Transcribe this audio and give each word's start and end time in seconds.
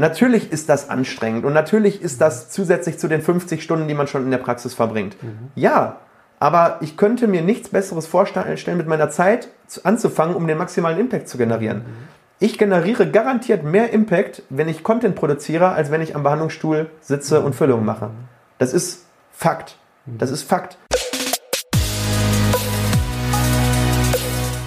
Natürlich 0.00 0.50
ist 0.50 0.70
das 0.70 0.88
anstrengend 0.88 1.44
und 1.44 1.52
natürlich 1.52 2.00
ist 2.00 2.22
das 2.22 2.48
zusätzlich 2.48 2.98
zu 2.98 3.06
den 3.06 3.20
50 3.20 3.62
Stunden, 3.62 3.86
die 3.86 3.92
man 3.92 4.06
schon 4.06 4.24
in 4.24 4.30
der 4.30 4.38
Praxis 4.38 4.72
verbringt. 4.72 5.22
Mhm. 5.22 5.50
Ja, 5.54 5.98
aber 6.38 6.78
ich 6.80 6.96
könnte 6.96 7.28
mir 7.28 7.42
nichts 7.42 7.68
Besseres 7.68 8.06
vorstellen, 8.06 8.78
mit 8.78 8.86
meiner 8.86 9.10
Zeit 9.10 9.48
anzufangen, 9.84 10.34
um 10.34 10.46
den 10.46 10.56
maximalen 10.56 10.98
Impact 10.98 11.28
zu 11.28 11.36
generieren. 11.36 11.78
Mhm. 11.78 12.08
Ich 12.38 12.56
generiere 12.56 13.10
garantiert 13.10 13.62
mehr 13.62 13.92
Impact, 13.92 14.42
wenn 14.48 14.70
ich 14.70 14.82
Content 14.82 15.16
produziere, 15.16 15.72
als 15.72 15.90
wenn 15.90 16.00
ich 16.00 16.16
am 16.16 16.22
Behandlungsstuhl 16.22 16.90
sitze 17.02 17.42
und 17.42 17.54
Füllungen 17.54 17.84
mache. 17.84 18.08
Das 18.56 18.72
ist 18.72 19.04
Fakt. 19.32 19.76
Das 20.06 20.30
ist 20.30 20.44
Fakt. 20.44 20.78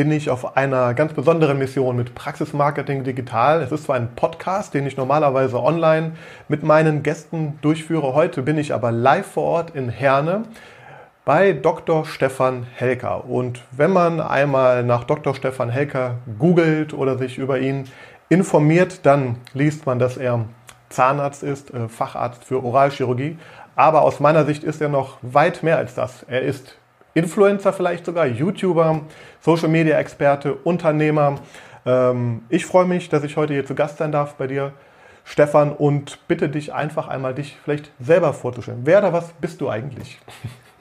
bin 0.00 0.12
ich 0.12 0.30
auf 0.30 0.56
einer 0.56 0.94
ganz 0.94 1.12
besonderen 1.12 1.58
Mission 1.58 1.94
mit 1.94 2.14
Praxismarketing 2.14 3.04
Digital. 3.04 3.60
Es 3.60 3.70
ist 3.70 3.84
zwar 3.84 3.96
ein 3.96 4.14
Podcast, 4.16 4.72
den 4.72 4.86
ich 4.86 4.96
normalerweise 4.96 5.62
online 5.62 6.12
mit 6.48 6.62
meinen 6.62 7.02
Gästen 7.02 7.58
durchführe. 7.60 8.14
Heute 8.14 8.40
bin 8.40 8.56
ich 8.56 8.72
aber 8.72 8.92
live 8.92 9.26
vor 9.26 9.44
Ort 9.44 9.76
in 9.76 9.90
Herne 9.90 10.44
bei 11.26 11.52
Dr. 11.52 12.06
Stefan 12.06 12.66
Helker. 12.76 13.26
Und 13.26 13.60
wenn 13.72 13.92
man 13.92 14.22
einmal 14.22 14.84
nach 14.84 15.04
Dr. 15.04 15.34
Stefan 15.34 15.68
Helker 15.68 16.14
googelt 16.38 16.94
oder 16.94 17.18
sich 17.18 17.36
über 17.36 17.58
ihn 17.58 17.84
informiert, 18.30 19.04
dann 19.04 19.36
liest 19.52 19.84
man, 19.84 19.98
dass 19.98 20.16
er 20.16 20.46
Zahnarzt 20.88 21.42
ist, 21.42 21.74
äh, 21.74 21.90
Facharzt 21.90 22.42
für 22.42 22.64
Oralchirurgie. 22.64 23.36
Aber 23.76 24.00
aus 24.00 24.18
meiner 24.18 24.46
Sicht 24.46 24.64
ist 24.64 24.80
er 24.80 24.88
noch 24.88 25.18
weit 25.20 25.62
mehr 25.62 25.76
als 25.76 25.94
das. 25.94 26.22
Er 26.22 26.40
ist 26.40 26.78
Influencer 27.14 27.72
vielleicht 27.72 28.06
sogar, 28.06 28.26
YouTuber, 28.26 29.02
Social 29.40 29.68
Media 29.68 29.98
Experte, 29.98 30.54
Unternehmer. 30.54 31.36
Ähm, 31.84 32.42
ich 32.48 32.66
freue 32.66 32.86
mich, 32.86 33.08
dass 33.08 33.24
ich 33.24 33.36
heute 33.36 33.52
hier 33.52 33.66
zu 33.66 33.74
Gast 33.74 33.98
sein 33.98 34.12
darf 34.12 34.34
bei 34.34 34.46
dir, 34.46 34.72
Stefan, 35.24 35.72
und 35.72 36.26
bitte 36.28 36.48
dich 36.48 36.72
einfach 36.72 37.08
einmal, 37.08 37.34
dich 37.34 37.56
vielleicht 37.62 37.90
selber 38.00 38.32
vorzustellen. 38.32 38.82
Wer 38.84 38.98
oder 38.98 39.12
was 39.12 39.32
bist 39.40 39.60
du 39.60 39.68
eigentlich? 39.68 40.18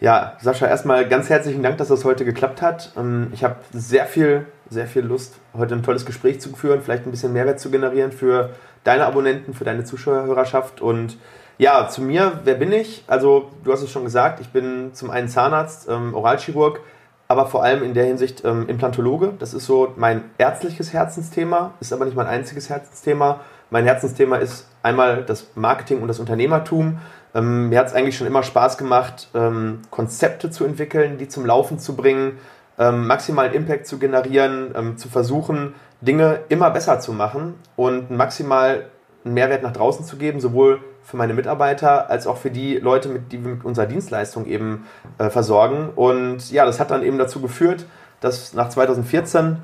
Ja, 0.01 0.37
Sascha, 0.39 0.65
erstmal 0.65 1.09
ganz 1.09 1.29
herzlichen 1.29 1.61
Dank, 1.61 1.77
dass 1.77 1.89
das 1.89 2.05
heute 2.05 2.23
geklappt 2.23 2.61
hat. 2.61 2.93
Ähm, 2.95 3.31
ich 3.33 3.43
habe 3.43 3.57
sehr 3.73 4.05
viel, 4.05 4.45
sehr 4.69 4.87
viel 4.87 5.01
Lust, 5.01 5.41
heute 5.53 5.75
ein 5.75 5.83
tolles 5.83 6.05
Gespräch 6.05 6.39
zu 6.39 6.55
führen, 6.55 6.81
vielleicht 6.81 7.05
ein 7.05 7.11
bisschen 7.11 7.33
Mehrwert 7.33 7.59
zu 7.59 7.69
generieren 7.69 8.13
für 8.13 8.51
deine 8.85 9.05
Abonnenten, 9.05 9.53
für 9.53 9.65
deine 9.65 9.83
Zuschauerhörerschaft 9.83 10.79
und 10.79 11.17
ja, 11.59 11.89
zu 11.89 12.01
mir, 12.01 12.39
wer 12.45 12.55
bin 12.55 12.71
ich? 12.71 13.03
Also, 13.05 13.51
du 13.65 13.73
hast 13.73 13.81
es 13.81 13.91
schon 13.91 14.05
gesagt, 14.05 14.39
ich 14.39 14.47
bin 14.49 14.93
zum 14.93 15.11
einen 15.11 15.27
Zahnarzt, 15.27 15.89
ähm, 15.89 16.15
Oralchirurg, 16.15 16.79
aber 17.27 17.47
vor 17.47 17.63
allem 17.63 17.83
in 17.83 17.93
der 17.93 18.05
Hinsicht 18.05 18.45
ähm, 18.45 18.69
Implantologe. 18.69 19.33
Das 19.37 19.53
ist 19.53 19.65
so 19.65 19.93
mein 19.97 20.23
ärztliches 20.37 20.93
Herzensthema, 20.93 21.73
ist 21.81 21.91
aber 21.91 22.05
nicht 22.05 22.15
mein 22.15 22.27
einziges 22.27 22.69
Herzensthema. 22.69 23.41
Mein 23.71 23.83
Herzensthema 23.83 24.37
ist 24.37 24.67
einmal 24.83 25.23
das 25.25 25.47
Marketing 25.55 26.01
und 26.01 26.07
das 26.07 26.19
Unternehmertum. 26.19 26.99
Ähm, 27.35 27.67
mir 27.67 27.79
hat 27.79 27.87
es 27.87 27.93
eigentlich 27.93 28.17
schon 28.17 28.25
immer 28.25 28.41
Spaß 28.41 28.77
gemacht, 28.77 29.27
ähm, 29.35 29.81
Konzepte 29.91 30.49
zu 30.51 30.63
entwickeln, 30.63 31.17
die 31.17 31.27
zum 31.27 31.45
Laufen 31.45 31.77
zu 31.77 31.93
bringen, 31.97 32.39
ähm, 32.77 33.05
maximalen 33.05 33.51
Impact 33.51 33.85
zu 33.85 33.99
generieren, 33.99 34.73
ähm, 34.75 34.97
zu 34.97 35.09
versuchen, 35.09 35.75
Dinge 35.99 36.39
immer 36.47 36.71
besser 36.71 37.01
zu 37.01 37.11
machen 37.11 37.55
und 37.75 38.11
maximal 38.11 38.85
einen 39.25 39.33
Mehrwert 39.33 39.61
nach 39.61 39.73
draußen 39.73 40.05
zu 40.05 40.15
geben, 40.15 40.39
sowohl 40.39 40.79
für 41.09 41.17
meine 41.17 41.33
Mitarbeiter 41.33 42.09
als 42.09 42.27
auch 42.27 42.37
für 42.37 42.51
die 42.51 42.77
Leute, 42.77 43.09
mit, 43.09 43.31
die 43.31 43.43
wir 43.43 43.55
mit 43.55 43.65
unserer 43.65 43.87
Dienstleistung 43.87 44.45
eben 44.45 44.85
äh, 45.17 45.29
versorgen. 45.29 45.89
Und 45.95 46.51
ja, 46.51 46.65
das 46.65 46.79
hat 46.79 46.91
dann 46.91 47.01
eben 47.01 47.17
dazu 47.17 47.41
geführt, 47.41 47.85
dass 48.21 48.53
nach 48.53 48.69
2014 48.69 49.57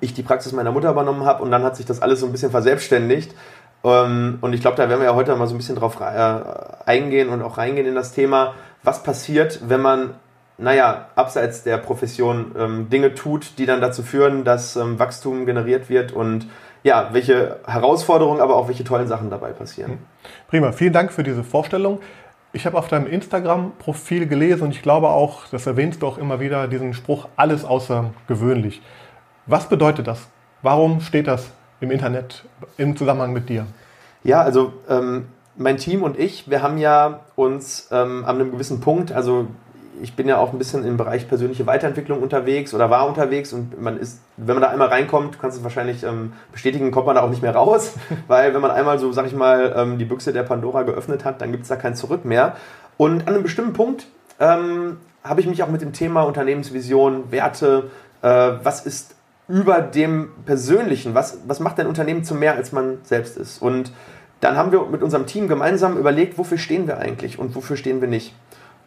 ich 0.00 0.14
die 0.14 0.22
Praxis 0.22 0.52
meiner 0.52 0.70
Mutter 0.70 0.90
übernommen 0.90 1.24
habe 1.24 1.42
und 1.42 1.50
dann 1.50 1.64
hat 1.64 1.76
sich 1.76 1.86
das 1.86 2.00
alles 2.00 2.20
so 2.20 2.26
ein 2.26 2.32
bisschen 2.32 2.52
verselbstständigt. 2.52 3.34
Ähm, 3.82 4.38
und 4.40 4.52
ich 4.52 4.60
glaube, 4.60 4.76
da 4.76 4.88
werden 4.88 5.00
wir 5.00 5.06
ja 5.06 5.14
heute 5.16 5.34
mal 5.34 5.48
so 5.48 5.54
ein 5.54 5.58
bisschen 5.58 5.74
drauf 5.74 5.98
äh, 6.00 6.40
eingehen 6.86 7.30
und 7.30 7.42
auch 7.42 7.58
reingehen 7.58 7.86
in 7.86 7.96
das 7.96 8.12
Thema, 8.12 8.54
was 8.84 9.02
passiert, 9.02 9.60
wenn 9.68 9.80
man 9.80 10.14
naja, 10.58 11.06
abseits 11.14 11.62
der 11.62 11.78
Profession 11.78 12.52
ähm, 12.58 12.90
Dinge 12.90 13.14
tut, 13.14 13.58
die 13.58 13.66
dann 13.66 13.80
dazu 13.80 14.02
führen, 14.02 14.44
dass 14.44 14.74
ähm, 14.76 14.98
Wachstum 14.98 15.46
generiert 15.46 15.88
wird 15.88 16.12
und 16.12 16.46
ja, 16.82 17.10
welche 17.12 17.60
Herausforderungen, 17.66 18.40
aber 18.40 18.56
auch 18.56 18.68
welche 18.68 18.84
tollen 18.84 19.08
Sachen 19.08 19.30
dabei 19.30 19.52
passieren. 19.52 19.92
Hm. 19.92 19.98
Prima, 20.48 20.72
vielen 20.72 20.92
Dank 20.92 21.12
für 21.12 21.22
diese 21.22 21.44
Vorstellung. 21.44 22.00
Ich 22.52 22.64
habe 22.64 22.78
auf 22.78 22.88
deinem 22.88 23.06
Instagram-Profil 23.06 24.26
gelesen 24.26 24.62
und 24.64 24.70
ich 24.70 24.82
glaube 24.82 25.08
auch, 25.08 25.46
das 25.50 25.66
erwähnst 25.66 26.02
du 26.02 26.06
auch 26.06 26.16
immer 26.18 26.40
wieder, 26.40 26.66
diesen 26.66 26.94
Spruch, 26.94 27.28
alles 27.36 27.64
außergewöhnlich. 27.64 28.80
Was 29.46 29.68
bedeutet 29.68 30.06
das? 30.06 30.28
Warum 30.62 31.00
steht 31.00 31.26
das 31.26 31.50
im 31.80 31.90
Internet 31.90 32.44
im 32.78 32.96
Zusammenhang 32.96 33.32
mit 33.32 33.48
dir? 33.48 33.66
Ja, 34.24 34.40
also 34.40 34.72
ähm, 34.88 35.26
mein 35.56 35.76
Team 35.76 36.02
und 36.02 36.18
ich, 36.18 36.50
wir 36.50 36.62
haben 36.62 36.78
ja 36.78 37.20
uns 37.36 37.88
ähm, 37.90 38.24
an 38.24 38.36
einem 38.36 38.50
gewissen 38.50 38.80
Punkt, 38.80 39.12
also 39.12 39.48
ich 40.02 40.14
bin 40.16 40.28
ja 40.28 40.38
auch 40.38 40.52
ein 40.52 40.58
bisschen 40.58 40.84
im 40.84 40.96
Bereich 40.96 41.28
persönliche 41.28 41.66
Weiterentwicklung 41.66 42.22
unterwegs 42.22 42.74
oder 42.74 42.90
war 42.90 43.06
unterwegs 43.06 43.52
und 43.52 43.80
man 43.80 43.98
ist, 43.98 44.20
wenn 44.36 44.54
man 44.54 44.62
da 44.62 44.68
einmal 44.70 44.88
reinkommt, 44.88 45.34
du 45.34 45.38
kannst 45.38 45.58
es 45.58 45.64
wahrscheinlich 45.64 46.04
ähm, 46.04 46.32
bestätigen, 46.52 46.90
kommt 46.90 47.06
man 47.06 47.16
da 47.16 47.22
auch 47.22 47.30
nicht 47.30 47.42
mehr 47.42 47.54
raus, 47.54 47.94
weil 48.28 48.54
wenn 48.54 48.60
man 48.60 48.70
einmal 48.70 48.98
so, 48.98 49.12
sag 49.12 49.26
ich 49.26 49.34
mal, 49.34 49.74
ähm, 49.76 49.98
die 49.98 50.04
Büchse 50.04 50.32
der 50.32 50.42
Pandora 50.42 50.82
geöffnet 50.82 51.24
hat, 51.24 51.40
dann 51.40 51.50
gibt 51.52 51.62
es 51.62 51.68
da 51.68 51.76
kein 51.76 51.94
Zurück 51.94 52.24
mehr. 52.24 52.56
Und 52.96 53.22
an 53.22 53.34
einem 53.34 53.42
bestimmten 53.42 53.72
Punkt 53.72 54.06
ähm, 54.40 54.98
habe 55.24 55.40
ich 55.40 55.46
mich 55.46 55.62
auch 55.62 55.68
mit 55.68 55.80
dem 55.80 55.92
Thema 55.92 56.22
Unternehmensvision, 56.22 57.30
Werte, 57.30 57.90
äh, 58.22 58.28
was 58.62 58.84
ist 58.84 59.14
über 59.48 59.80
dem 59.80 60.30
Persönlichen, 60.44 61.14
was, 61.14 61.38
was 61.46 61.60
macht 61.60 61.80
ein 61.80 61.86
Unternehmen 61.86 62.24
zu 62.24 62.34
mehr, 62.34 62.54
als 62.54 62.72
man 62.72 62.98
selbst 63.02 63.36
ist? 63.36 63.62
Und 63.62 63.92
dann 64.40 64.56
haben 64.56 64.72
wir 64.72 64.84
mit 64.86 65.02
unserem 65.02 65.26
Team 65.26 65.48
gemeinsam 65.48 65.96
überlegt, 65.96 66.38
wofür 66.38 66.58
stehen 66.58 66.86
wir 66.86 66.98
eigentlich 66.98 67.38
und 67.38 67.54
wofür 67.54 67.76
stehen 67.76 68.00
wir 68.00 68.08
nicht. 68.08 68.34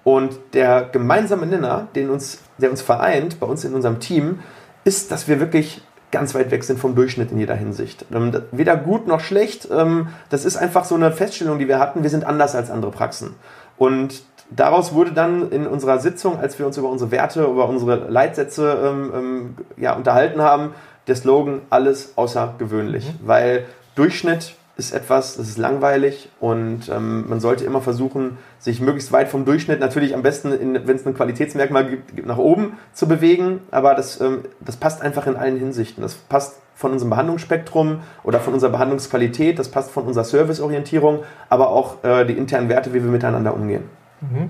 Und 0.03 0.33
der 0.53 0.89
gemeinsame 0.91 1.45
Nenner, 1.45 1.87
den 1.95 2.09
uns, 2.09 2.39
der 2.57 2.71
uns 2.71 2.81
vereint, 2.81 3.39
bei 3.39 3.45
uns 3.45 3.63
in 3.63 3.73
unserem 3.73 3.99
Team, 3.99 4.39
ist, 4.83 5.11
dass 5.11 5.27
wir 5.27 5.39
wirklich 5.39 5.81
ganz 6.11 6.35
weit 6.35 6.51
weg 6.51 6.63
sind 6.63 6.79
vom 6.79 6.95
Durchschnitt 6.95 7.31
in 7.31 7.39
jeder 7.39 7.55
Hinsicht. 7.55 8.05
Ähm, 8.13 8.31
weder 8.51 8.75
gut 8.75 9.07
noch 9.07 9.21
schlecht. 9.21 9.67
Ähm, 9.71 10.07
das 10.29 10.45
ist 10.45 10.57
einfach 10.57 10.85
so 10.85 10.95
eine 10.95 11.11
Feststellung, 11.11 11.59
die 11.59 11.67
wir 11.67 11.79
hatten. 11.79 12.03
Wir 12.03 12.09
sind 12.09 12.25
anders 12.25 12.55
als 12.55 12.69
andere 12.69 12.91
Praxen. 12.91 13.35
Und 13.77 14.23
daraus 14.49 14.93
wurde 14.93 15.13
dann 15.13 15.51
in 15.51 15.65
unserer 15.65 15.99
Sitzung, 15.99 16.37
als 16.37 16.59
wir 16.59 16.67
uns 16.67 16.77
über 16.77 16.89
unsere 16.89 17.11
Werte, 17.11 17.43
über 17.43 17.69
unsere 17.69 18.09
Leitsätze 18.09 18.77
ähm, 19.13 19.55
ja, 19.77 19.93
unterhalten 19.93 20.41
haben, 20.41 20.73
der 21.07 21.15
Slogan 21.15 21.61
alles 21.69 22.13
außergewöhnlich. 22.15 23.05
Mhm. 23.05 23.27
Weil 23.27 23.65
Durchschnitt 23.95 24.55
ist 24.81 24.93
etwas, 24.93 25.37
das 25.37 25.47
ist 25.47 25.57
langweilig 25.59 26.29
und 26.39 26.89
ähm, 26.89 27.29
man 27.29 27.39
sollte 27.39 27.63
immer 27.65 27.81
versuchen, 27.81 28.39
sich 28.57 28.81
möglichst 28.81 29.11
weit 29.11 29.29
vom 29.29 29.45
Durchschnitt, 29.45 29.79
natürlich 29.79 30.15
am 30.15 30.23
besten, 30.23 30.51
wenn 30.51 30.95
es 30.95 31.05
ein 31.05 31.13
Qualitätsmerkmal 31.13 31.87
gibt, 31.87 32.25
nach 32.25 32.39
oben 32.39 32.73
zu 32.91 33.07
bewegen, 33.07 33.59
aber 33.69 33.93
das, 33.93 34.19
ähm, 34.19 34.39
das 34.59 34.77
passt 34.77 35.03
einfach 35.03 35.27
in 35.27 35.35
allen 35.35 35.57
Hinsichten. 35.57 36.01
Das 36.01 36.15
passt 36.15 36.59
von 36.73 36.91
unserem 36.91 37.11
Behandlungsspektrum 37.11 37.99
oder 38.23 38.39
von 38.39 38.55
unserer 38.55 38.71
Behandlungsqualität, 38.71 39.59
das 39.59 39.69
passt 39.69 39.91
von 39.91 40.05
unserer 40.05 40.23
Serviceorientierung, 40.23 41.19
aber 41.47 41.69
auch 41.69 42.03
äh, 42.03 42.25
die 42.25 42.33
internen 42.33 42.67
Werte, 42.67 42.93
wie 42.93 43.03
wir 43.03 43.11
miteinander 43.11 43.53
umgehen. 43.53 43.83
Mhm. 44.21 44.49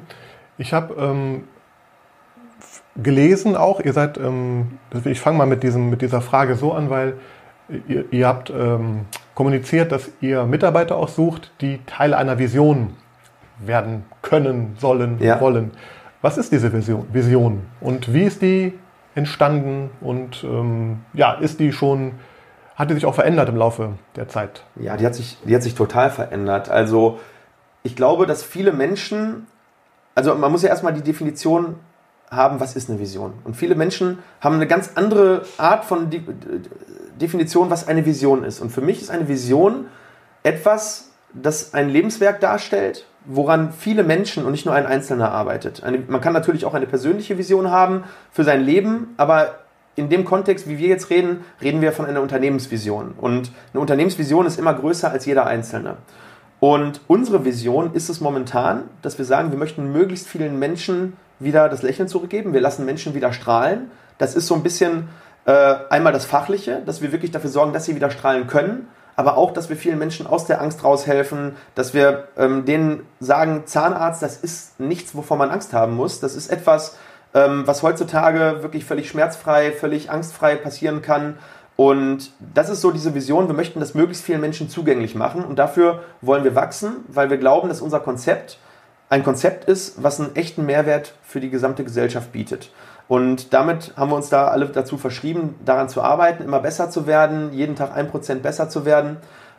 Ich 0.58 0.72
habe 0.72 0.94
ähm, 0.98 1.44
gelesen 2.96 3.58
auch, 3.58 3.82
ihr 3.82 3.92
seid, 3.92 4.18
ähm, 4.18 4.80
ich 5.04 5.20
fange 5.20 5.38
mal 5.38 5.48
mit, 5.48 5.62
diesem, 5.64 5.90
mit 5.90 6.02
dieser 6.02 6.22
Frage 6.22 6.56
so 6.56 6.72
an, 6.72 6.90
weil 6.90 7.16
ihr, 7.88 8.06
ihr 8.12 8.28
habt 8.28 8.50
ähm, 8.50 9.06
kommuniziert, 9.36 9.92
dass 9.92 10.10
ihr 10.22 10.46
Mitarbeiter 10.46 10.98
auch 10.98 11.10
sucht, 11.10 11.52
die 11.62 11.80
Teil 11.86 12.14
einer 12.14 12.40
Vision 12.40 12.96
werden 13.60 14.06
können, 14.22 14.76
sollen, 14.80 15.18
ja. 15.20 15.40
wollen. 15.40 15.72
Was 16.22 16.38
ist 16.38 16.52
diese 16.52 16.72
Vision, 16.72 17.08
Vision 17.12 17.62
und 17.80 18.14
wie 18.14 18.24
ist 18.24 18.42
die 18.42 18.74
entstanden 19.16 19.90
und 20.02 20.44
ähm, 20.44 21.00
ja, 21.14 21.34
ist 21.34 21.60
die 21.60 21.72
schon, 21.72 22.14
hat 22.76 22.90
die 22.90 22.94
sich 22.94 23.06
auch 23.06 23.16
verändert 23.16 23.50
im 23.50 23.58
Laufe 23.58 23.94
der 24.16 24.28
Zeit? 24.28 24.64
Ja, 24.76 24.98
die 24.98 25.06
hat 25.06 25.16
sich, 25.16 25.38
die 25.44 25.56
hat 25.56 25.64
sich 25.64 25.76
total 25.76 26.10
verändert. 26.10 26.70
Also 26.70 27.20
ich 27.84 27.96
glaube, 27.96 28.26
dass 28.26 28.44
viele 28.44 28.72
Menschen, 28.72 29.48
also 30.16 30.36
man 30.36 30.52
muss 30.52 30.64
ja 30.64 30.70
erstmal 30.70 30.94
die 30.94 31.02
Definition 31.02 31.76
haben, 32.30 32.60
was 32.60 32.76
ist 32.76 32.90
eine 32.90 33.00
Vision. 33.00 33.34
Und 33.44 33.56
viele 33.56 33.76
Menschen 33.76 34.20
haben 34.40 34.56
eine 34.56 34.68
ganz 34.68 34.92
andere 34.96 35.44
Art 35.58 35.84
von 35.84 36.10
Definition, 37.22 37.70
was 37.70 37.88
eine 37.88 38.06
Vision 38.06 38.44
ist. 38.44 38.60
Und 38.60 38.72
für 38.72 38.82
mich 38.82 39.02
ist 39.02 39.10
eine 39.10 39.28
Vision 39.28 39.86
etwas, 40.44 41.12
das 41.34 41.74
ein 41.74 41.90
Lebenswerk 41.90 42.40
darstellt, 42.40 43.06
woran 43.26 43.72
viele 43.72 44.04
Menschen 44.04 44.46
und 44.46 44.52
nicht 44.52 44.66
nur 44.66 44.76
ein 44.76 44.86
Einzelner 44.86 45.32
arbeitet. 45.32 45.84
Eine, 45.84 46.00
man 46.08 46.22
kann 46.22 46.34
natürlich 46.34 46.66
auch 46.66 46.74
eine 46.74 46.88
persönliche 46.88 47.38
Vision 47.38 47.70
haben 47.72 48.04
für 48.32 48.44
sein 48.44 48.64
Leben, 48.64 49.14
aber 49.18 49.60
in 49.96 50.10
dem 50.10 50.26
Kontext, 50.26 50.68
wie 50.68 50.78
wir 50.78 50.88
jetzt 50.88 51.10
reden, 51.10 51.44
reden 51.62 51.82
wir 51.82 51.92
von 51.92 52.06
einer 52.06 52.22
Unternehmensvision. 52.22 53.14
Und 53.18 53.52
eine 53.74 53.82
Unternehmensvision 53.82 54.46
ist 54.46 54.58
immer 54.58 54.74
größer 54.74 55.12
als 55.12 55.26
jeder 55.26 55.46
Einzelne. 55.46 55.98
Und 56.60 57.02
unsere 57.08 57.44
Vision 57.44 57.94
ist 57.94 58.10
es 58.10 58.22
momentan, 58.22 58.84
dass 59.02 59.18
wir 59.18 59.26
sagen, 59.26 59.52
wir 59.52 59.58
möchten 59.58 59.92
möglichst 59.92 60.28
vielen 60.28 60.60
Menschen 60.60 61.14
wieder 61.40 61.70
das 61.70 61.82
Lächeln 61.82 62.08
zurückgeben. 62.08 62.54
Wir 62.54 62.62
lassen 62.62 62.86
Menschen 62.86 63.16
wieder 63.16 63.34
strahlen. 63.34 63.92
Das 64.18 64.36
ist 64.36 64.48
so 64.48 64.56
ein 64.56 64.64
bisschen 64.64 65.10
äh, 65.46 65.76
einmal 65.90 66.14
das 66.14 66.26
Fachliche, 66.26 66.82
dass 66.86 67.02
wir 67.02 67.12
wirklich 67.12 67.32
dafür 67.32 67.50
sorgen, 67.50 67.74
dass 67.74 67.86
sie 67.86 67.96
wieder 67.96 68.12
strahlen 68.12 68.48
können 68.48 68.88
aber 69.16 69.38
auch, 69.38 69.52
dass 69.52 69.70
wir 69.70 69.78
vielen 69.78 70.00
Menschen 70.00 70.28
aus 70.28 70.46
der 70.46 70.62
Angst 70.62 70.84
raushelfen, 70.84 71.56
dass 71.76 71.94
wir 71.94 72.28
ähm, 72.38 72.66
denen 72.66 73.06
sagen, 73.20 73.64
Zahnarzt, 73.66 74.22
das 74.22 74.38
ist 74.38 74.80
nichts, 74.80 75.16
wovor 75.16 75.38
man 75.38 75.52
Angst 75.52 75.74
haben 75.74 75.96
muss. 75.96 76.20
Das 76.20 76.36
ist 76.36 76.50
etwas, 76.50 76.98
ähm, 77.34 77.64
was 77.66 77.84
heutzutage 77.84 78.64
wirklich 78.64 78.86
völlig 78.86 79.10
schmerzfrei, 79.10 79.72
völlig 79.72 80.10
angstfrei 80.10 80.56
passieren 80.56 81.02
kann. 81.02 81.38
Und 81.76 82.32
das 82.40 82.70
ist 82.70 82.82
so 82.82 82.92
diese 82.92 83.14
Vision. 83.14 83.48
Wir 83.48 83.56
möchten 83.56 83.80
das 83.80 83.94
möglichst 83.94 84.24
vielen 84.24 84.42
Menschen 84.42 84.70
zugänglich 84.70 85.16
machen. 85.16 85.44
Und 85.44 85.58
dafür 85.58 86.04
wollen 86.22 86.44
wir 86.44 86.56
wachsen, 86.56 86.98
weil 87.08 87.30
wir 87.30 87.38
glauben, 87.38 87.70
dass 87.70 87.82
unser 87.82 88.00
Konzept 88.00 88.58
ein 89.10 89.24
Konzept 89.24 89.66
ist, 89.66 90.02
was 90.02 90.22
einen 90.22 90.36
echten 90.36 90.66
Mehrwert 90.66 91.14
für 91.22 91.42
die 91.42 91.50
gesamte 91.50 91.84
Gesellschaft 91.84 92.32
bietet. 92.32 92.72
Und 93.12 93.52
damit 93.52 93.92
haben 93.98 94.10
wir 94.10 94.16
uns 94.16 94.30
da 94.30 94.48
alle 94.48 94.68
dazu 94.68 94.98
verschrieben, 94.98 95.56
daran 95.66 95.90
zu 95.90 96.02
arbeiten, 96.02 96.44
immer 96.44 96.62
besser 96.62 96.90
zu 96.90 97.08
werden, 97.08 97.52
jeden 97.52 97.76
Tag 97.76 97.94
ein 97.94 98.08
Prozent 98.08 98.42
besser 98.42 98.70
zu 98.70 98.86
werden. 98.86 99.18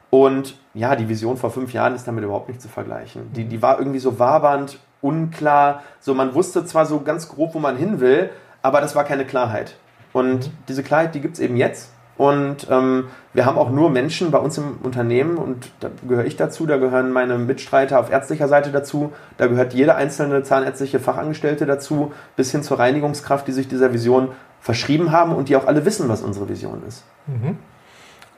Und 0.09 0.57
ja, 0.73 0.97
die 0.97 1.11
Vision 1.11 1.37
vor 1.37 1.51
fünf 1.51 1.75
Jahren 1.75 1.95
ist 1.95 2.09
damit 2.09 2.25
überhaupt 2.25 2.49
nicht 2.49 2.63
zu 2.63 2.69
vergleichen. 2.69 3.31
Die, 3.35 3.45
die 3.45 3.61
war 3.61 3.79
irgendwie 3.79 3.99
so 3.99 4.19
wabernd, 4.19 4.79
unklar. 5.03 5.83
So, 6.01 6.15
man 6.15 6.35
wusste 6.35 6.65
zwar 6.65 6.87
so 6.87 7.01
ganz 7.01 7.29
grob, 7.29 7.55
wo 7.55 7.59
man 7.59 7.77
hin 7.77 8.01
will, 8.01 8.31
aber 8.63 8.81
das 8.81 8.97
war 8.97 9.05
keine 9.05 9.27
Klarheit. 9.27 9.77
Und 10.15 10.47
mhm. 10.47 10.53
diese 10.69 10.83
Klarheit, 10.83 11.15
die 11.15 11.21
gibt 11.21 11.35
es 11.35 11.41
eben 11.41 11.59
jetzt. 11.59 11.93
Und 12.23 12.69
ähm, 12.71 13.09
wir 13.33 13.47
haben 13.47 13.59
auch 13.59 13.71
nur 13.71 13.91
Menschen 13.91 14.31
bei 14.31 14.39
uns 14.39 14.57
im 14.57 14.77
Unternehmen 14.85 15.39
und 15.39 15.73
da 15.81 15.89
gehöre 16.07 16.25
ich 16.25 16.37
dazu, 16.37 16.67
da 16.67 16.77
gehören 16.77 17.11
meine 17.11 17.37
Mitstreiter 17.37 17.99
auf 17.99 18.13
ärztlicher 18.13 18.47
Seite 18.47 18.71
dazu, 18.71 19.13
da 19.39 19.49
gehört 19.49 19.75
jede 19.75 19.97
einzelne 19.97 20.45
zahnärztliche 20.45 21.01
Fachangestellte 21.01 21.67
dazu, 21.67 22.13
bis 22.37 22.53
hin 22.53 22.63
zur 22.63 22.79
Reinigungskraft, 22.79 23.49
die 23.49 23.51
sich 23.51 23.67
dieser 23.67 23.93
Vision 23.93 24.29
verschrieben 24.61 25.11
haben 25.11 25.35
und 25.35 25.49
die 25.49 25.57
auch 25.57 25.67
alle 25.67 25.85
wissen, 25.85 26.09
was 26.09 26.23
unsere 26.23 26.49
Vision 26.49 26.85
ist. 26.87 27.03
Mhm. 27.27 27.57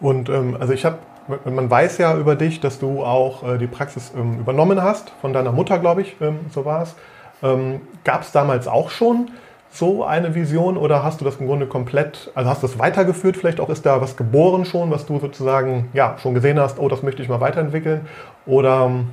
Und 0.00 0.30
ähm, 0.30 0.56
also 0.58 0.72
ich 0.72 0.86
habe, 0.86 0.96
man 1.44 1.68
weiß 1.68 1.98
ja 1.98 2.16
über 2.16 2.36
dich, 2.36 2.60
dass 2.60 2.78
du 2.78 3.04
auch 3.04 3.46
äh, 3.46 3.58
die 3.58 3.66
Praxis 3.66 4.12
ähm, 4.16 4.38
übernommen 4.38 4.82
hast, 4.82 5.12
von 5.20 5.34
deiner 5.34 5.52
Mutter, 5.52 5.78
glaube 5.78 6.00
ich, 6.00 6.16
ähm, 6.22 6.38
so 6.54 6.64
war 6.64 6.84
es. 6.84 6.94
Ähm, 7.42 7.82
Gab 8.02 8.22
es 8.22 8.32
damals 8.32 8.66
auch 8.66 8.88
schon 8.88 9.28
so 9.74 10.04
eine 10.04 10.36
Vision 10.36 10.76
oder 10.76 11.02
hast 11.02 11.20
du 11.20 11.24
das 11.24 11.36
im 11.36 11.46
Grunde 11.46 11.66
komplett, 11.66 12.30
also 12.36 12.48
hast 12.48 12.62
du 12.62 12.68
es 12.68 12.78
weitergeführt 12.78 13.36
vielleicht 13.36 13.58
auch, 13.58 13.68
ist 13.68 13.84
da 13.84 14.00
was 14.00 14.16
geboren 14.16 14.64
schon, 14.64 14.92
was 14.92 15.04
du 15.04 15.18
sozusagen 15.18 15.88
ja 15.92 16.16
schon 16.22 16.32
gesehen 16.32 16.60
hast, 16.60 16.78
oh, 16.78 16.88
das 16.88 17.02
möchte 17.02 17.22
ich 17.22 17.28
mal 17.28 17.40
weiterentwickeln 17.40 18.02
oder 18.46 18.86
ähm, 18.86 19.10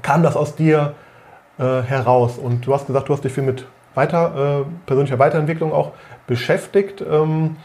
kam 0.00 0.22
das 0.22 0.36
aus 0.36 0.56
dir 0.56 0.94
äh, 1.58 1.82
heraus 1.82 2.38
und 2.38 2.66
du 2.66 2.72
hast 2.72 2.86
gesagt, 2.86 3.10
du 3.10 3.12
hast 3.12 3.24
dich 3.24 3.32
viel 3.34 3.44
mit 3.44 3.66
weiter, 3.94 4.62
äh, 4.62 4.86
persönlicher 4.86 5.18
Weiterentwicklung 5.18 5.72
auch 5.72 5.92
beschäftigt. 6.26 7.02
Ähm, 7.02 7.56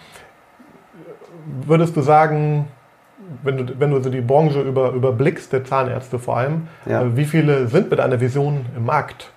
würdest 1.65 1.95
du 1.95 2.01
sagen, 2.01 2.67
wenn 3.43 3.65
du, 3.65 3.79
wenn 3.79 3.91
du 3.91 4.01
so 4.01 4.09
die 4.09 4.21
Branche 4.21 4.61
über, 4.61 4.91
überblickst, 4.91 5.53
der 5.53 5.63
Zahnärzte 5.63 6.19
vor 6.19 6.35
allem, 6.35 6.67
ja. 6.85 7.01
äh, 7.01 7.15
wie 7.15 7.25
viele 7.25 7.67
sind 7.67 7.89
mit 7.89 8.01
einer 8.01 8.19
Vision 8.19 8.65
im 8.75 8.85
Markt? 8.85 9.31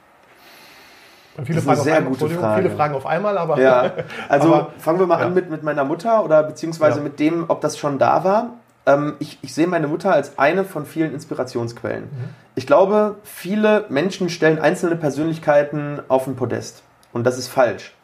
Viele 1.44 1.62
Fragen, 1.62 1.80
sehr 1.80 1.96
einmal, 1.96 2.12
gute 2.12 2.28
Frage. 2.28 2.62
viele 2.62 2.74
Fragen 2.74 2.94
auf 2.94 3.06
einmal, 3.06 3.38
aber. 3.38 3.60
Ja. 3.60 3.92
Also 4.28 4.54
aber, 4.54 4.72
fangen 4.78 4.98
wir 4.98 5.06
mal 5.06 5.20
ja. 5.20 5.26
an 5.26 5.34
mit, 5.34 5.50
mit 5.50 5.62
meiner 5.62 5.84
Mutter 5.84 6.24
oder 6.24 6.42
beziehungsweise 6.42 6.98
ja. 6.98 7.04
mit 7.04 7.18
dem, 7.18 7.46
ob 7.48 7.60
das 7.60 7.78
schon 7.78 7.98
da 7.98 8.24
war. 8.24 8.50
Ähm, 8.84 9.14
ich, 9.18 9.38
ich 9.42 9.54
sehe 9.54 9.66
meine 9.66 9.88
Mutter 9.88 10.12
als 10.12 10.38
eine 10.38 10.64
von 10.64 10.84
vielen 10.84 11.14
Inspirationsquellen. 11.14 12.04
Mhm. 12.04 12.28
Ich 12.54 12.66
glaube, 12.66 13.16
viele 13.22 13.86
Menschen 13.88 14.28
stellen 14.28 14.58
einzelne 14.58 14.96
Persönlichkeiten 14.96 16.00
auf 16.08 16.26
ein 16.26 16.36
Podest. 16.36 16.82
Und 17.12 17.24
das 17.24 17.38
ist 17.38 17.48
falsch. 17.48 17.94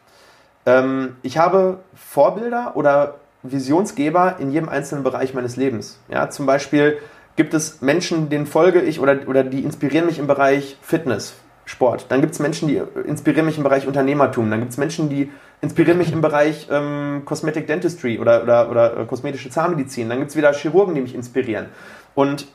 Ähm, 0.67 1.17
ich 1.23 1.39
habe 1.39 1.79
Vorbilder 1.95 2.73
oder 2.75 3.17
Visionsgeber 3.43 4.37
in 4.39 4.51
jedem 4.51 4.69
einzelnen 4.69 5.05
Bereich 5.05 5.35
meines 5.35 5.57
Lebens. 5.57 5.99
Ja, 6.09 6.31
zum 6.31 6.47
Beispiel 6.47 6.99
gibt 7.37 7.55
es 7.55 7.81
Menschen, 7.81 8.29
denen 8.29 8.47
folge 8.47 8.81
ich 8.81 9.01
oder, 9.01 9.17
oder 9.27 9.45
die 9.45 9.63
inspirieren 9.63 10.07
mich 10.07 10.19
im 10.19 10.27
Bereich 10.27 10.77
Fitness, 10.83 11.35
Sport. 11.69 12.07
Dann 12.09 12.23
gibt 12.23 12.33
es 12.33 12.39
Menschen, 12.39 12.67
die 12.67 12.81
inspirieren 13.07 13.45
mich 13.45 13.59
im 13.59 13.63
Bereich 13.63 13.87
Unternehmertum. 13.87 14.51
Dann 14.51 14.61
gibt 14.61 14.73
es 14.73 14.79
Menschen, 14.79 15.11
die 15.11 15.31
inspirieren 15.61 15.99
mich 15.99 16.11
im 16.13 16.23
Bereich 16.23 16.67
ähm, 16.71 17.23
Cosmetic 17.27 17.67
Dentistry 17.67 18.19
oder, 18.19 18.43
oder, 18.43 18.71
oder 18.71 18.97
äh, 18.97 19.05
kosmetische 19.05 19.51
Zahnmedizin. 19.51 20.09
Dann 20.09 20.19
gibt 20.19 20.31
es 20.31 20.37
wieder 20.37 20.55
Chirurgen, 20.55 20.95
die 20.95 21.03
mich 21.03 21.15
inspirieren. 21.15 21.67
Und 22.15 22.49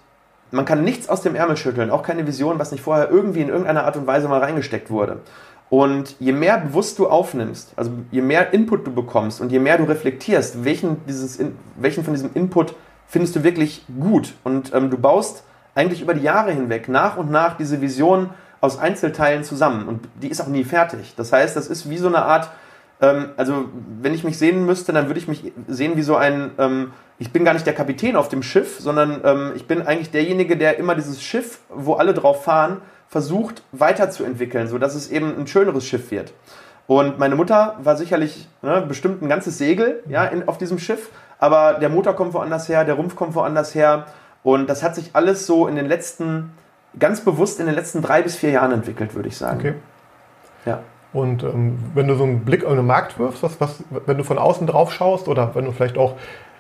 man 0.50 0.65
kann 0.65 0.83
nichts 0.83 1.10
aus 1.10 1.21
dem 1.21 1.36
Ärmel 1.36 1.57
schütteln, 1.57 1.92
auch 1.92 2.01
keine 2.01 2.25
Vision, 2.25 2.57
was 2.57 2.71
nicht 2.71 2.81
vorher 2.81 3.12
irgendwie 3.12 3.42
in 3.42 3.50
irgendeiner 3.50 3.86
Art 3.86 3.98
und 3.98 4.07
Weise 4.07 4.27
mal 4.27 4.39
reingesteckt 4.39 4.89
wurde. 4.89 5.19
Und 5.69 6.16
je 6.19 6.31
mehr 6.31 6.57
bewusst 6.57 6.98
du 6.98 7.07
aufnimmst, 7.07 7.74
also 7.75 7.92
je 8.09 8.21
mehr 8.21 8.51
Input 8.51 8.88
du 8.88 8.92
bekommst 8.92 9.42
und 9.42 9.51
je 9.51 9.59
mehr 9.59 9.77
du 9.77 9.83
reflektierst, 9.83 10.66
welchen, 10.66 11.06
dieses, 11.06 11.39
welchen 11.75 12.04
von 12.04 12.16
diesem 12.16 12.31
Input 12.33 12.74
findest 13.06 13.36
du 13.36 13.44
wirklich 13.44 13.86
gut. 14.00 14.33
Und 14.44 14.74
ähm, 14.74 14.89
du 14.89 14.98
baust 14.98 15.44
eigentlich 15.75 16.01
über 16.01 16.16
die 16.16 16.24
Jahre 16.24 16.51
hinweg 16.51 16.89
nach 16.89 17.18
und 17.18 17.30
nach 17.30 17.57
diese 17.57 17.80
Vision 17.80 18.31
aus 18.63 18.80
Einzelteilen 18.80 19.44
zusammen 19.44 19.89
und 19.89 20.07
die 20.21 20.30
ist 20.30 20.39
auch 20.39 20.48
nie 20.48 20.63
fertig. 20.63 21.15
Das 21.18 21.33
heißt, 21.33 21.54
das 21.57 21.68
ist 21.68 21.89
wie 21.89 21.98
so 21.98 22.07
eine 22.07 22.24
Art, 22.24 22.50
ähm, 23.01 23.31
also 23.36 23.65
wenn 24.00 24.13
ich 24.13 24.24
mich 24.24 24.38
sehen 24.38 24.65
müsste, 24.65 24.94
dann 24.94 25.07
würde 25.07 25.19
ich 25.19 25.27
mich 25.27 25.51
sehen 25.68 25.98
wie 25.98 26.01
so 26.01 26.15
ein, 26.15 26.51
ähm, 26.57 26.94
ich 27.19 27.33
bin 27.33 27.44
gar 27.44 27.51
nicht 27.51 27.65
der 27.65 27.74
Kapitän 27.74 28.15
auf 28.15 28.30
dem 28.30 28.42
Schiff, 28.42 28.80
sondern 28.80 29.19
ähm, 29.25 29.51
ich 29.57 29.68
bin 29.68 29.81
eigentlich 29.86 30.12
derjenige, 30.12 30.56
der 30.56 30.77
immer 30.77 30.95
dieses 30.95 31.21
Schiff, 31.21 31.60
wo 31.68 31.95
alle 31.95 32.13
drauf 32.13 32.45
fahren, 32.45 32.77
versucht 33.10 33.63
weiterzuentwickeln, 33.74 34.69
sodass 34.69 34.95
es 34.95 35.12
eben 35.12 35.38
ein 35.38 35.45
schöneres 35.45 35.86
Schiff 35.86 36.09
wird. 36.09 36.31
Und 36.88 37.19
meine 37.19 37.36
Mutter 37.36 37.77
war 37.83 37.98
sicherlich 37.98 38.48
ne, 38.62 38.81
bestimmt 38.88 39.21
ein 39.21 39.27
ganzes 39.27 39.57
Segel 39.57 40.04
ja, 40.07 40.24
in, 40.24 40.48
auf 40.48 40.57
diesem 40.57 40.80
Schiff, 40.80 41.09
aber 41.38 41.74
der 41.81 41.89
Motor 41.89 42.13
kommt 42.13 42.33
woanders 42.33 42.69
her, 42.69 42.86
der 42.86 42.95
Rumpf 42.95 43.18
kommt 43.18 43.36
woanders 43.36 43.75
her. 43.75 44.06
Und 44.42 44.69
das 44.69 44.83
hat 44.83 44.95
sich 44.95 45.09
alles 45.12 45.45
so 45.45 45.68
in 45.68 45.75
den 45.75 45.86
letzten 45.86 46.51
ganz 47.00 47.22
bewusst 47.22 47.60
in 47.60 47.66
den 47.66 47.75
letzten 47.75 48.01
drei 48.01 48.22
bis 48.22 48.36
vier 48.36 48.51
Jahren 48.51 48.72
entwickelt, 48.72 49.16
würde 49.16 49.30
ich 49.30 49.38
sagen. 49.38 49.60
Okay. 49.60 49.74
Ja. 50.66 50.80
Und 51.12 51.44
ähm, 51.44 51.78
wenn 51.94 52.07
du 52.07 52.16
so 52.16 52.24
einen 52.24 52.44
Blick 52.44 52.66
auf 52.66 52.75
den 52.75 52.86
Markt 52.86 53.19
wirfst, 53.19 53.44
was, 53.44 53.60
was, 53.62 53.84
wenn 54.06 54.18
du 54.18 54.23
von 54.23 54.38
außen 54.38 54.66
drauf 54.66 54.92
schaust 54.92 55.28
oder 55.28 55.54
wenn 55.56 55.66
du 55.66 55.71
vielleicht 55.71 55.97
auch 55.97 56.16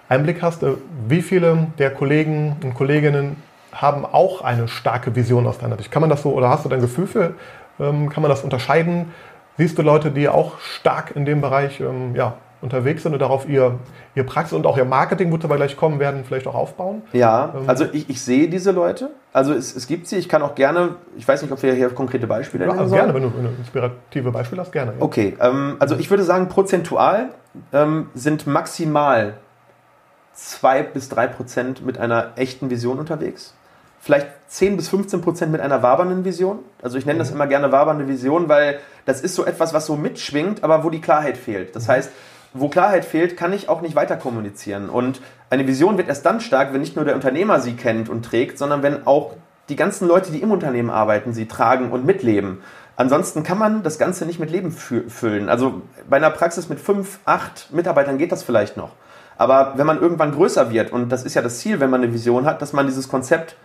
Einblick 0.09 0.41
hast, 0.41 0.63
äh, 0.63 0.73
wie 1.07 1.21
viele 1.21 1.67
der 1.79 1.91
Kollegen 1.91 2.57
und 2.63 2.75
Kolleginnen 2.75 3.41
haben 3.71 4.05
auch 4.05 4.41
eine 4.41 4.67
starke 4.67 5.15
Vision 5.15 5.47
aus 5.47 5.57
deiner 5.57 5.77
Sicht? 5.77 5.91
Kann 5.91 6.01
man 6.01 6.09
das 6.09 6.21
so 6.21 6.33
oder 6.33 6.49
hast 6.49 6.65
du 6.65 6.69
dein 6.69 6.81
Gefühl 6.81 7.07
für, 7.07 7.33
ähm, 7.79 8.09
kann 8.09 8.21
man 8.21 8.29
das 8.29 8.43
unterscheiden? 8.43 9.11
Siehst 9.57 9.77
du 9.77 9.81
Leute, 9.81 10.11
die 10.11 10.29
auch 10.29 10.59
stark 10.59 11.15
in 11.15 11.25
dem 11.25 11.41
Bereich 11.41 11.79
ähm, 11.79 12.15
ja, 12.15 12.35
unterwegs 12.63 13.03
sind 13.03 13.13
und 13.13 13.19
darauf 13.19 13.47
ihr, 13.47 13.79
ihr 14.15 14.23
Praxis 14.23 14.53
und 14.53 14.65
auch 14.65 14.77
ihr 14.77 14.85
Marketing, 14.85 15.31
wozu 15.31 15.49
wir 15.49 15.57
gleich 15.57 15.77
kommen 15.77 15.99
werden, 15.99 16.23
vielleicht 16.25 16.47
auch 16.47 16.55
aufbauen? 16.55 17.03
Ja, 17.11 17.53
ähm, 17.55 17.63
also 17.67 17.85
ich, 17.91 18.09
ich 18.09 18.21
sehe 18.21 18.47
diese 18.47 18.71
Leute. 18.71 19.11
Also 19.31 19.53
es, 19.53 19.75
es 19.75 19.87
gibt 19.87 20.07
sie. 20.07 20.17
Ich 20.17 20.29
kann 20.29 20.41
auch 20.41 20.55
gerne, 20.55 20.95
ich 21.17 21.27
weiß 21.27 21.41
nicht, 21.41 21.51
ob 21.51 21.61
wir 21.61 21.73
hier 21.73 21.89
konkrete 21.89 22.25
Beispiele 22.25 22.65
haben. 22.65 22.75
Ja, 22.75 22.81
also 22.81 22.95
gerne, 22.95 23.13
wenn 23.13 23.23
du, 23.23 23.31
wenn 23.35 23.43
du 23.43 23.49
inspirative 23.59 24.31
Beispiele 24.31 24.61
hast, 24.61 24.71
gerne. 24.71 24.93
Ja. 24.97 25.03
Okay, 25.03 25.37
ähm, 25.39 25.75
also 25.79 25.95
ich 25.95 26.09
würde 26.09 26.23
sagen, 26.23 26.49
prozentual 26.49 27.29
ähm, 27.71 28.07
sind 28.15 28.47
maximal 28.47 29.35
zwei 30.33 30.81
bis 30.81 31.09
drei 31.09 31.27
Prozent 31.27 31.85
mit 31.85 31.99
einer 31.99 32.31
echten 32.35 32.69
Vision 32.69 32.97
unterwegs 32.97 33.53
vielleicht 34.03 34.27
10 34.49 34.75
bis 34.75 34.89
15 34.89 35.21
Prozent 35.21 35.51
mit 35.53 35.61
einer 35.61 35.81
wabernden 35.81 36.25
Vision. 36.25 36.59
Also 36.81 36.97
ich 36.97 37.05
nenne 37.05 37.19
das 37.19 37.29
mhm. 37.29 37.37
immer 37.37 37.47
gerne 37.47 37.71
wabernde 37.71 38.05
Vision, 38.05 38.49
weil 38.49 38.79
das 39.05 39.21
ist 39.21 39.33
so 39.33 39.45
etwas, 39.45 39.73
was 39.73 39.85
so 39.85 39.95
mitschwingt, 39.95 40.61
aber 40.61 40.83
wo 40.83 40.89
die 40.89 40.99
Klarheit 40.99 41.37
fehlt. 41.37 41.73
Das 41.73 41.87
mhm. 41.87 41.91
heißt, 41.93 42.11
wo 42.53 42.69
Klarheit 42.69 43.05
fehlt, 43.05 43.35
kann 43.37 43.53
ich 43.53 43.69
auch 43.69 43.81
nicht 43.81 43.95
weiter 43.95 44.15
kommunizieren. 44.15 44.89
Und 44.89 45.21
eine 45.49 45.67
Vision 45.67 45.97
wird 45.97 46.07
erst 46.07 46.25
dann 46.25 46.39
stark, 46.39 46.73
wenn 46.73 46.81
nicht 46.81 46.95
nur 46.95 47.05
der 47.05 47.15
Unternehmer 47.15 47.59
sie 47.59 47.73
kennt 47.73 48.09
und 48.09 48.23
trägt, 48.23 48.57
sondern 48.57 48.83
wenn 48.83 49.07
auch 49.07 49.33
die 49.69 49.75
ganzen 49.75 50.07
Leute, 50.07 50.31
die 50.31 50.41
im 50.41 50.51
Unternehmen 50.51 50.89
arbeiten, 50.89 51.33
sie 51.33 51.47
tragen 51.47 51.91
und 51.91 52.05
mitleben. 52.05 52.61
Ansonsten 52.95 53.43
kann 53.43 53.57
man 53.57 53.81
das 53.81 53.97
Ganze 53.97 54.25
nicht 54.25 54.39
mit 54.39 54.51
Leben 54.51 54.71
füllen. 54.71 55.49
Also 55.49 55.81
bei 56.07 56.17
einer 56.17 56.29
Praxis 56.29 56.69
mit 56.69 56.79
fünf, 56.79 57.19
acht 57.25 57.73
Mitarbeitern 57.73 58.17
geht 58.17 58.31
das 58.31 58.43
vielleicht 58.43 58.77
noch. 58.77 58.91
Aber 59.35 59.73
wenn 59.77 59.87
man 59.87 59.99
irgendwann 59.99 60.31
größer 60.31 60.69
wird, 60.71 60.91
und 60.91 61.09
das 61.09 61.23
ist 61.23 61.33
ja 61.33 61.41
das 61.41 61.59
Ziel, 61.59 61.79
wenn 61.79 61.89
man 61.89 62.03
eine 62.03 62.13
Vision 62.13 62.45
hat, 62.45 62.61
dass 62.61 62.71
man 62.71 62.85
dieses 62.85 63.09
Konzept 63.09 63.55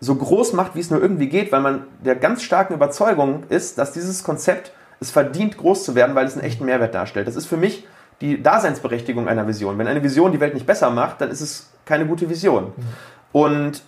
so 0.00 0.14
groß 0.14 0.52
macht, 0.52 0.76
wie 0.76 0.80
es 0.80 0.90
nur 0.90 1.02
irgendwie 1.02 1.28
geht, 1.28 1.50
weil 1.50 1.60
man 1.60 1.84
der 2.04 2.14
ganz 2.14 2.42
starken 2.42 2.74
Überzeugung 2.74 3.42
ist, 3.48 3.78
dass 3.78 3.92
dieses 3.92 4.22
Konzept 4.22 4.70
es 5.00 5.10
verdient, 5.10 5.58
groß 5.58 5.84
zu 5.84 5.96
werden, 5.96 6.14
weil 6.14 6.26
es 6.26 6.34
einen 6.34 6.44
echten 6.44 6.64
Mehrwert 6.64 6.94
darstellt. 6.94 7.26
Das 7.26 7.34
ist 7.34 7.46
für 7.46 7.56
mich 7.56 7.84
die 8.20 8.42
Daseinsberechtigung 8.42 9.28
einer 9.28 9.46
Vision. 9.46 9.78
Wenn 9.78 9.86
eine 9.86 10.02
Vision 10.02 10.32
die 10.32 10.40
Welt 10.40 10.54
nicht 10.54 10.66
besser 10.66 10.90
macht, 10.90 11.20
dann 11.20 11.30
ist 11.30 11.40
es 11.40 11.70
keine 11.84 12.06
gute 12.06 12.28
Vision. 12.28 12.64
Mhm. 12.64 12.82
Und 13.32 13.82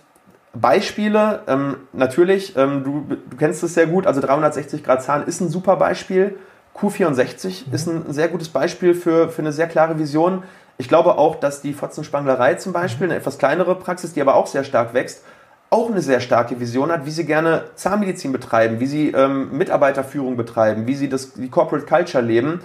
Beispiele, 0.53 1.43
ähm, 1.47 1.77
natürlich, 1.93 2.55
ähm, 2.57 2.83
du, 2.83 3.15
du 3.29 3.37
kennst 3.37 3.63
es 3.63 3.73
sehr 3.73 3.87
gut, 3.87 4.05
also 4.05 4.21
360 4.21 4.83
Grad 4.83 5.01
Zahn 5.03 5.25
ist 5.25 5.41
ein 5.41 5.49
super 5.49 5.77
Beispiel. 5.77 6.37
Q64 6.77 7.67
mhm. 7.67 7.73
ist 7.73 7.87
ein 7.87 8.13
sehr 8.13 8.27
gutes 8.27 8.49
Beispiel 8.49 8.93
für, 8.93 9.29
für 9.29 9.41
eine 9.41 9.51
sehr 9.51 9.67
klare 9.67 9.97
Vision. 9.97 10.43
Ich 10.77 10.87
glaube 10.87 11.17
auch, 11.17 11.35
dass 11.35 11.61
die 11.61 11.73
Fotzenspanglerei 11.73 12.55
zum 12.55 12.73
Beispiel, 12.73 13.07
eine 13.07 13.15
etwas 13.15 13.37
kleinere 13.37 13.75
Praxis, 13.75 14.13
die 14.13 14.21
aber 14.21 14.35
auch 14.35 14.47
sehr 14.47 14.63
stark 14.63 14.93
wächst, 14.93 15.23
auch 15.69 15.89
eine 15.89 16.01
sehr 16.01 16.19
starke 16.19 16.59
Vision 16.59 16.91
hat, 16.91 17.05
wie 17.05 17.11
sie 17.11 17.25
gerne 17.25 17.63
Zahnmedizin 17.75 18.33
betreiben, 18.33 18.79
wie 18.79 18.87
sie 18.87 19.11
ähm, 19.11 19.57
Mitarbeiterführung 19.57 20.35
betreiben, 20.35 20.85
wie 20.85 20.95
sie 20.95 21.07
das, 21.07 21.33
die 21.33 21.49
Corporate 21.49 21.85
Culture 21.85 22.23
leben. 22.23 22.61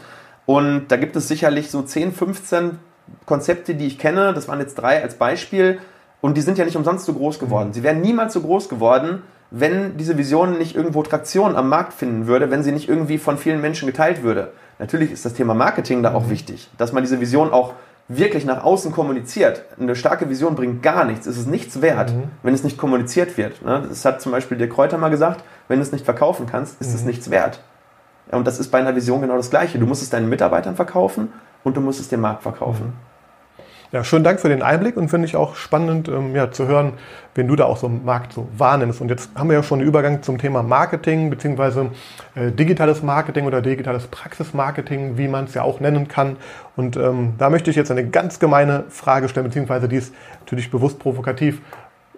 Und 0.47 0.89
da 0.89 0.97
gibt 0.97 1.17
es 1.17 1.29
sicherlich 1.29 1.71
so 1.71 1.83
10, 1.83 2.13
15 2.13 2.79
Konzepte, 3.27 3.75
die 3.75 3.87
ich 3.87 3.99
kenne. 3.99 4.33
Das 4.33 4.49
waren 4.49 4.61
jetzt 4.61 4.77
drei 4.77 5.03
als 5.03 5.17
Beispiel. 5.17 5.79
Und 6.21 6.37
die 6.37 6.41
sind 6.41 6.59
ja 6.59 6.65
nicht 6.65 6.77
umsonst 6.77 7.05
so 7.05 7.13
groß 7.13 7.39
geworden. 7.39 7.73
Sie 7.73 7.83
wären 7.83 8.01
niemals 8.01 8.33
so 8.33 8.41
groß 8.41 8.69
geworden, 8.69 9.23
wenn 9.51 9.97
diese 9.97 10.19
Vision 10.19 10.59
nicht 10.59 10.75
irgendwo 10.75 11.03
Traktion 11.03 11.57
am 11.57 11.69
Markt 11.69 11.93
finden 11.93 12.27
würde, 12.27 12.51
wenn 12.51 12.63
sie 12.63 12.73
nicht 12.73 12.89
irgendwie 12.89 13.19
von 13.19 13.39
vielen 13.39 13.61
Menschen 13.61 13.87
geteilt 13.87 14.23
würde. 14.23 14.53
Natürlich 14.79 15.13
ist 15.13 15.25
das 15.25 15.35
Thema 15.35 15.55
Marketing 15.55 16.03
da 16.03 16.15
auch 16.15 16.27
mhm. 16.27 16.31
wichtig, 16.31 16.69
dass 16.79 16.93
man 16.93 17.03
diese 17.03 17.21
Vision 17.21 17.53
auch 17.53 17.75
wirklich 18.09 18.45
nach 18.45 18.63
außen 18.63 18.93
kommuniziert. 18.93 19.65
Eine 19.81 19.97
starke 19.97 20.29
Vision 20.31 20.55
bringt 20.55 20.83
gar 20.83 21.05
nichts. 21.05 21.27
Es 21.27 21.39
ist 21.39 21.49
nichts 21.49 21.81
wert, 21.83 22.13
mhm. 22.13 22.25
wenn 22.43 22.55
es 22.55 22.65
nicht 22.65 22.79
kommuniziert 22.79 23.37
wird. 23.37 23.63
Ne? 23.63 23.85
Das 23.89 24.05
hat 24.05 24.21
zum 24.21 24.33
Beispiel 24.33 24.59
der 24.59 24.69
Kräuter 24.69 24.99
mal 24.99 25.09
gesagt, 25.09 25.43
wenn 25.69 25.79
du 25.79 25.83
es 25.83 25.93
nicht 25.93 26.05
verkaufen 26.05 26.47
kannst, 26.47 26.81
ist 26.81 26.91
mhm. 26.91 26.95
es 26.95 27.05
nichts 27.05 27.31
wert. 27.31 27.61
Und 28.31 28.47
das 28.47 28.59
ist 28.59 28.71
bei 28.71 28.79
einer 28.79 28.95
Vision 28.95 29.21
genau 29.21 29.37
das 29.37 29.51
Gleiche. 29.51 29.79
Du 29.79 29.87
musst 29.87 30.03
es 30.03 30.11
deinen 30.11 30.29
Mitarbeitern 30.29 30.77
verkaufen 30.77 31.33
und 31.65 31.77
du 31.77 31.81
musst 31.81 32.01
es 32.01 32.09
dem 32.09 32.21
Markt 32.21 32.43
verkaufen. 32.43 32.93
Ja, 33.93 34.03
schönen 34.03 34.25
Dank 34.25 34.41
für 34.41 34.49
den 34.49 34.63
Einblick 34.63 34.97
und 34.97 35.09
finde 35.09 35.29
ich 35.29 35.37
auch 35.37 35.55
spannend 35.55 36.09
ähm, 36.09 36.35
ja, 36.35 36.51
zu 36.51 36.67
hören, 36.67 36.95
wen 37.37 37.47
du 37.47 37.55
da 37.55 37.67
auch 37.67 37.77
so 37.77 37.87
im 37.87 38.05
Markt 38.05 38.33
so 38.33 38.49
wahrnimmst. 38.59 39.01
Und 39.01 39.11
jetzt 39.11 39.31
haben 39.37 39.49
wir 39.49 39.55
ja 39.55 39.63
schon 39.63 39.79
den 39.79 39.87
Übergang 39.87 40.23
zum 40.25 40.39
Thema 40.39 40.65
Marketing 40.65 41.31
beziehungsweise 41.31 41.91
äh, 42.35 42.51
digitales 42.51 43.05
Marketing 43.05 43.47
oder 43.47 43.63
digitales 43.63 44.09
Praxismarketing, 44.09 45.19
wie 45.19 45.29
man 45.29 45.45
es 45.45 45.55
ja 45.55 45.63
auch 45.63 45.79
nennen 45.79 46.09
kann. 46.09 46.37
Und 46.75 46.97
ähm, 46.97 47.35
da 47.39 47.49
möchte 47.49 47.71
ich 47.71 47.77
jetzt 47.77 47.93
eine 47.93 48.09
ganz 48.09 48.41
gemeine 48.41 48.85
Frage 48.89 49.29
stellen, 49.29 49.47
beziehungsweise 49.47 49.87
die 49.87 49.97
ist 49.97 50.13
natürlich 50.41 50.69
bewusst 50.71 50.99
provokativ. 50.99 51.61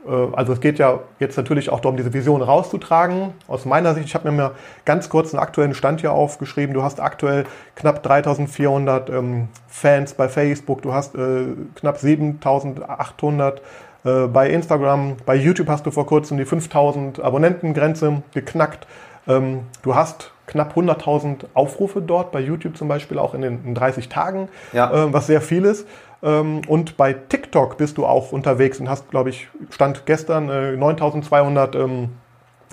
Äh, 0.08 0.34
also 0.34 0.52
es 0.52 0.60
geht 0.60 0.78
ja 0.78 1.00
jetzt 1.18 1.36
natürlich 1.36 1.70
auch 1.70 1.80
darum, 1.80 1.96
diese 1.96 2.12
Vision 2.12 2.42
rauszutragen. 2.42 3.34
Aus 3.46 3.64
meiner 3.64 3.94
Sicht, 3.94 4.06
ich 4.06 4.14
habe 4.14 4.30
mir 4.30 4.36
mal 4.36 4.50
ganz 4.84 5.08
kurz 5.08 5.34
einen 5.34 5.42
aktuellen 5.42 5.74
Stand 5.74 6.00
hier 6.00 6.12
aufgeschrieben. 6.12 6.74
Du 6.74 6.82
hast 6.82 7.00
aktuell 7.00 7.44
knapp 7.74 8.02
3400 8.02 9.10
ähm, 9.10 9.48
Fans 9.68 10.14
bei 10.14 10.28
Facebook, 10.28 10.82
du 10.82 10.92
hast 10.92 11.14
äh, 11.14 11.44
knapp 11.76 11.98
7800 11.98 13.62
äh, 14.04 14.26
bei 14.26 14.50
Instagram, 14.50 15.16
bei 15.26 15.36
YouTube 15.36 15.68
hast 15.68 15.86
du 15.86 15.90
vor 15.90 16.06
kurzem 16.06 16.38
die 16.38 16.44
5000 16.44 17.20
Abonnentengrenze 17.20 18.22
geknackt. 18.34 18.86
Ähm, 19.26 19.60
du 19.82 19.94
hast 19.94 20.32
knapp 20.46 20.76
100.000 20.76 21.44
Aufrufe 21.52 22.00
dort, 22.00 22.32
bei 22.32 22.40
YouTube 22.40 22.76
zum 22.76 22.88
Beispiel 22.88 23.18
auch 23.18 23.34
in 23.34 23.42
den 23.42 23.64
in 23.64 23.74
30 23.74 24.08
Tagen, 24.08 24.48
ja. 24.72 24.90
äh, 24.90 25.12
was 25.12 25.26
sehr 25.26 25.42
viel 25.42 25.64
ist. 25.64 25.86
Ähm, 26.22 26.62
und 26.66 26.96
bei 26.96 27.12
TikTok 27.12 27.76
bist 27.76 27.98
du 27.98 28.06
auch 28.06 28.32
unterwegs 28.32 28.80
und 28.80 28.88
hast, 28.88 29.10
glaube 29.10 29.30
ich, 29.30 29.48
stand 29.70 30.06
gestern 30.06 30.48
äh, 30.48 30.76
9200 30.76 31.74
ähm, 31.76 32.10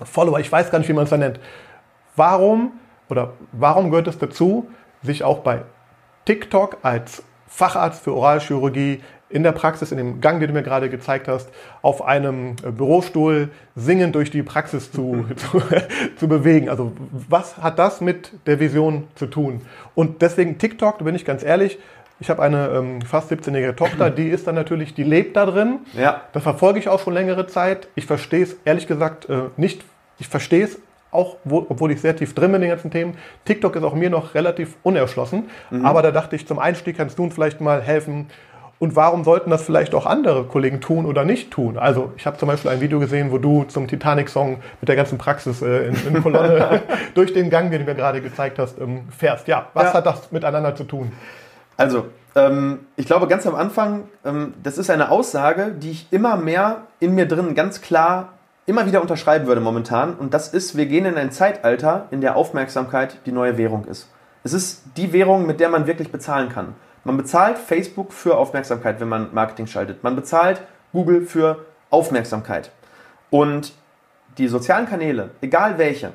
Follower. 0.04 0.40
Ich 0.40 0.52
weiß 0.52 0.72
gar 0.72 0.80
nicht, 0.80 0.90
wie 0.90 0.94
man 0.94 1.06
es 1.06 1.10
da 1.10 1.18
nennt. 1.18 1.40
Warum 2.16 2.74
oder 3.10 3.34
warum 3.52 3.92
gehört 3.92 4.08
es 4.08 4.18
dazu, 4.18 4.70
sich 5.04 5.24
auch 5.24 5.40
bei 5.40 5.62
TikTok 6.25 6.78
als 6.82 7.24
Facharzt 7.48 8.04
für 8.04 8.14
Oralchirurgie 8.14 9.02
in 9.30 9.44
der 9.44 9.52
Praxis, 9.52 9.92
in 9.92 9.98
dem 9.98 10.22
Gang, 10.22 10.40
den 10.40 10.50
du 10.50 10.54
mir 10.54 10.64
gerade 10.64 10.90
gezeigt 10.90 11.28
hast, 11.28 11.50
auf 11.82 12.04
einem 12.04 12.56
äh, 12.64 12.72
Bürostuhl 12.72 13.50
singend 13.75 14.16
durch 14.16 14.32
die 14.32 14.44
Praxis 14.44 14.92
zu, 14.92 15.25
zu, 15.36 15.62
zu, 16.16 16.28
bewegen. 16.28 16.70
Also 16.70 16.94
was 17.12 17.58
hat 17.58 17.80
das 17.80 18.02
mit 18.02 18.32
der 18.46 18.60
Vision 18.60 19.08
zu 19.16 19.28
tun? 19.28 19.62
Und 19.94 20.22
deswegen 20.22 20.58
TikTok, 20.58 21.00
da 21.00 21.06
bin 21.06 21.16
ich 21.16 21.25
ganz 21.25 21.44
ehrlich, 21.44 21.80
ich 22.19 22.29
habe 22.29 22.41
eine 22.41 22.69
ähm, 22.69 23.01
fast 23.01 23.31
17-jährige 23.31 23.75
Tochter, 23.75 24.10
die 24.10 24.29
ist 24.29 24.48
dann 24.48 24.55
natürlich, 24.55 24.93
die 24.93 25.03
lebt 25.03 25.36
da 25.36 25.45
drin. 25.45 25.79
Ja. 25.93 26.22
Das 26.34 26.43
verfolge 26.43 26.79
ich 26.79 26.88
auch 26.88 27.00
schon 27.00 27.13
längere 27.13 27.48
Zeit. 27.48 27.89
Ich 27.95 28.05
verstehe 28.05 28.43
es 28.43 28.55
ehrlich 28.63 28.88
gesagt 28.88 29.29
äh, 29.29 29.50
nicht. 29.57 29.84
Ich 30.17 30.29
verstehe 30.29 30.63
es 30.63 30.79
auch, 31.12 31.38
wo, 31.43 31.65
obwohl 31.69 31.91
ich 31.91 32.01
sehr 32.01 32.15
tief 32.15 32.34
drin 32.34 32.51
bin 32.51 32.55
in 32.55 32.62
den 32.62 32.69
ganzen 32.69 32.91
Themen. 32.91 33.17
TikTok 33.43 33.75
ist 33.75 33.84
auch 33.84 33.95
mir 33.95 34.10
noch 34.10 34.34
relativ 34.34 34.75
unerschlossen. 34.84 35.50
Mhm. 35.72 35.86
Aber 35.86 36.01
da 36.01 36.12
dachte 36.12 36.36
ich, 36.36 36.48
zum 36.48 36.60
Einstieg 36.60 36.98
kannst 36.98 37.19
du 37.19 37.24
uns 37.24 37.34
vielleicht 37.34 37.60
mal 37.60 37.81
helfen. 37.81 38.27
Und 38.77 38.95
warum 38.95 39.24
sollten 39.24 39.50
das 39.50 39.63
vielleicht 39.63 39.95
auch 39.95 40.05
andere 40.05 40.43
Kollegen 40.43 40.81
tun 40.81 41.05
oder 41.05 41.24
nicht 41.24 41.51
tun? 41.51 41.77
Also 41.77 42.12
ich 42.17 42.25
habe 42.25 42.38
zum 42.38 42.48
Beispiel 42.48 42.72
ein 42.72 42.81
Video 42.81 43.00
gesehen, 43.00 43.31
wo 43.31 43.38
du 43.38 43.63
zum 43.63 43.88
Titanic-Song 43.88 44.57
mit 44.81 44.89
der 44.89 44.98
ganzen 44.98 45.17
Praxis 45.17 45.62
äh, 45.62 45.88
in, 45.88 45.95
in 46.07 46.22
Kolonne 46.22 46.81
durch 47.13 47.34
den 47.34 47.50
Gang, 47.50 47.72
den 47.72 47.79
du 47.79 47.86
mir 47.86 47.95
gerade 47.95 48.22
gezeigt 48.22 48.60
hast, 48.60 48.79
ähm, 48.79 49.03
fährst. 49.17 49.48
Ja, 49.48 49.67
was 49.74 49.86
ja. 49.86 49.93
hat 49.93 50.05
das 50.05 50.31
miteinander 50.31 50.75
zu 50.75 50.84
tun? 50.84 51.12
Also, 51.77 52.08
ähm, 52.36 52.88
ich 52.96 53.05
glaube 53.05 53.27
ganz 53.27 53.46
am 53.48 53.55
Anfang, 53.55 54.10
ähm, 54.24 54.53
das 54.63 54.77
ist 54.77 54.89
eine 54.89 55.12
Aussage, 55.12 55.72
die 55.72 55.91
ich 55.91 56.08
immer 56.12 56.38
mehr 56.38 56.84
in 57.00 57.15
mir 57.15 57.27
drin 57.27 57.55
ganz 57.55 57.82
klar 57.82 58.29
immer 58.65 58.86
wieder 58.86 59.01
unterschreiben 59.01 59.48
würde 59.48 59.62
momentan. 59.62 60.15
Und 60.15 60.34
das 60.34 60.50
ist, 60.50 60.75
wir 60.75 60.88
gehen 60.88 61.05
in 61.05 61.17
ein 61.17 61.32
Zeitalter, 61.32 62.08
in 62.12 62.22
der 62.22 62.36
Aufmerksamkeit 62.36 63.17
die 63.25 63.32
neue 63.32 63.58
Währung 63.58 63.86
ist. 63.86 64.10
Es 64.44 64.53
ist 64.53 64.84
die 64.98 65.13
Währung, 65.13 65.46
mit 65.46 65.60
der 65.60 65.70
man 65.70 65.88
wirklich 65.88 66.12
bezahlen 66.12 66.50
kann. 66.50 66.75
Man 67.03 67.17
bezahlt 67.17 67.58
Facebook 67.58 68.12
für 68.12 68.38
Aufmerksamkeit, 68.38 69.00
wenn 69.00 69.08
man 69.10 69.34
Marketing 69.34 69.67
schaltet. 69.67 70.03
Man 70.03 70.15
bezahlt 70.15 70.62
Google 70.91 71.22
für 71.22 71.65
Aufmerksamkeit. 71.91 72.72
Und 73.29 73.74
die 74.38 74.48
sozialen 74.48 74.88
Kanäle, 74.88 75.29
egal 75.41 75.77
welche, 75.77 76.12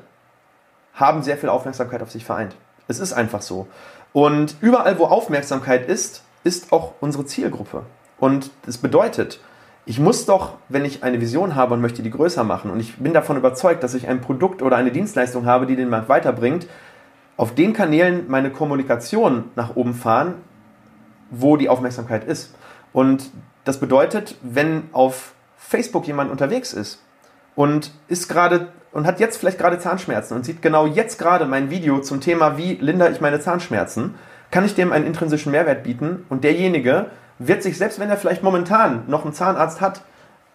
haben 0.95 1.23
sehr 1.23 1.37
viel 1.37 1.49
Aufmerksamkeit 1.49 2.03
auf 2.03 2.11
sich 2.11 2.25
vereint. 2.25 2.57
Es 2.89 2.99
ist 2.99 3.13
einfach 3.13 3.43
so. 3.43 3.69
Und 4.13 4.57
überall, 4.61 4.99
wo 4.99 5.05
Aufmerksamkeit 5.05 5.89
ist, 5.89 6.25
ist 6.45 6.73
auch 6.73 6.95
unsere 7.01 7.27
Zielgruppe. 7.27 7.85
Und 8.19 8.51
das 8.67 8.79
bedeutet, 8.79 9.41
ich 9.87 9.99
muss 9.99 10.27
doch, 10.27 10.55
wenn 10.69 10.85
ich 10.85 11.03
eine 11.03 11.21
Vision 11.21 11.55
habe 11.55 11.75
und 11.75 11.81
möchte 11.81 12.03
die 12.03 12.11
größer 12.11 12.45
machen 12.45 12.71
und 12.71 12.81
ich 12.81 12.97
bin 12.97 13.13
davon 13.13 13.37
überzeugt, 13.37 13.83
dass 13.83 13.95
ich 13.95 14.09
ein 14.09 14.21
Produkt 14.21 14.63
oder 14.63 14.77
eine 14.77 14.93
Dienstleistung 14.93 15.47
habe, 15.47 15.67
die 15.67 15.77
den 15.77 15.89
Markt 15.89 16.09
weiterbringt, 16.09 16.67
auf 17.37 17.55
den 17.55 17.73
Kanälen 17.73 18.27
meine 18.29 18.51
Kommunikation 18.51 19.45
nach 19.57 19.75
oben 19.77 19.95
fahren, 19.95 20.35
wo 21.31 21.57
die 21.57 21.69
Aufmerksamkeit 21.69 22.25
ist. 22.25 22.55
Und 22.93 23.31
das 23.65 23.81
bedeutet, 23.81 24.37
wenn 24.43 24.83
auf 24.93 25.33
Facebook 25.57 26.07
jemand 26.07 26.31
unterwegs 26.31 26.73
ist 26.73 27.03
und 27.55 27.93
ist 28.09 28.29
gerade 28.29 28.69
und 28.93 29.07
hat 29.07 29.21
jetzt 29.21 29.37
vielleicht 29.37 29.59
gerade 29.59 29.79
Zahnschmerzen 29.79 30.35
und 30.37 30.45
sieht 30.45 30.63
genau 30.63 30.87
jetzt 30.87 31.19
gerade 31.19 31.47
mein 31.47 31.71
Video 31.71 32.01
zum 32.01 32.21
Thema, 32.21 32.57
wie 32.57 32.75
lindere 32.75 33.11
ich 33.11 33.21
meine 33.21 33.41
Zahnschmerzen, 33.41 34.15
kann 34.51 34.65
ich 34.65 34.75
dem 34.75 34.93
einen 34.93 35.07
intrinsischen 35.07 35.53
Mehrwert 35.53 35.85
bieten 35.85 36.25
und 36.29 36.45
derjenige 36.45 37.07
wird 37.39 37.63
sich, 37.63 37.79
selbst 37.79 37.99
wenn 38.01 38.11
er 38.11 38.17
vielleicht 38.17 38.43
momentan 38.43 39.05
noch 39.07 39.25
einen 39.25 39.33
Zahnarzt 39.33 39.81
hat, 39.81 40.03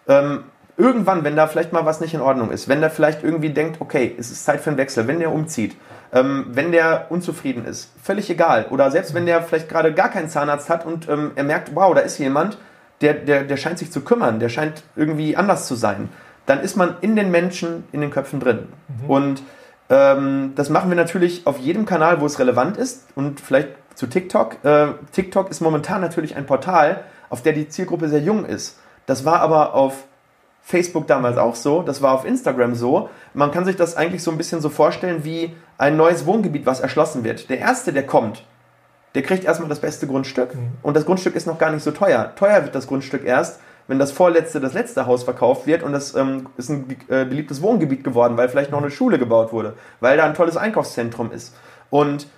ähm, 0.06 0.44
irgendwann, 0.76 1.24
wenn 1.24 1.36
da 1.36 1.46
vielleicht 1.46 1.72
mal 1.72 1.86
was 1.86 2.00
nicht 2.00 2.14
in 2.14 2.20
Ordnung 2.20 2.50
ist, 2.50 2.68
wenn 2.68 2.80
der 2.80 2.90
vielleicht 2.90 3.24
irgendwie 3.24 3.50
denkt, 3.50 3.80
okay, 3.80 4.14
es 4.18 4.30
ist 4.30 4.44
Zeit 4.44 4.60
für 4.60 4.70
einen 4.70 4.78
Wechsel, 4.78 5.08
wenn 5.08 5.18
der 5.18 5.32
umzieht, 5.32 5.76
ähm, 6.12 6.46
wenn 6.50 6.72
der 6.72 7.06
unzufrieden 7.08 7.64
ist, 7.64 7.90
völlig 8.02 8.30
egal. 8.30 8.66
Oder 8.70 8.90
selbst 8.90 9.14
wenn 9.14 9.26
der 9.26 9.42
vielleicht 9.42 9.68
gerade 9.68 9.94
gar 9.94 10.10
keinen 10.10 10.28
Zahnarzt 10.28 10.68
hat 10.68 10.84
und 10.84 11.08
ähm, 11.08 11.32
er 11.34 11.44
merkt, 11.44 11.74
wow, 11.74 11.94
da 11.94 12.02
ist 12.02 12.18
jemand, 12.18 12.58
der, 13.00 13.14
der, 13.14 13.44
der 13.44 13.56
scheint 13.56 13.78
sich 13.78 13.90
zu 13.90 14.02
kümmern, 14.02 14.38
der 14.38 14.48
scheint 14.48 14.82
irgendwie 14.94 15.36
anders 15.36 15.66
zu 15.66 15.74
sein 15.74 16.08
dann 16.46 16.60
ist 16.60 16.76
man 16.76 16.96
in 17.00 17.16
den 17.16 17.30
Menschen, 17.30 17.84
in 17.92 18.00
den 18.00 18.10
Köpfen 18.10 18.40
drin. 18.40 18.68
Mhm. 18.88 19.10
Und 19.10 19.42
ähm, 19.90 20.52
das 20.56 20.70
machen 20.70 20.90
wir 20.90 20.96
natürlich 20.96 21.46
auf 21.46 21.58
jedem 21.58 21.86
Kanal, 21.86 22.20
wo 22.20 22.26
es 22.26 22.38
relevant 22.38 22.76
ist 22.76 23.06
und 23.14 23.40
vielleicht 23.40 23.68
zu 23.94 24.06
TikTok. 24.06 24.64
Äh, 24.64 24.88
TikTok 25.12 25.50
ist 25.50 25.60
momentan 25.60 26.00
natürlich 26.00 26.36
ein 26.36 26.46
Portal, 26.46 27.04
auf 27.28 27.42
der 27.42 27.52
die 27.52 27.68
Zielgruppe 27.68 28.08
sehr 28.08 28.20
jung 28.20 28.44
ist. 28.44 28.78
Das 29.06 29.24
war 29.24 29.40
aber 29.40 29.74
auf 29.74 30.04
Facebook 30.62 31.06
damals 31.06 31.38
auch 31.38 31.54
so, 31.54 31.82
das 31.82 32.02
war 32.02 32.12
auf 32.12 32.24
Instagram 32.24 32.74
so. 32.74 33.08
Man 33.34 33.52
kann 33.52 33.64
sich 33.64 33.76
das 33.76 33.96
eigentlich 33.96 34.24
so 34.24 34.32
ein 34.32 34.38
bisschen 34.38 34.60
so 34.60 34.68
vorstellen 34.68 35.24
wie 35.24 35.54
ein 35.78 35.96
neues 35.96 36.26
Wohngebiet, 36.26 36.66
was 36.66 36.80
erschlossen 36.80 37.22
wird. 37.22 37.48
Der 37.50 37.58
erste, 37.58 37.92
der 37.92 38.04
kommt, 38.04 38.44
der 39.14 39.22
kriegt 39.22 39.44
erstmal 39.44 39.68
das 39.68 39.78
beste 39.78 40.08
Grundstück 40.08 40.56
mhm. 40.56 40.72
und 40.82 40.96
das 40.96 41.06
Grundstück 41.06 41.36
ist 41.36 41.46
noch 41.46 41.58
gar 41.58 41.70
nicht 41.70 41.84
so 41.84 41.92
teuer. 41.92 42.32
Teuer 42.34 42.64
wird 42.64 42.74
das 42.74 42.88
Grundstück 42.88 43.24
erst, 43.24 43.60
wenn 43.88 43.98
das 43.98 44.12
vorletzte 44.12 44.60
das 44.60 44.72
letzte 44.72 45.06
Haus 45.06 45.24
verkauft 45.24 45.66
wird 45.66 45.82
und 45.82 45.92
das 45.92 46.14
ähm, 46.14 46.48
ist 46.56 46.70
ein 46.70 46.96
äh, 47.08 47.24
beliebtes 47.24 47.62
Wohngebiet 47.62 48.04
geworden, 48.04 48.36
weil 48.36 48.48
vielleicht 48.48 48.70
noch 48.70 48.80
eine 48.80 48.90
Schule 48.90 49.18
gebaut 49.18 49.52
wurde, 49.52 49.74
weil 50.00 50.16
da 50.16 50.24
ein 50.24 50.34
tolles 50.34 50.56
Einkaufszentrum 50.56 51.30
ist. 51.32 51.54
Und 51.90 52.28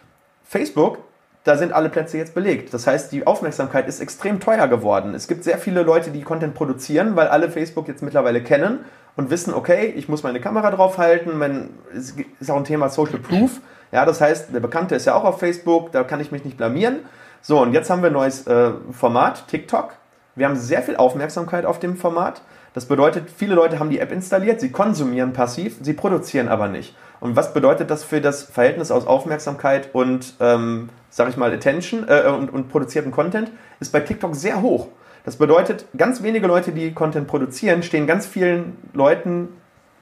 Facebook, 0.44 0.98
da 1.44 1.56
sind 1.56 1.72
alle 1.72 1.88
Plätze 1.88 2.18
jetzt 2.18 2.34
belegt. 2.34 2.74
Das 2.74 2.86
heißt, 2.86 3.10
die 3.12 3.26
Aufmerksamkeit 3.26 3.88
ist 3.88 4.00
extrem 4.00 4.40
teuer 4.40 4.68
geworden. 4.68 5.14
Es 5.14 5.28
gibt 5.28 5.44
sehr 5.44 5.58
viele 5.58 5.82
Leute, 5.82 6.10
die 6.10 6.22
Content 6.22 6.54
produzieren, 6.54 7.16
weil 7.16 7.28
alle 7.28 7.50
Facebook 7.50 7.88
jetzt 7.88 8.02
mittlerweile 8.02 8.42
kennen 8.42 8.80
und 9.16 9.30
wissen, 9.30 9.54
okay, 9.54 9.92
ich 9.96 10.08
muss 10.08 10.22
meine 10.22 10.40
Kamera 10.40 10.70
draufhalten, 10.70 11.38
mein, 11.38 11.70
es 11.96 12.14
ist 12.38 12.50
auch 12.50 12.56
ein 12.56 12.64
Thema 12.64 12.88
Social 12.88 13.18
Proof. 13.18 13.60
Ja, 13.90 14.04
das 14.04 14.20
heißt, 14.20 14.54
der 14.54 14.60
Bekannte 14.60 14.94
ist 14.94 15.06
ja 15.06 15.14
auch 15.14 15.24
auf 15.24 15.38
Facebook, 15.38 15.92
da 15.92 16.04
kann 16.04 16.20
ich 16.20 16.30
mich 16.30 16.44
nicht 16.44 16.56
blamieren. 16.56 17.00
So, 17.40 17.60
und 17.62 17.72
jetzt 17.72 17.88
haben 17.88 18.02
wir 18.02 18.10
ein 18.10 18.14
neues 18.14 18.46
äh, 18.46 18.72
Format, 18.92 19.48
TikTok. 19.48 19.94
Wir 20.38 20.46
haben 20.46 20.56
sehr 20.56 20.82
viel 20.82 20.94
Aufmerksamkeit 20.94 21.66
auf 21.66 21.80
dem 21.80 21.96
Format. 21.96 22.42
Das 22.72 22.86
bedeutet, 22.86 23.28
viele 23.28 23.56
Leute 23.56 23.80
haben 23.80 23.90
die 23.90 23.98
App 23.98 24.12
installiert, 24.12 24.60
sie 24.60 24.70
konsumieren 24.70 25.32
passiv, 25.32 25.76
sie 25.82 25.94
produzieren 25.94 26.46
aber 26.46 26.68
nicht. 26.68 26.94
Und 27.18 27.34
was 27.34 27.52
bedeutet 27.52 27.90
das 27.90 28.04
für 28.04 28.20
das 28.20 28.44
Verhältnis 28.44 28.92
aus 28.92 29.04
Aufmerksamkeit 29.04 29.90
und, 29.92 30.34
ähm, 30.38 30.90
sag 31.10 31.28
ich 31.28 31.36
mal, 31.36 31.52
Attention 31.52 32.06
äh, 32.06 32.28
und, 32.28 32.52
und 32.52 32.68
produzierten 32.68 33.10
Content? 33.10 33.50
Ist 33.80 33.90
bei 33.90 33.98
TikTok 33.98 34.36
sehr 34.36 34.62
hoch. 34.62 34.86
Das 35.24 35.36
bedeutet, 35.36 35.86
ganz 35.96 36.22
wenige 36.22 36.46
Leute, 36.46 36.70
die 36.70 36.92
Content 36.92 37.26
produzieren, 37.26 37.82
stehen 37.82 38.06
ganz 38.06 38.24
vielen 38.24 38.76
Leuten 38.92 39.48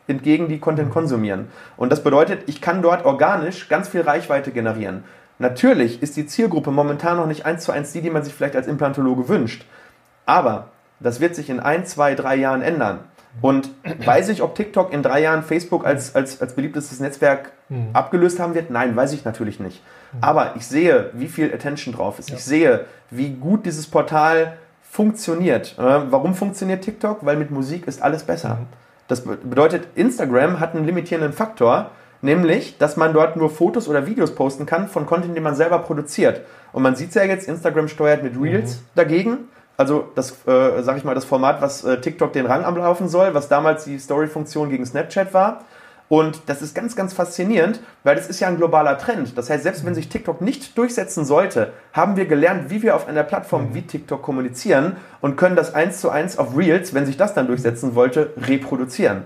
entgegen, 0.06 0.48
die 0.48 0.60
Content 0.60 0.90
konsumieren. 0.90 1.48
Und 1.78 1.90
das 1.90 2.02
bedeutet, 2.02 2.42
ich 2.46 2.60
kann 2.60 2.82
dort 2.82 3.06
organisch 3.06 3.70
ganz 3.70 3.88
viel 3.88 4.02
Reichweite 4.02 4.50
generieren. 4.50 5.02
Natürlich 5.38 6.02
ist 6.02 6.16
die 6.16 6.26
Zielgruppe 6.26 6.70
momentan 6.70 7.16
noch 7.16 7.26
nicht 7.26 7.46
eins 7.46 7.64
zu 7.64 7.72
eins 7.72 7.92
die, 7.92 8.02
die 8.02 8.10
man 8.10 8.22
sich 8.22 8.34
vielleicht 8.34 8.56
als 8.56 8.66
Implantologe 8.66 9.28
wünscht. 9.28 9.64
Aber 10.26 10.68
das 11.00 11.20
wird 11.20 11.34
sich 11.34 11.48
in 11.48 11.60
ein, 11.60 11.86
zwei, 11.86 12.14
drei 12.14 12.36
Jahren 12.36 12.62
ändern. 12.62 13.00
Und 13.42 13.70
weiß 14.04 14.28
ich, 14.30 14.42
ob 14.42 14.54
TikTok 14.54 14.92
in 14.92 15.02
drei 15.02 15.20
Jahren 15.20 15.42
Facebook 15.42 15.86
als, 15.86 16.14
als, 16.14 16.40
als 16.40 16.54
beliebtestes 16.54 17.00
Netzwerk 17.00 17.52
mhm. 17.68 17.88
abgelöst 17.92 18.40
haben 18.40 18.54
wird? 18.54 18.70
Nein, 18.70 18.96
weiß 18.96 19.12
ich 19.12 19.24
natürlich 19.24 19.60
nicht. 19.60 19.82
Mhm. 20.12 20.18
Aber 20.22 20.56
ich 20.56 20.66
sehe, 20.66 21.10
wie 21.12 21.28
viel 21.28 21.52
Attention 21.52 21.94
drauf 21.94 22.18
ist. 22.18 22.30
Ja. 22.30 22.36
Ich 22.36 22.44
sehe, 22.44 22.86
wie 23.10 23.30
gut 23.30 23.66
dieses 23.66 23.86
Portal 23.86 24.56
funktioniert. 24.82 25.76
Äh, 25.78 25.82
warum 26.10 26.34
funktioniert 26.34 26.82
TikTok? 26.82 27.24
Weil 27.26 27.36
mit 27.36 27.50
Musik 27.50 27.86
ist 27.86 28.02
alles 28.02 28.24
besser. 28.24 28.54
Mhm. 28.54 28.66
Das 29.08 29.20
bedeutet, 29.22 29.86
Instagram 29.94 30.58
hat 30.58 30.74
einen 30.74 30.84
limitierenden 30.84 31.32
Faktor, 31.32 31.90
nämlich, 32.22 32.78
dass 32.78 32.96
man 32.96 33.12
dort 33.12 33.36
nur 33.36 33.50
Fotos 33.50 33.88
oder 33.88 34.06
Videos 34.06 34.34
posten 34.34 34.66
kann 34.66 34.88
von 34.88 35.06
Content, 35.06 35.36
den 35.36 35.44
man 35.44 35.54
selber 35.54 35.78
produziert. 35.78 36.40
Und 36.72 36.82
man 36.82 36.96
sieht 36.96 37.10
es 37.10 37.14
ja 37.14 37.22
jetzt, 37.22 37.46
Instagram 37.46 37.86
steuert 37.86 38.24
mit 38.24 38.40
Reels 38.40 38.76
mhm. 38.76 38.80
dagegen. 38.96 39.38
Also 39.76 40.08
das, 40.14 40.32
äh, 40.46 40.82
sag 40.82 40.96
ich 40.96 41.04
mal, 41.04 41.14
das 41.14 41.24
Format, 41.24 41.60
was 41.60 41.84
äh, 41.84 42.00
TikTok 42.00 42.32
den 42.32 42.46
Rang 42.46 42.64
am 42.64 42.76
Laufen 42.76 43.08
soll, 43.08 43.34
was 43.34 43.48
damals 43.48 43.84
die 43.84 43.98
Story-Funktion 43.98 44.70
gegen 44.70 44.86
Snapchat 44.86 45.34
war. 45.34 45.64
Und 46.08 46.42
das 46.46 46.62
ist 46.62 46.74
ganz, 46.74 46.94
ganz 46.94 47.12
faszinierend, 47.12 47.80
weil 48.04 48.14
das 48.14 48.28
ist 48.28 48.38
ja 48.38 48.46
ein 48.46 48.56
globaler 48.56 48.96
Trend. 48.96 49.36
Das 49.36 49.50
heißt, 49.50 49.64
selbst 49.64 49.84
wenn 49.84 49.94
sich 49.94 50.08
TikTok 50.08 50.40
nicht 50.40 50.78
durchsetzen 50.78 51.24
sollte, 51.24 51.72
haben 51.92 52.16
wir 52.16 52.26
gelernt, 52.26 52.70
wie 52.70 52.82
wir 52.82 52.94
auf 52.94 53.08
einer 53.08 53.24
Plattform 53.24 53.74
wie 53.74 53.82
TikTok 53.82 54.22
kommunizieren 54.22 54.96
und 55.20 55.36
können 55.36 55.56
das 55.56 55.74
eins 55.74 56.00
zu 56.00 56.08
eins 56.10 56.38
auf 56.38 56.56
Reels, 56.56 56.94
wenn 56.94 57.06
sich 57.06 57.16
das 57.16 57.34
dann 57.34 57.48
durchsetzen 57.48 57.96
wollte, 57.96 58.32
reproduzieren. 58.36 59.22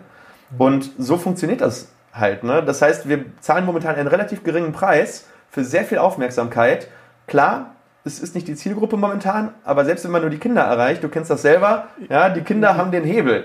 Und 0.57 0.90
so 0.99 1.19
funktioniert 1.19 1.61
das 1.61 1.88
halt. 2.12 2.45
Ne? 2.45 2.62
Das 2.64 2.80
heißt, 2.80 3.09
wir 3.09 3.26
zahlen 3.40 3.66
momentan 3.66 3.97
einen 3.97 4.09
relativ 4.09 4.42
geringen 4.42 4.73
Preis 4.73 5.26
für 5.50 5.64
sehr 5.64 5.85
viel 5.85 5.99
Aufmerksamkeit. 5.99 6.88
Klar, 7.26 7.75
es 8.04 8.21
ist 8.21 8.35
nicht 8.35 8.49
die 8.49 8.54
Zielgruppe 8.54 8.97
momentan, 8.97 9.50
aber 9.64 9.85
selbst 9.85 10.04
wenn 10.04 10.11
man 10.11 10.23
nur 10.23 10.30
die 10.30 10.38
Kinder 10.38 10.62
erreicht, 10.62 11.02
du 11.04 11.09
kennst 11.09 11.30
das 11.30 11.42
selber, 11.42 11.88
ja, 12.09 12.30
die 12.30 12.40
Kinder 12.42 12.76
haben 12.76 12.90
den 12.90 13.04
Hebel. 13.04 13.45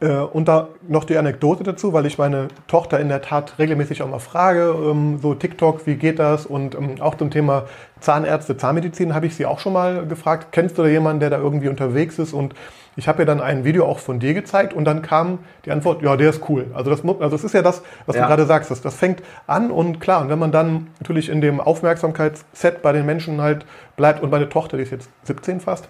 Äh, 0.00 0.16
und 0.16 0.48
da 0.48 0.68
noch 0.88 1.04
die 1.04 1.16
Anekdote 1.16 1.62
dazu, 1.62 1.92
weil 1.92 2.06
ich 2.06 2.18
meine 2.18 2.48
Tochter 2.66 2.98
in 2.98 3.08
der 3.08 3.22
Tat 3.22 3.58
regelmäßig 3.58 4.02
auch 4.02 4.08
mal 4.08 4.18
frage, 4.18 4.74
ähm, 4.76 5.18
so 5.22 5.34
TikTok, 5.34 5.86
wie 5.86 5.94
geht 5.94 6.18
das? 6.18 6.46
Und 6.46 6.74
ähm, 6.74 7.00
auch 7.00 7.14
zum 7.14 7.30
Thema 7.30 7.64
Zahnärzte, 8.02 8.56
Zahnmedizin 8.56 9.14
habe 9.14 9.26
ich 9.26 9.34
sie 9.34 9.46
auch 9.46 9.58
schon 9.58 9.72
mal 9.72 10.06
gefragt. 10.06 10.48
Kennst 10.52 10.76
du 10.76 10.82
da 10.82 10.88
jemanden, 10.88 11.20
der 11.20 11.30
da 11.30 11.38
irgendwie 11.38 11.68
unterwegs 11.68 12.18
ist? 12.18 12.32
Und 12.32 12.54
ich 12.96 13.08
habe 13.08 13.22
ihr 13.22 13.26
dann 13.26 13.40
ein 13.40 13.64
Video 13.64 13.86
auch 13.86 13.98
von 13.98 14.18
dir 14.18 14.34
gezeigt 14.34 14.74
und 14.74 14.84
dann 14.84 15.00
kam 15.00 15.38
die 15.64 15.70
Antwort, 15.70 16.02
ja, 16.02 16.16
der 16.16 16.30
ist 16.30 16.48
cool. 16.48 16.66
Also 16.74 16.90
das, 16.90 17.02
also 17.04 17.30
das 17.30 17.44
ist 17.44 17.54
ja 17.54 17.62
das, 17.62 17.82
was 18.06 18.16
ja. 18.16 18.22
du 18.22 18.28
gerade 18.28 18.44
sagst. 18.44 18.70
Das, 18.70 18.82
das 18.82 18.94
fängt 18.94 19.22
an 19.46 19.70
und 19.70 20.00
klar, 20.00 20.20
und 20.20 20.28
wenn 20.28 20.38
man 20.38 20.52
dann 20.52 20.88
natürlich 21.00 21.30
in 21.30 21.40
dem 21.40 21.60
Aufmerksamkeitsset 21.60 22.82
bei 22.82 22.92
den 22.92 23.06
Menschen 23.06 23.40
halt 23.40 23.64
bleibt 23.96 24.22
und 24.22 24.30
meine 24.30 24.48
Tochter, 24.48 24.76
die 24.76 24.82
ist 24.82 24.92
jetzt 24.92 25.08
17 25.24 25.60
fast, 25.60 25.88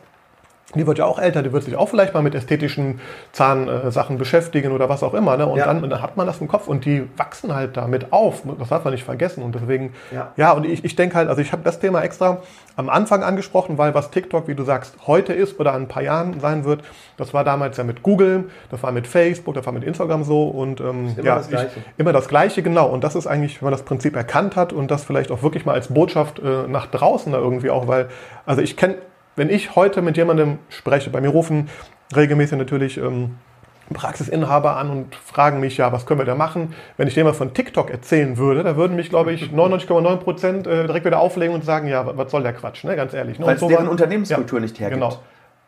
die 0.75 0.87
wird 0.87 0.99
ja 0.99 1.05
auch 1.05 1.19
älter, 1.19 1.43
die 1.43 1.53
wird 1.53 1.65
sich 1.65 1.77
auch 1.77 1.89
vielleicht 1.89 2.15
mal 2.15 2.23
mit 2.23 2.35
ästhetischen 2.35 3.01
Zahnsachen 3.33 4.19
beschäftigen 4.19 4.73
oder 4.73 4.89
was 4.89 5.03
auch 5.03 5.15
immer. 5.15 5.37
Ne? 5.37 5.47
Und 5.47 5.59
ja. 5.59 5.67
dann, 5.67 5.89
dann, 5.89 6.03
hat 6.03 6.17
man 6.17 6.27
das 6.27 6.41
im 6.41 6.49
Kopf 6.49 6.69
und 6.69 6.85
die 6.85 7.09
wachsen 7.17 7.55
halt 7.55 7.77
damit 7.77 8.13
auf. 8.13 8.43
Das 8.59 8.69
darf 8.69 8.85
man 8.85 8.93
nicht 8.93 9.05
vergessen. 9.05 9.43
Und 9.43 9.55
deswegen, 9.55 9.93
ja, 10.11 10.33
ja 10.37 10.53
und 10.53 10.65
ich, 10.65 10.85
ich 10.85 10.97
denke 10.97 11.17
halt, 11.17 11.29
also 11.29 11.43
ich 11.43 11.53
habe 11.53 11.63
das 11.63 11.79
Thema 11.79 12.03
extra 12.03 12.39
am 12.77 12.89
Anfang 12.89 13.23
angesprochen, 13.23 13.77
weil 13.79 13.95
was 13.95 14.11
TikTok, 14.11 14.49
wie 14.49 14.55
du 14.55 14.65
sagst, 14.65 14.95
heute 15.07 15.33
ist 15.33 15.61
oder 15.61 15.75
in 15.75 15.83
ein 15.83 15.89
paar 15.89 16.03
Jahren 16.03 16.41
sein 16.41 16.65
wird, 16.65 16.83
das 17.17 17.35
war 17.35 17.45
damals 17.45 17.77
ja 17.77 17.85
mit 17.85 18.03
Google, 18.03 18.51
das 18.71 18.83
war 18.83 18.93
mit 18.93 19.07
Facebook, 19.07 19.55
das 19.55 19.67
war 19.67 19.73
mit 19.73 19.85
Instagram 19.85 20.25
so 20.25 20.49
und 20.49 20.81
ähm, 20.81 21.15
immer 21.17 21.25
ja, 21.25 21.37
das 21.37 21.49
Gleiche. 21.49 21.71
Ich, 21.77 21.99
immer 21.99 22.13
das 22.13 22.29
Gleiche, 22.29 22.63
genau. 22.63 22.89
Und 22.89 23.05
das 23.05 23.15
ist 23.15 23.27
eigentlich, 23.27 23.61
wenn 23.61 23.67
man 23.67 23.73
das 23.73 23.83
Prinzip 23.83 24.17
erkannt 24.17 24.57
hat 24.57 24.73
und 24.73 24.91
das 24.91 25.05
vielleicht 25.05 25.31
auch 25.31 25.43
wirklich 25.43 25.67
mal 25.67 25.75
als 25.75 25.89
Botschaft 25.89 26.39
äh, 26.39 26.67
nach 26.67 26.87
draußen 26.87 27.33
da 27.33 27.39
irgendwie 27.39 27.71
auch, 27.71 27.89
weil, 27.89 28.09
also 28.47 28.63
ich 28.63 28.77
kenne 28.77 28.97
wenn 29.37 29.51
ich 29.51 29.77
heute 29.77 30.03
mit 30.03 30.17
jemandem 30.17 30.59
spreche, 30.69 31.11
bei 31.11 31.21
mir 31.21 31.31
rufen 31.31 31.69
regelmäßig 32.15 32.59
natürlich 32.59 32.99
ähm, 32.99 33.37
Praxisinhaber 33.93 34.77
an 34.77 34.91
und 34.91 35.15
fragen 35.15 35.61
mich, 35.61 35.77
ja, 35.77 35.93
was 35.93 36.07
können 36.07 36.21
wir 36.21 36.25
da 36.25 36.35
machen? 36.35 36.75
Wenn 36.97 37.09
ich 37.09 37.15
dem 37.15 37.33
von 37.35 37.55
TikTok 37.55 37.91
erzählen 37.91 38.37
würde, 38.37 38.63
da 38.63 38.77
würden 38.77 38.97
mich, 38.97 39.11
glaube 39.11 39.33
ich, 39.33 39.43
99,9 39.53 40.17
Prozent 40.17 40.67
äh, 40.67 40.87
direkt 40.87 41.07
wieder 41.07 41.21
auflegen 41.21 41.55
und 41.55 41.65
sagen, 41.65 41.89
ja, 41.89 42.17
was 42.17 42.31
soll 42.31 42.43
der 42.43 42.53
Quatsch, 42.53 42.85
ne? 42.85 42.97
ganz 42.97 43.15
ehrlich. 43.15 43.39
Ne? 43.39 43.47
Weil 43.47 43.55
es 43.55 43.61
so 43.61 43.69
deren 43.69 43.89
Unternehmenskultur 43.89 44.59
ja, 44.59 44.63
nicht 44.63 44.81
hergibt. 44.81 45.01
Genau. 45.01 45.19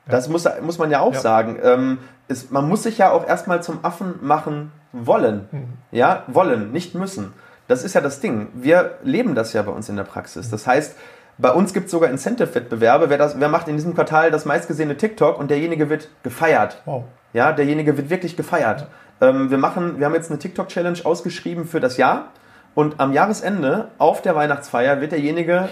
Das 0.07 0.29
muss, 0.29 0.47
muss 0.61 0.79
man 0.79 0.91
ja 0.91 1.01
auch 1.01 1.15
ja. 1.15 1.21
sagen. 1.21 1.59
Ähm, 1.63 1.99
ist, 2.29 2.53
man 2.53 2.69
muss 2.69 2.83
sich 2.83 2.99
ja 2.99 3.11
auch 3.11 3.27
erstmal 3.27 3.63
zum 3.63 3.85
Affen 3.85 4.15
machen 4.21 4.71
wollen. 4.93 5.49
Mhm. 5.51 5.69
Ja, 5.93 6.25
wollen, 6.27 6.73
nicht 6.73 6.95
müssen. 6.95 7.33
Das 7.69 7.85
ist 7.85 7.95
ja 7.95 8.03
das 8.03 8.21
Ding. 8.21 8.49
Wir 8.55 8.99
leben 9.03 9.35
das 9.35 9.55
ja 9.55 9.63
bei 9.63 9.73
uns 9.73 9.89
in 9.89 9.97
der 9.97 10.05
Praxis. 10.05 10.51
Das 10.51 10.67
heißt, 10.67 10.97
bei 11.39 11.51
uns 11.51 11.73
gibt 11.73 11.87
es 11.87 11.93
sogar 11.93 12.11
Incentive-Wettbewerbe. 12.11 13.11
Wer, 13.11 13.41
wer 13.41 13.49
macht 13.49 13.69
in 13.69 13.77
diesem 13.77 13.95
Quartal 13.95 14.31
das 14.31 14.45
meistgesehene 14.45 14.97
TikTok 14.97 15.39
und 15.39 15.51
derjenige 15.51 15.91
wird 15.91 16.09
gefeiert. 16.23 16.81
Wow. 16.85 17.05
Ja, 17.33 17.53
derjenige 17.53 17.97
wird 17.97 18.11
wirklich 18.11 18.37
gefeiert. 18.37 18.87
Ähm, 19.21 19.51
wir, 19.51 19.59
machen, 19.59 19.99
wir 19.99 20.07
haben 20.07 20.15
jetzt 20.15 20.31
eine 20.31 20.39
TikTok-Challenge 20.39 20.99
ausgeschrieben 21.05 21.67
für 21.67 21.81
das 21.81 21.97
Jahr 21.97 22.29
und 22.75 23.01
am 23.01 23.13
Jahresende 23.13 23.89
auf 23.99 24.23
der 24.23 24.35
Weihnachtsfeier 24.35 25.01
wird 25.01 25.13
derjenige 25.13 25.69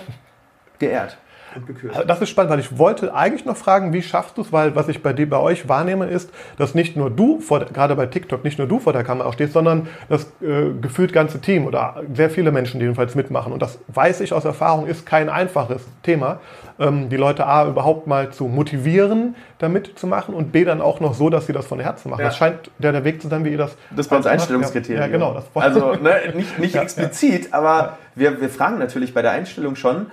geehrt 0.78 1.16
und 1.56 1.66
gekürt. 1.66 1.94
Also 1.94 2.06
das 2.06 2.20
ist 2.20 2.28
spannend, 2.28 2.50
weil 2.50 2.60
ich 2.60 2.78
wollte 2.78 3.14
eigentlich 3.14 3.44
noch 3.44 3.56
fragen, 3.56 3.92
wie 3.92 4.02
schaffst 4.02 4.36
du 4.38 4.42
es, 4.42 4.52
weil 4.52 4.74
was 4.76 4.88
ich 4.88 5.02
bei 5.02 5.12
dir, 5.12 5.28
bei 5.28 5.38
euch 5.38 5.68
wahrnehme, 5.68 6.06
ist, 6.06 6.30
dass 6.58 6.74
nicht 6.74 6.96
nur 6.96 7.10
du, 7.10 7.40
vor, 7.40 7.60
gerade 7.60 7.94
bei 7.96 8.06
TikTok, 8.06 8.44
nicht 8.44 8.58
nur 8.58 8.66
du 8.66 8.78
vor 8.78 8.92
der 8.92 9.04
Kamera 9.04 9.32
stehst, 9.32 9.52
sondern 9.52 9.88
das 10.08 10.24
äh, 10.40 10.70
gefühlt 10.80 11.12
ganze 11.12 11.40
Team 11.40 11.66
oder 11.66 12.02
sehr 12.14 12.30
viele 12.30 12.52
Menschen, 12.52 12.80
die 12.80 12.84
jedenfalls 12.84 13.14
mitmachen. 13.14 13.52
Und 13.52 13.62
das 13.62 13.78
weiß 13.88 14.20
ich 14.20 14.32
aus 14.32 14.44
Erfahrung, 14.44 14.86
ist 14.86 15.06
kein 15.06 15.28
einfaches 15.28 15.86
Thema, 16.02 16.40
ähm, 16.78 17.08
die 17.08 17.16
Leute 17.16 17.46
A 17.46 17.66
überhaupt 17.66 18.06
mal 18.06 18.30
zu 18.30 18.44
motivieren, 18.44 19.34
damit 19.58 19.98
zu 19.98 20.06
machen 20.06 20.34
und 20.34 20.52
B 20.52 20.64
dann 20.64 20.80
auch 20.80 21.00
noch 21.00 21.14
so, 21.14 21.30
dass 21.30 21.46
sie 21.46 21.52
das 21.52 21.66
von 21.66 21.80
Herzen 21.80 22.10
machen. 22.10 22.20
Ja. 22.20 22.26
Das 22.26 22.36
scheint 22.36 22.70
der, 22.78 22.92
der 22.92 23.04
Weg 23.04 23.22
zu 23.22 23.28
sein, 23.28 23.44
wie 23.44 23.50
ihr 23.50 23.58
das. 23.58 23.76
Das 23.94 24.10
war 24.10 24.18
uns 24.18 24.26
Einstellungskriterium. 24.26 25.00
Ja, 25.00 25.06
ja, 25.06 25.12
genau. 25.12 25.42
also 25.54 25.94
ne, 25.94 26.32
nicht, 26.34 26.58
nicht 26.58 26.74
explizit, 26.76 27.52
aber 27.52 27.98
wir, 28.14 28.40
wir 28.40 28.48
fragen 28.48 28.78
natürlich 28.78 29.14
bei 29.14 29.22
der 29.22 29.32
Einstellung 29.32 29.76
schon, 29.76 30.06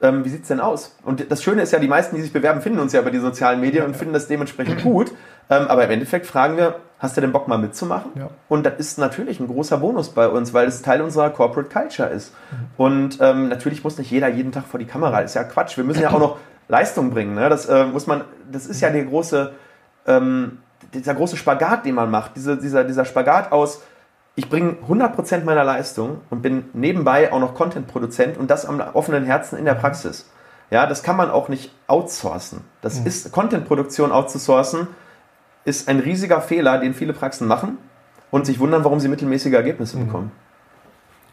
ähm, 0.00 0.24
wie 0.24 0.28
sieht 0.28 0.42
es 0.42 0.48
denn 0.48 0.60
aus? 0.60 0.96
Und 1.04 1.30
das 1.30 1.42
Schöne 1.42 1.62
ist 1.62 1.72
ja, 1.72 1.78
die 1.78 1.88
meisten, 1.88 2.16
die 2.16 2.22
sich 2.22 2.32
bewerben, 2.32 2.60
finden 2.60 2.78
uns 2.80 2.92
ja 2.92 3.00
über 3.00 3.10
die 3.10 3.18
sozialen 3.18 3.60
Medien 3.60 3.84
und 3.84 3.96
finden 3.96 4.12
das 4.12 4.28
dementsprechend 4.28 4.82
gut. 4.82 5.12
Ähm, 5.48 5.68
aber 5.68 5.84
im 5.84 5.90
Endeffekt 5.90 6.26
fragen 6.26 6.56
wir, 6.56 6.76
hast 6.98 7.16
du 7.16 7.20
denn 7.20 7.32
Bock 7.32 7.48
mal 7.48 7.58
mitzumachen? 7.58 8.10
Ja. 8.14 8.30
Und 8.48 8.66
das 8.66 8.74
ist 8.78 8.98
natürlich 8.98 9.40
ein 9.40 9.46
großer 9.46 9.78
Bonus 9.78 10.10
bei 10.10 10.28
uns, 10.28 10.52
weil 10.52 10.66
es 10.66 10.82
Teil 10.82 11.00
unserer 11.02 11.30
Corporate 11.30 11.70
Culture 11.70 12.08
ist. 12.08 12.34
Mhm. 12.50 12.56
Und 12.76 13.18
ähm, 13.20 13.48
natürlich 13.48 13.84
muss 13.84 13.96
nicht 13.96 14.10
jeder 14.10 14.28
jeden 14.28 14.52
Tag 14.52 14.66
vor 14.66 14.78
die 14.78 14.86
Kamera. 14.86 15.22
Das 15.22 15.30
ist 15.30 15.34
ja 15.34 15.44
Quatsch. 15.44 15.76
Wir 15.76 15.84
müssen 15.84 16.02
ja 16.02 16.10
auch 16.10 16.18
noch 16.18 16.38
Leistung 16.68 17.10
bringen. 17.10 17.34
Ne? 17.34 17.48
Das 17.48 17.66
äh, 17.66 17.86
muss 17.86 18.06
man, 18.06 18.24
das 18.50 18.66
ist 18.66 18.80
ja 18.80 18.90
der 18.90 19.04
große, 19.04 19.52
ähm, 20.06 20.58
dieser 20.92 21.14
große 21.14 21.36
Spagat, 21.36 21.86
den 21.86 21.94
man 21.94 22.10
macht. 22.10 22.32
Diese, 22.36 22.56
dieser, 22.58 22.84
dieser 22.84 23.04
Spagat 23.04 23.52
aus, 23.52 23.82
ich 24.36 24.50
bringe 24.50 24.76
100% 24.86 25.44
meiner 25.44 25.64
Leistung 25.64 26.20
und 26.28 26.42
bin 26.42 26.66
nebenbei 26.74 27.32
auch 27.32 27.40
noch 27.40 27.54
Content-Produzent 27.54 28.36
und 28.36 28.50
das 28.50 28.66
am 28.66 28.80
offenen 28.92 29.24
Herzen 29.24 29.58
in 29.58 29.64
der 29.64 29.74
Praxis. 29.74 30.30
Ja, 30.70 30.86
das 30.86 31.02
kann 31.02 31.16
man 31.16 31.30
auch 31.30 31.48
nicht 31.48 31.72
outsourcen. 31.86 32.60
Das 32.82 33.00
mhm. 33.00 33.06
ist 33.06 33.32
Content-Produktion 33.32 34.12
outzusourcen, 34.12 34.88
ist 35.64 35.88
ein 35.88 36.00
riesiger 36.00 36.42
Fehler, 36.42 36.78
den 36.78 36.92
viele 36.92 37.14
Praxen 37.14 37.48
machen 37.48 37.78
und 38.30 38.44
sich 38.44 38.60
wundern, 38.60 38.84
warum 38.84 39.00
sie 39.00 39.08
mittelmäßige 39.08 39.54
Ergebnisse 39.54 39.96
mhm. 39.96 40.06
bekommen. 40.06 40.32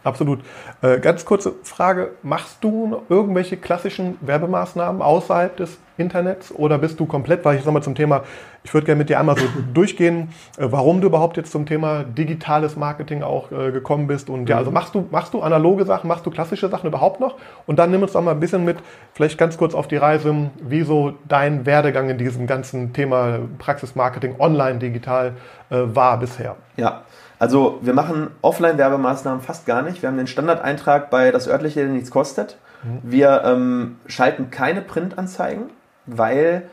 Absolut. 0.03 0.39
Äh, 0.81 0.99
ganz 0.99 1.25
kurze 1.25 1.53
Frage: 1.63 2.11
Machst 2.23 2.57
du 2.61 3.01
irgendwelche 3.09 3.57
klassischen 3.57 4.17
Werbemaßnahmen 4.21 5.01
außerhalb 5.01 5.55
des 5.57 5.77
Internets 5.97 6.51
oder 6.51 6.79
bist 6.79 6.99
du 6.99 7.05
komplett, 7.05 7.45
weil 7.45 7.57
ich 7.57 7.63
sag 7.63 7.71
mal 7.71 7.81
zum 7.81 7.93
Thema, 7.93 8.23
ich 8.63 8.73
würde 8.73 8.85
gerne 8.85 8.99
mit 8.99 9.09
dir 9.09 9.19
einmal 9.19 9.37
so 9.37 9.45
durchgehen, 9.73 10.29
äh, 10.57 10.65
warum 10.69 11.01
du 11.01 11.07
überhaupt 11.07 11.37
jetzt 11.37 11.51
zum 11.51 11.65
Thema 11.65 12.03
digitales 12.03 12.75
Marketing 12.75 13.21
auch 13.21 13.51
äh, 13.51 13.71
gekommen 13.71 14.07
bist 14.07 14.29
und 14.29 14.49
ja, 14.49 14.57
also 14.57 14.71
mhm. 14.71 14.73
machst 14.73 14.95
du, 14.95 15.07
machst 15.11 15.33
du 15.33 15.41
analoge 15.41 15.85
Sachen, 15.85 16.07
machst 16.07 16.25
du 16.25 16.31
klassische 16.31 16.67
Sachen 16.67 16.87
überhaupt 16.87 17.19
noch 17.19 17.35
und 17.67 17.77
dann 17.77 17.91
nimm 17.91 18.01
uns 18.01 18.13
doch 18.13 18.21
mal 18.21 18.31
ein 18.31 18.39
bisschen 18.39 18.65
mit, 18.65 18.77
vielleicht 19.13 19.37
ganz 19.37 19.57
kurz 19.57 19.75
auf 19.75 19.87
die 19.87 19.97
Reise, 19.97 20.49
wie 20.61 20.81
so 20.81 21.13
dein 21.27 21.65
Werdegang 21.65 22.09
in 22.09 22.17
diesem 22.17 22.47
ganzen 22.47 22.93
Thema 22.93 23.39
Praxismarketing 23.59 24.35
online 24.39 24.79
digital 24.79 25.33
äh, 25.69 25.77
war 25.93 26.17
bisher. 26.17 26.55
Ja, 26.75 27.03
also 27.43 27.77
wir 27.81 27.91
machen 27.93 28.29
Offline-Werbemaßnahmen 28.41 29.41
fast 29.41 29.65
gar 29.65 29.81
nicht. 29.81 30.01
Wir 30.01 30.07
haben 30.07 30.15
den 30.15 30.27
Standardeintrag 30.27 31.09
bei 31.09 31.29
das 31.29 31.49
örtliche, 31.49 31.81
der 31.81 31.89
nichts 31.89 32.09
kostet. 32.09 32.55
Mhm. 32.83 32.99
Wir 33.03 33.41
ähm, 33.43 33.97
schalten 34.05 34.49
keine 34.49 34.79
Printanzeigen, 34.81 35.65
weil 36.05 36.69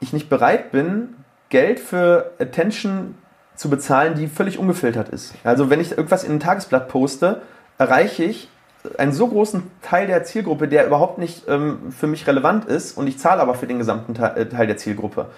ich 0.00 0.12
nicht 0.12 0.28
bereit 0.28 0.72
bin, 0.72 1.14
Geld 1.48 1.80
für 1.80 2.32
Attention 2.38 3.14
zu 3.54 3.70
bezahlen, 3.70 4.14
die 4.14 4.26
völlig 4.26 4.58
ungefiltert 4.58 5.08
ist. 5.08 5.34
Also 5.42 5.70
wenn 5.70 5.80
ich 5.80 5.92
irgendwas 5.92 6.22
in 6.22 6.32
ein 6.32 6.40
Tagesblatt 6.40 6.88
poste, 6.88 7.40
erreiche 7.78 8.24
ich 8.24 8.50
einen 8.98 9.12
so 9.12 9.26
großen 9.28 9.62
Teil 9.80 10.06
der 10.06 10.24
Zielgruppe, 10.24 10.68
der 10.68 10.86
überhaupt 10.86 11.16
nicht 11.16 11.48
ähm, 11.48 11.90
für 11.90 12.06
mich 12.06 12.26
relevant 12.26 12.66
ist 12.66 12.98
und 12.98 13.06
ich 13.06 13.18
zahle 13.18 13.40
aber 13.40 13.54
für 13.54 13.66
den 13.66 13.78
gesamten 13.78 14.14
äh, 14.22 14.46
Teil 14.46 14.66
der 14.66 14.76
Zielgruppe. 14.76 15.30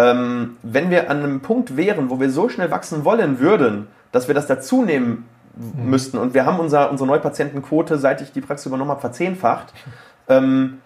Ähm, 0.00 0.56
wenn 0.62 0.90
wir 0.90 1.10
an 1.10 1.18
einem 1.18 1.40
Punkt 1.40 1.76
wären, 1.76 2.08
wo 2.08 2.20
wir 2.20 2.30
so 2.30 2.48
schnell 2.48 2.70
wachsen 2.70 3.04
wollen 3.04 3.38
würden, 3.38 3.88
dass 4.12 4.28
wir 4.28 4.34
das 4.34 4.46
dazu 4.46 4.82
nehmen 4.82 5.28
mhm. 5.54 5.90
müssten 5.90 6.16
und 6.16 6.32
wir 6.32 6.46
haben 6.46 6.58
unser, 6.58 6.90
unsere 6.90 7.06
Neupatientenquote, 7.06 7.98
seit 7.98 8.22
ich 8.22 8.32
die 8.32 8.40
Praxis 8.40 8.66
übernommen 8.66 8.90
habe, 8.90 9.00
verzehnfacht, 9.00 9.74
ähm, 10.28 10.78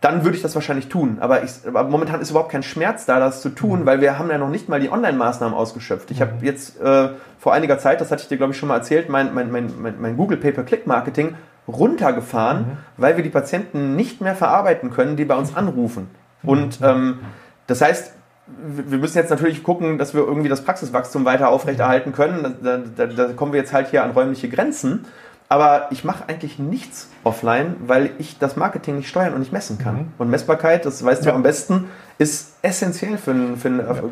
dann 0.00 0.24
würde 0.24 0.36
ich 0.36 0.42
das 0.42 0.54
wahrscheinlich 0.54 0.88
tun. 0.88 1.18
Aber, 1.20 1.42
ich, 1.42 1.50
aber, 1.66 1.84
momentan 1.84 2.20
ist 2.20 2.30
überhaupt 2.30 2.52
kein 2.52 2.62
Schmerz 2.62 3.04
da, 3.04 3.18
das 3.18 3.42
zu 3.42 3.50
tun, 3.50 3.80
mhm. 3.80 3.86
weil 3.86 4.00
wir 4.00 4.18
haben 4.18 4.30
ja 4.30 4.38
noch 4.38 4.48
nicht 4.48 4.68
mal 4.68 4.80
die 4.80 4.90
Online-Maßnahmen 4.90 5.54
ausgeschöpft. 5.54 6.10
Ich 6.10 6.20
mhm. 6.20 6.22
habe 6.22 6.32
jetzt 6.46 6.80
äh, 6.80 7.10
vor 7.38 7.52
einiger 7.52 7.78
Zeit, 7.78 8.00
das 8.00 8.10
hatte 8.10 8.22
ich 8.22 8.28
dir 8.28 8.38
glaube 8.38 8.52
ich 8.52 8.58
schon 8.58 8.68
mal 8.68 8.76
erzählt, 8.76 9.10
mein, 9.10 9.34
mein, 9.34 9.50
mein, 9.50 9.94
mein 9.98 10.16
Google 10.16 10.38
Pay-per-Click-Marketing 10.38 11.34
runtergefahren, 11.66 12.58
mhm. 12.60 12.76
weil 12.96 13.16
wir 13.16 13.24
die 13.24 13.30
Patienten 13.30 13.94
nicht 13.94 14.22
mehr 14.22 14.34
verarbeiten 14.34 14.90
können, 14.90 15.16
die 15.16 15.26
bei 15.26 15.34
uns 15.34 15.54
anrufen. 15.54 16.08
Mhm. 16.42 16.48
Und 16.48 16.78
ähm, 16.82 17.18
das 17.66 17.82
heißt, 17.82 18.14
wir 18.56 18.98
müssen 18.98 19.18
jetzt 19.18 19.30
natürlich 19.30 19.62
gucken, 19.62 19.98
dass 19.98 20.14
wir 20.14 20.22
irgendwie 20.22 20.48
das 20.48 20.64
Praxiswachstum 20.64 21.24
weiter 21.24 21.50
aufrechterhalten 21.50 22.12
können. 22.12 22.56
Da, 22.62 22.78
da, 22.78 23.06
da 23.06 23.32
kommen 23.34 23.52
wir 23.52 23.60
jetzt 23.60 23.72
halt 23.72 23.88
hier 23.88 24.02
an 24.02 24.10
räumliche 24.10 24.48
Grenzen. 24.48 25.04
Aber 25.50 25.86
ich 25.90 26.04
mache 26.04 26.28
eigentlich 26.28 26.58
nichts 26.58 27.08
offline, 27.24 27.76
weil 27.86 28.10
ich 28.18 28.38
das 28.38 28.56
Marketing 28.56 28.96
nicht 28.96 29.08
steuern 29.08 29.32
und 29.32 29.40
nicht 29.40 29.52
messen 29.52 29.78
kann. 29.78 29.94
Mhm. 29.94 30.12
Und 30.18 30.28
Messbarkeit, 30.28 30.84
das 30.84 31.02
weißt 31.02 31.24
ja. 31.24 31.30
du 31.30 31.36
am 31.36 31.42
besten, 31.42 31.86
ist 32.18 32.56
essentiell 32.60 33.16
für 33.16 33.30
ein, 33.30 33.56
für 33.56 33.68
ein 33.68 33.78
ja. 33.78 34.02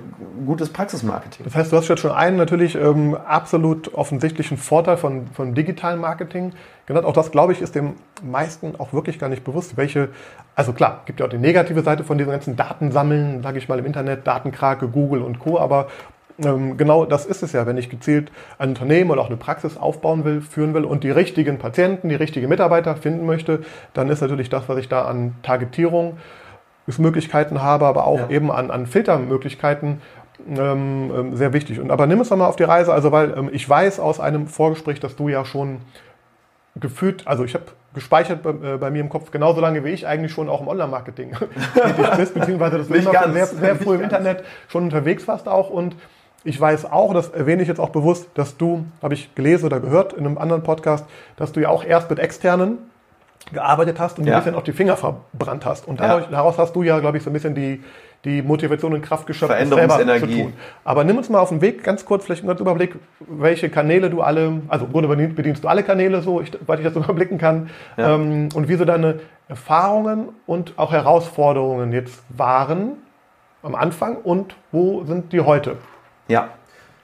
gutes 0.47 0.71
Praxismarketing. 0.71 1.45
Das 1.45 1.55
heißt, 1.55 1.73
du 1.73 1.77
hast 1.77 1.89
jetzt 1.89 2.01
schon 2.01 2.13
einen 2.13 2.39
natürlich 2.39 2.75
ähm, 2.75 3.15
absolut 3.15 3.93
offensichtlichen 3.93 4.57
Vorteil 4.57 4.97
von, 4.97 5.27
von 5.35 5.55
digitalen 5.55 6.01
Marketing 6.01 6.53
genannt. 6.87 7.05
Auch 7.05 7.13
das, 7.13 7.31
glaube 7.33 7.53
ich, 7.53 7.61
ist 7.61 7.75
dem 7.75 7.95
meisten 8.23 8.75
auch 8.79 8.95
wirklich 8.95 9.19
gar 9.19 9.29
nicht 9.29 9.45
bewusst, 9.45 9.77
welche, 9.77 10.09
also 10.55 10.73
klar, 10.73 11.03
gibt 11.05 11.21
ja 11.21 11.27
auch 11.27 11.31
die 11.31 11.39
negative 11.39 11.83
Seite 11.83 12.05
von 12.05 12.17
diesen 12.17 12.31
ganzen 12.31 12.57
Datensammeln, 12.57 13.43
sage 13.43 13.59
ich 13.59 13.69
mal, 13.69 13.79
im 13.79 13.85
Internet, 13.85 14.27
Datenkrake, 14.27 14.89
Google 14.89 15.21
und 15.21 15.39
Co., 15.39 15.59
aber 15.59 15.89
genau 16.39 17.07
das 17.07 17.25
ist 17.25 17.43
es 17.43 17.53
ja, 17.53 17.67
wenn 17.67 17.79
ich 17.79 17.89
gezielt 17.89 18.31
ein 18.59 18.71
Unternehmen 18.71 19.11
oder 19.11 19.23
auch 19.23 19.29
eine 19.29 19.37
Praxis 19.37 19.77
aufbauen 19.77 20.25
will, 20.25 20.41
führen 20.41 20.75
will 20.75 20.85
und 20.85 21.03
die 21.03 21.11
richtigen 21.11 21.59
Patienten, 21.59 22.09
die 22.09 22.15
richtigen 22.15 22.49
Mitarbeiter 22.49 22.97
finden 22.97 23.25
möchte, 23.25 23.61
dann 23.95 24.11
ist 24.11 24.21
natürlich 24.21 24.51
das, 24.51 24.69
was 24.69 24.79
ich 24.79 24.89
da 24.89 25.07
an 25.07 25.35
Targetierung 25.43 26.19
Möglichkeiten 26.99 27.63
habe, 27.63 27.87
aber 27.87 28.07
auch 28.07 28.21
ja. 28.21 28.31
eben 28.31 28.53
an, 28.53 28.71
an 28.71 28.87
Filtermöglichkeiten 28.87 30.01
ähm, 30.49 31.11
ähm, 31.15 31.37
sehr 31.37 31.53
wichtig. 31.53 31.81
Und 31.81 31.91
aber 31.91 32.07
nimm 32.07 32.21
es 32.21 32.29
doch 32.29 32.37
mal 32.37 32.47
auf 32.47 32.57
die 32.57 32.63
Reise, 32.65 32.93
also 32.93 33.11
weil 33.13 33.37
ähm, 33.37 33.51
ich 33.53 33.69
weiß 33.69 33.99
aus 33.99 34.21
einem 34.21 34.47
Vorgespräch, 34.47 35.01
dass 35.01 35.17
du 35.17 35.29
ja 35.29 35.45
schon 35.45 35.79
gefühlt, 36.77 37.27
also 37.27 37.45
ich 37.45 37.55
habe 37.55 37.65
gespeichert 37.95 38.43
bei, 38.43 38.51
äh, 38.51 38.77
bei, 38.77 38.91
mir 38.91 39.01
im 39.01 39.09
Kopf 39.09 39.31
genauso 39.31 39.61
lange 39.61 39.83
wie 39.85 39.89
ich 39.89 40.07
eigentlich 40.07 40.33
schon 40.33 40.49
auch 40.49 40.61
im 40.61 40.69
Online-Marketing 40.69 41.33
tätig 41.75 42.11
bist, 42.17 42.35
beziehungsweise 42.35 42.79
das 42.79 42.91
nicht 42.91 43.11
ganz, 43.11 43.33
sehr, 43.33 43.47
sehr 43.47 43.77
früh 43.83 43.95
im 43.95 44.03
Internet 44.03 44.45
schon 44.69 44.85
unterwegs 44.85 45.27
warst 45.27 45.49
auch 45.49 45.71
und 45.71 45.97
ich 46.47 46.61
weiß 46.61 46.91
auch, 46.91 47.13
das 47.13 47.31
erwähne 47.31 47.63
ich 47.63 47.69
jetzt 47.69 47.81
auch 47.81 47.91
bewusst, 47.91 48.29
dass 48.35 48.57
du, 48.57 48.87
habe 49.03 49.15
ich 49.15 49.35
gelesen 49.35 49.67
oder 49.67 49.81
gehört 49.81 50.13
in 50.13 50.25
einem 50.25 50.39
anderen 50.39 50.63
Podcast, 50.63 51.05
dass 51.37 51.53
du 51.53 51.61
ja 51.61 51.69
auch 51.69 51.85
erst 51.85 52.09
mit 52.09 52.19
externen 52.19 52.79
gearbeitet 53.53 53.99
hast 53.99 54.19
und 54.19 54.27
ja. 54.27 54.35
ein 54.35 54.41
bisschen 54.41 54.55
auch 54.55 54.63
die 54.63 54.73
Finger 54.73 54.97
verbrannt 54.97 55.67
hast. 55.67 55.87
Und 55.87 56.01
dadurch, 56.01 56.25
ja. 56.25 56.31
daraus 56.31 56.59
hast 56.59 56.75
du 56.75 56.83
ja, 56.83 56.99
glaube 57.01 57.19
ich, 57.19 57.25
so 57.25 57.31
ein 57.31 57.33
bisschen 57.33 57.55
die, 57.55 57.83
die 58.25 58.43
Motivation 58.43 58.95
und 58.95 59.03
Kraft 59.03 59.27
geschöpft, 59.27 59.55
selber 59.57 60.19
zu 60.19 60.27
tun. 60.27 60.53
Aber 60.85 61.05
nimm 61.05 61.17
uns 61.17 61.29
mal 61.29 61.41
auf 61.41 61.51
den 61.51 61.61
Weg, 61.61 61.85
ganz 61.85 62.05
kurz, 62.05 62.25
vielleicht 62.25 62.43
einen 62.43 62.59
Überblick, 62.59 62.97
welche 63.21 63.69
Kanäle 63.69 64.09
du 64.09 64.23
alle, 64.23 64.63
also 64.69 64.87
im 64.87 64.93
Grunde 64.93 65.09
bedienst 65.09 65.65
du 65.65 65.69
alle 65.69 65.83
Kanäle 65.83 66.23
so, 66.23 66.41
ich, 66.41 66.53
weil 66.67 66.79
ich 66.79 66.85
das 66.85 66.97
überblicken 66.97 67.39
kann, 67.39 67.71
ja. 67.97 68.15
ähm, 68.15 68.49
und 68.55 68.69
wie 68.69 68.75
so 68.77 68.85
deine 68.85 69.21
Erfahrungen 69.49 70.31
und 70.47 70.75
auch 70.77 70.93
Herausforderungen 70.93 71.93
jetzt 71.93 72.23
waren 72.29 72.93
am 73.63 73.75
Anfang 73.75 74.17
und 74.17 74.57
wo 74.73 75.05
sind 75.05 75.33
die 75.33 75.41
heute? 75.41 75.77
Ja. 76.29 76.49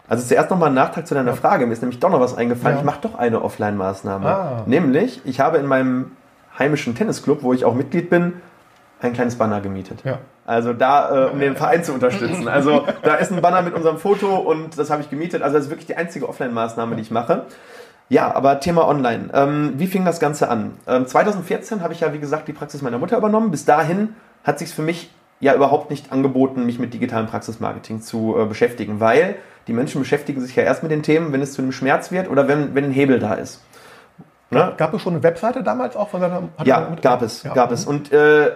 Also 0.09 0.27
zuerst 0.27 0.51
nochmal 0.51 0.69
ein 0.69 0.75
Nachtrag 0.75 1.07
zu 1.07 1.15
deiner 1.15 1.35
Frage. 1.35 1.67
Mir 1.67 1.73
ist 1.73 1.83
nämlich 1.83 2.01
doch 2.01 2.11
noch 2.11 2.21
was 2.21 2.37
eingefallen. 2.37 2.77
Ja. 2.77 2.81
Ich 2.81 2.87
mache 2.87 3.01
doch 3.03 3.15
eine 3.15 3.43
Offline-Maßnahme. 3.43 4.27
Ah. 4.27 4.63
Nämlich, 4.67 5.23
ich 5.25 5.41
habe 5.41 5.59
in 5.59 5.67
meinem 5.67 6.13
heimischen 6.59 6.95
Tennisclub, 6.95 7.43
wo 7.43 7.53
ich 7.53 7.65
auch 7.65 7.75
Mitglied 7.75 8.11
bin, 8.11 8.35
ein 9.01 9.13
kleines 9.13 9.37
Banner 9.37 9.61
gemietet. 9.61 10.05
Ja. 10.05 10.19
Also 10.45 10.73
da, 10.73 11.29
äh, 11.29 11.31
um 11.31 11.39
den 11.39 11.57
Verein 11.57 11.85
zu 11.85 11.93
unterstützen. 11.93 12.49
Also 12.49 12.85
da 13.03 13.15
ist 13.15 13.33
ein 13.33 13.41
Banner 13.41 13.63
mit 13.63 13.75
unserem 13.75 13.99
Foto 13.99 14.37
und 14.37 14.79
das 14.79 14.91
habe 14.91 15.03
ich 15.03 15.11
gemietet. 15.11 15.43
Also 15.43 15.57
das 15.57 15.67
ist 15.67 15.71
wirklich 15.71 15.87
die 15.87 15.97
einzige 15.97 16.29
Offline-Maßnahme, 16.29 16.97
die 16.97 17.03
ich 17.03 17.11
mache. 17.11 17.47
Ja, 18.09 18.35
aber 18.35 18.61
Thema 18.61 18.87
Online. 18.89 19.31
Ähm, 19.33 19.75
wie 19.77 19.87
fing 19.87 20.05
das 20.05 20.21
Ganze 20.21 20.51
an? 20.51 20.73
Ähm, 20.87 21.07
2014 21.07 21.81
habe 21.81 21.95
ich 21.95 22.01
ja, 22.01 22.13
wie 22.13 22.19
gesagt, 22.19 22.49
die 22.49 22.53
Praxis 22.53 22.83
meiner 22.83 22.99
Mutter 22.99 23.17
übernommen. 23.17 23.51
Bis 23.51 23.65
dahin 23.65 24.15
hat 24.45 24.59
sich 24.59 24.75
für 24.75 24.83
mich 24.83 25.11
ja 25.43 25.55
überhaupt 25.55 25.91
nicht 25.91 26.13
angeboten, 26.13 26.65
mich 26.65 26.79
mit 26.79 26.95
digitalem 26.95 27.27
Praxismarketing 27.27 28.01
zu 28.01 28.37
äh, 28.39 28.47
beschäftigen, 28.47 29.01
weil 29.01 29.35
die 29.67 29.73
Menschen 29.73 30.01
beschäftigen 30.01 30.41
sich 30.41 30.55
ja 30.55 30.63
erst 30.63 30.85
mit 30.85 30.93
den 30.93 31.03
Themen, 31.03 31.33
wenn 31.33 31.43
es 31.43 31.53
zu 31.53 31.63
einem 31.63 31.73
Schmerz 31.73 32.13
wird 32.13 32.31
oder 32.31 32.47
wenn, 32.47 32.75
wenn 32.77 32.85
ein 32.85 32.93
Hebel 32.93 33.19
da 33.19 33.35
ist. 33.35 33.61
Ne? 34.51 34.73
Gab 34.77 34.95
es 34.95 35.03
schon 35.03 35.15
eine 35.15 35.23
Webseite 35.23 35.65
damals 35.65 35.97
auch? 35.97 36.11
Ja, 36.65 36.95
gab 37.03 37.23
es, 37.23 37.43
ja. 37.43 37.55
gab 37.55 37.73
es. 37.73 37.87
Und 37.87 38.13
äh, 38.13 38.53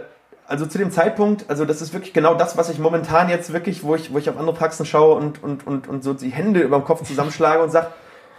also 0.47 0.65
zu 0.67 0.79
dem 0.79 0.93
Zeitpunkt, 0.93 1.47
also 1.49 1.65
das 1.65 1.83
ist 1.83 1.93
wirklich 1.93 2.13
genau 2.13 2.35
das, 2.35 2.57
was 2.57 2.71
ich 2.71 2.79
momentan 2.79 3.29
jetzt 3.29 3.53
wirklich, 3.53 3.83
wo 3.83 3.97
ich, 3.97 4.13
wo 4.13 4.19
ich 4.19 4.31
auf 4.31 4.39
andere 4.39 4.55
Praxen 4.55 4.87
schaue 4.87 5.17
und, 5.17 5.43
und, 5.43 5.67
und, 5.67 5.89
und 5.89 6.05
so 6.05 6.15
die 6.15 6.31
Hände 6.31 6.61
über 6.61 6.79
dem 6.79 6.85
Kopf 6.85 7.03
zusammenschlage 7.03 7.65
und 7.65 7.71
sage, 7.71 7.89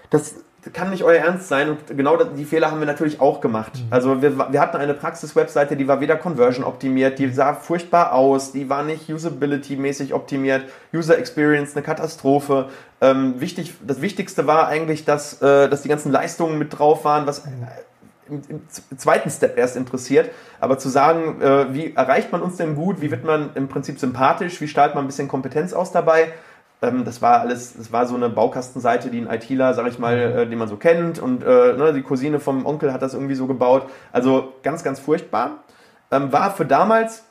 das, 0.10 0.36
kann 0.73 0.89
nicht 0.89 1.03
euer 1.03 1.19
Ernst 1.19 1.47
sein. 1.47 1.69
Und 1.69 1.97
genau 1.97 2.17
die 2.17 2.45
Fehler 2.45 2.71
haben 2.71 2.80
wir 2.80 2.88
natürlich 2.88 3.19
auch 3.19 3.41
gemacht. 3.41 3.73
Mhm. 3.75 3.88
Also 3.89 4.21
wir, 4.21 4.38
wir 4.51 4.60
hatten 4.60 4.77
eine 4.77 4.93
Praxis-Webseite, 4.93 5.75
die 5.75 5.88
war 5.88 5.99
weder 5.99 6.15
Conversion 6.15 6.63
optimiert, 6.65 7.19
die 7.19 7.30
sah 7.30 7.53
furchtbar 7.53 8.13
aus, 8.13 8.51
die 8.51 8.69
war 8.69 8.84
nicht 8.84 9.10
Usability-mäßig 9.10 10.13
optimiert, 10.13 10.63
User 10.93 11.17
Experience 11.17 11.75
eine 11.75 11.84
Katastrophe. 11.84 12.69
Ähm, 13.01 13.39
wichtig, 13.39 13.73
das 13.86 14.01
Wichtigste 14.01 14.47
war 14.47 14.67
eigentlich, 14.67 15.06
dass, 15.06 15.41
äh, 15.41 15.69
dass 15.69 15.84
die 15.84 15.89
ganzen 15.89 16.12
Leistungen 16.12 16.58
mit 16.58 16.77
drauf 16.77 17.06
waren, 17.06 17.27
was 17.27 17.43
im, 18.30 18.41
im, 18.49 18.62
zweiten 18.97 19.30
Step 19.30 19.58
erst 19.58 19.75
interessiert. 19.75 20.30
Aber 20.60 20.77
zu 20.77 20.89
sagen, 20.89 21.41
äh, 21.41 21.73
wie 21.73 21.93
erreicht 21.93 22.32
man 22.32 22.41
uns 22.41 22.58
denn 22.58 22.75
gut, 22.75 23.01
wie 23.01 23.12
wird 23.12 23.23
man 23.23 23.51
im 23.56 23.67
Prinzip 23.67 23.99
sympathisch, 23.99 24.60
wie 24.62 24.67
strahlt 24.67 24.95
man 24.95 25.03
ein 25.03 25.08
bisschen 25.08 25.27
Kompetenz 25.27 25.73
aus 25.73 25.91
dabei, 25.91 26.34
das 26.80 27.22
war 27.22 27.40
alles, 27.40 27.76
das 27.76 27.92
war 27.92 28.06
so 28.06 28.16
eine 28.16 28.30
Baukastenseite, 28.30 29.10
die 29.10 29.20
ein 29.20 29.28
ITler, 29.28 29.74
sag 29.74 29.88
ich 29.88 29.98
mal, 29.98 30.16
äh, 30.16 30.48
den 30.48 30.60
man 30.60 30.68
so 30.68 30.78
kennt 30.78 31.18
und 31.18 31.44
äh, 31.44 31.74
ne, 31.74 31.92
die 31.94 32.04
Cousine 32.04 32.40
vom 32.40 32.66
Onkel 32.66 32.94
hat 32.94 33.02
das 33.02 33.13
irgendwie 33.13 33.36
so 33.36 33.48
gebaut. 33.48 33.90
Also 34.12 34.54
ganz, 34.62 34.84
ganz 34.84 35.00
furchtbar. 35.00 35.63
Ähm, 36.12 36.32
war 36.32 36.52
für 36.52 36.66
damals, 36.66 37.24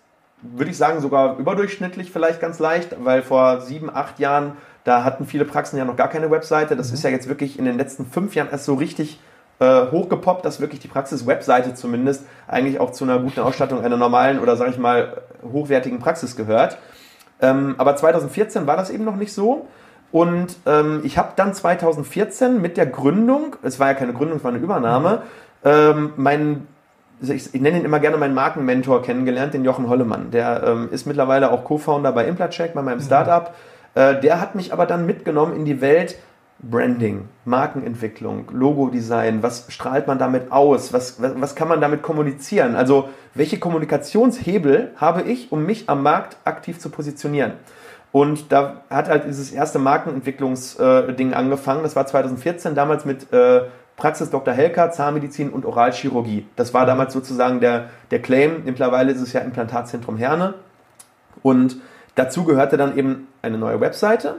würde 0.43 0.71
ich 0.71 0.77
sagen, 0.77 1.01
sogar 1.01 1.39
überdurchschnittlich 1.39 2.11
vielleicht 2.11 2.41
ganz 2.41 2.59
leicht, 2.59 2.97
weil 3.05 3.23
vor 3.23 3.61
sieben, 3.61 3.89
acht 3.89 4.19
Jahren, 4.19 4.57
da 4.83 5.05
hatten 5.05 5.27
viele 5.27 5.45
Praxen 5.45 5.79
ja 5.79 5.85
noch 5.85 5.97
gar 5.97 6.09
keine 6.09 6.31
Webseite. 6.31 6.75
Das 6.75 6.89
mhm. 6.89 6.95
ist 6.95 7.03
ja 7.05 7.11
jetzt 7.11 7.29
wirklich 7.29 7.59
in 7.59 7.65
den 7.65 7.79
letzten 7.79 8.05
fünf 8.05 8.35
Jahren 8.35 8.51
erst 8.51 8.65
so 8.65 8.75
richtig 8.75 9.21
äh, 9.59 9.91
hochgepoppt, 9.91 10.45
dass 10.45 10.61
wirklich 10.61 10.81
die 10.81 10.89
Praxis-Webseite 10.89 11.75
zumindest 11.75 12.27
eigentlich 12.47 12.81
auch 12.81 12.91
zu 12.91 13.05
einer 13.05 13.19
guten 13.19 13.41
Ausstattung 13.41 13.83
einer 13.83 13.97
normalen 13.97 14.41
oder 14.41 14.57
sag 14.57 14.71
ich 14.71 14.79
mal 14.79 15.23
hochwertigen 15.43 15.99
Praxis 15.99 16.37
gehört. 16.37 16.79
Ähm, 17.40 17.75
aber 17.79 17.96
2014 17.96 18.66
war 18.66 18.77
das 18.77 18.90
eben 18.90 19.05
noch 19.05 19.16
nicht 19.16 19.33
so. 19.33 19.66
Und 20.12 20.57
ähm, 20.66 21.01
ich 21.05 21.18
habe 21.18 21.33
dann 21.37 21.53
2014 21.53 22.61
mit 22.61 22.77
der 22.77 22.87
Gründung, 22.87 23.57
es 23.62 23.79
war 23.81 23.88
ja 23.88 23.94
keine 23.94 24.12
Gründung, 24.12 24.38
es 24.38 24.44
war 24.44 24.53
eine 24.53 24.61
Übernahme, 24.61 25.22
ähm, 25.64 26.12
meinen, 26.16 26.68
ich, 27.20 27.55
ich, 27.55 27.61
nenne 27.61 27.79
ihn 27.79 27.85
immer 27.85 27.99
gerne 27.99 28.16
meinen 28.16 28.35
Markenmentor 28.35 29.03
kennengelernt, 29.03 29.53
den 29.53 29.64
Jochen 29.64 29.88
Hollemann. 29.88 30.31
Der 30.31 30.62
ähm, 30.64 30.88
ist 30.90 31.07
mittlerweile 31.07 31.51
auch 31.51 31.64
Co-Founder 31.64 32.12
bei 32.12 32.27
Implacheck, 32.27 32.72
bei 32.75 32.83
meinem 32.83 32.99
mhm. 32.99 33.03
Startup. 33.03 33.55
Mhm. 33.94 34.01
Äh, 34.01 34.20
der 34.20 34.40
hat 34.40 34.55
mich 34.55 34.72
aber 34.72 34.87
dann 34.87 35.07
mitgenommen 35.07 35.57
in 35.57 35.64
die 35.64 35.81
Welt 35.81 36.16
Branding, 36.59 37.29
Markenentwicklung, 37.45 38.47
Logodesign, 38.51 39.42
was 39.42 39.66
strahlt 39.69 40.07
man 40.07 40.19
damit 40.19 40.51
aus, 40.51 40.92
was, 40.92 41.21
was, 41.21 41.33
was, 41.38 41.55
kann 41.55 41.69
man 41.69 41.81
damit 41.81 42.03
kommunizieren? 42.03 42.75
Also 42.75 43.11
welche 43.35 43.59
Kommunikationshebel 43.59 44.92
habe 44.97 45.23
ich, 45.23 45.53
um 45.53 45.66
mich 45.66 45.88
am 45.88 46.03
Markt 46.03 46.38
aktiv 46.45 46.79
zu 46.79 46.88
positionieren? 46.88 47.53
Und 48.11 48.51
da 48.51 48.83
hat 48.88 49.09
halt 49.09 49.27
dieses 49.27 49.53
erste 49.53 49.79
Markenentwicklungsding 49.79 51.33
äh, 51.33 51.35
angefangen. 51.35 51.83
Das 51.83 51.95
war 51.97 52.07
2014, 52.07 52.75
damals 52.75 53.05
mit 53.05 53.31
äh, 53.33 53.64
Praxis 53.97 54.31
Dr. 54.31 54.55
Helker, 54.55 54.90
Zahnmedizin 54.90 55.51
und 55.51 55.66
Oralchirurgie. 55.66 56.47
Das 56.57 56.73
war 56.73 56.87
damals 56.87 57.12
sozusagen 57.12 57.61
der, 57.61 57.90
der 58.11 58.23
Claim. 58.23 58.62
Mittlerweile 58.64 59.12
ist 59.12 59.21
es 59.21 59.35
ja 59.35 59.42
Implantatzentrum 59.42 60.16
Herne. 60.16 60.55
Und 61.42 61.77
dazu 62.14 62.45
gehörte 62.45 62.79
dann 62.79 62.97
eben 62.97 63.29
eine 63.42 63.59
neue 63.59 63.81
Webseite 63.81 64.37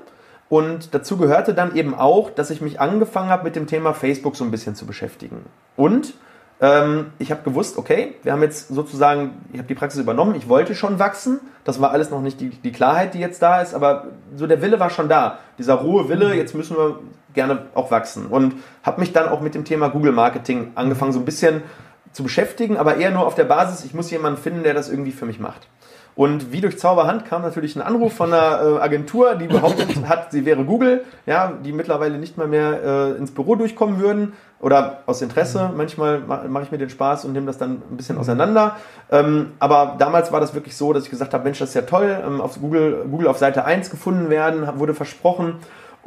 und 0.50 0.94
dazu 0.94 1.18
gehörte 1.18 1.54
dann 1.54 1.76
eben 1.76 1.94
auch, 1.94 2.30
dass 2.30 2.50
ich 2.50 2.62
mich 2.62 2.80
angefangen 2.80 3.30
habe, 3.30 3.44
mit 3.44 3.56
dem 3.56 3.68
Thema 3.68 3.94
Facebook 3.94 4.36
so 4.36 4.44
ein 4.44 4.52
bisschen 4.52 4.76
zu 4.76 4.86
beschäftigen. 4.86 5.46
Und 5.76 6.14
Ähm, 6.60 7.12
ich 7.20 7.30
habe 7.30 7.44
gewusst, 7.44 7.78
okay, 7.78 8.16
wir 8.24 8.32
haben 8.32 8.42
jetzt 8.42 8.70
sozusagen, 8.70 9.46
ich 9.54 9.60
habe 9.60 9.68
die 9.68 9.76
Praxis 9.76 10.02
übernommen, 10.02 10.34
ich 10.34 10.50
wollte 10.50 10.74
schon 10.74 10.98
wachsen. 10.98 11.40
Das 11.64 11.80
war 11.80 11.92
alles 11.92 12.10
noch 12.10 12.20
nicht 12.22 12.42
die, 12.42 12.50
die 12.50 12.72
Klarheit, 12.72 13.14
die 13.14 13.20
jetzt 13.20 13.44
da 13.44 13.62
ist, 13.62 13.76
aber 13.76 14.08
so 14.36 14.48
der 14.48 14.60
Wille 14.64 14.80
war 14.80 14.90
schon 14.90 15.08
da. 15.08 15.38
Dieser 15.60 15.76
rohe 15.76 16.10
Wille, 16.10 16.34
jetzt 16.34 16.56
müssen 16.56 16.76
wir 16.76 17.00
gerne 17.36 17.68
auch 17.76 17.92
wachsen. 17.92 18.26
Und 18.26 18.56
habe 18.82 19.02
mich 19.02 19.14
dann 19.14 19.30
auch 19.30 19.42
mit 19.42 19.54
dem 19.54 19.66
Thema 19.66 19.90
Google 19.90 20.14
Marketing 20.14 20.72
angefangen, 20.74 21.14
so 21.14 21.20
ein 21.20 21.26
bisschen 21.26 21.62
zu 22.18 22.24
beschäftigen, 22.24 22.78
aber 22.78 22.98
eher 22.98 23.12
nur 23.12 23.28
auf 23.28 23.36
der 23.36 23.44
Basis, 23.44 23.86
ich 23.86 23.94
muss 23.94 24.10
jemanden 24.10 24.42
finden, 24.42 24.64
der 24.64 24.74
das 24.74 24.90
irgendwie 24.90 25.12
für 25.12 25.28
mich 25.28 25.40
macht. 25.40 25.68
Und 26.16 26.52
wie 26.52 26.62
durch 26.62 26.80
Zauberhand 26.80 27.26
kam 27.26 27.44
natürlich 27.44 27.76
ein 27.76 27.84
Anruf 27.84 28.12
von 28.12 28.34
einer 28.34 28.60
äh, 28.60 28.80
Agentur, 28.80 29.36
die 29.36 29.46
behauptet 29.46 29.88
hat, 30.08 30.32
sie 30.32 30.46
wäre 30.46 30.66
Google, 30.66 31.04
ja, 31.28 31.54
die 31.64 31.72
mittlerweile 31.72 32.18
nicht 32.18 32.36
mal 32.36 32.48
mehr 32.48 32.82
äh, 32.84 33.18
ins 33.20 33.30
Büro 33.30 33.56
durchkommen 33.56 34.00
würden 34.00 34.34
oder 34.60 35.04
aus 35.06 35.22
Interesse. 35.22 35.70
Manchmal 35.78 36.22
mache 36.22 36.64
ich 36.64 36.72
mir 36.72 36.80
den 36.80 36.90
Spaß 36.90 37.26
und 37.26 37.34
nehme 37.34 37.46
das 37.46 37.60
dann 37.60 37.84
ein 37.92 37.98
bisschen 37.98 38.18
auseinander. 38.18 38.78
Ähm, 39.12 39.52
aber 39.60 39.96
damals 40.00 40.32
war 40.32 40.40
das 40.40 40.56
wirklich 40.56 40.76
so, 40.76 40.92
dass 40.94 41.04
ich 41.04 41.12
gesagt 41.12 41.36
habe, 41.36 41.44
Mensch, 41.44 41.60
das 41.60 41.70
ist 41.70 41.76
ja 41.76 41.84
toll, 41.84 42.18
ähm, 42.26 42.42
auf 42.42 42.60
Google, 42.60 43.06
Google 43.12 43.28
auf 43.28 43.38
Seite 43.38 43.64
1 43.64 43.92
gefunden 43.92 44.32
werden, 44.32 44.68
wurde 44.80 44.96
versprochen. 44.96 45.58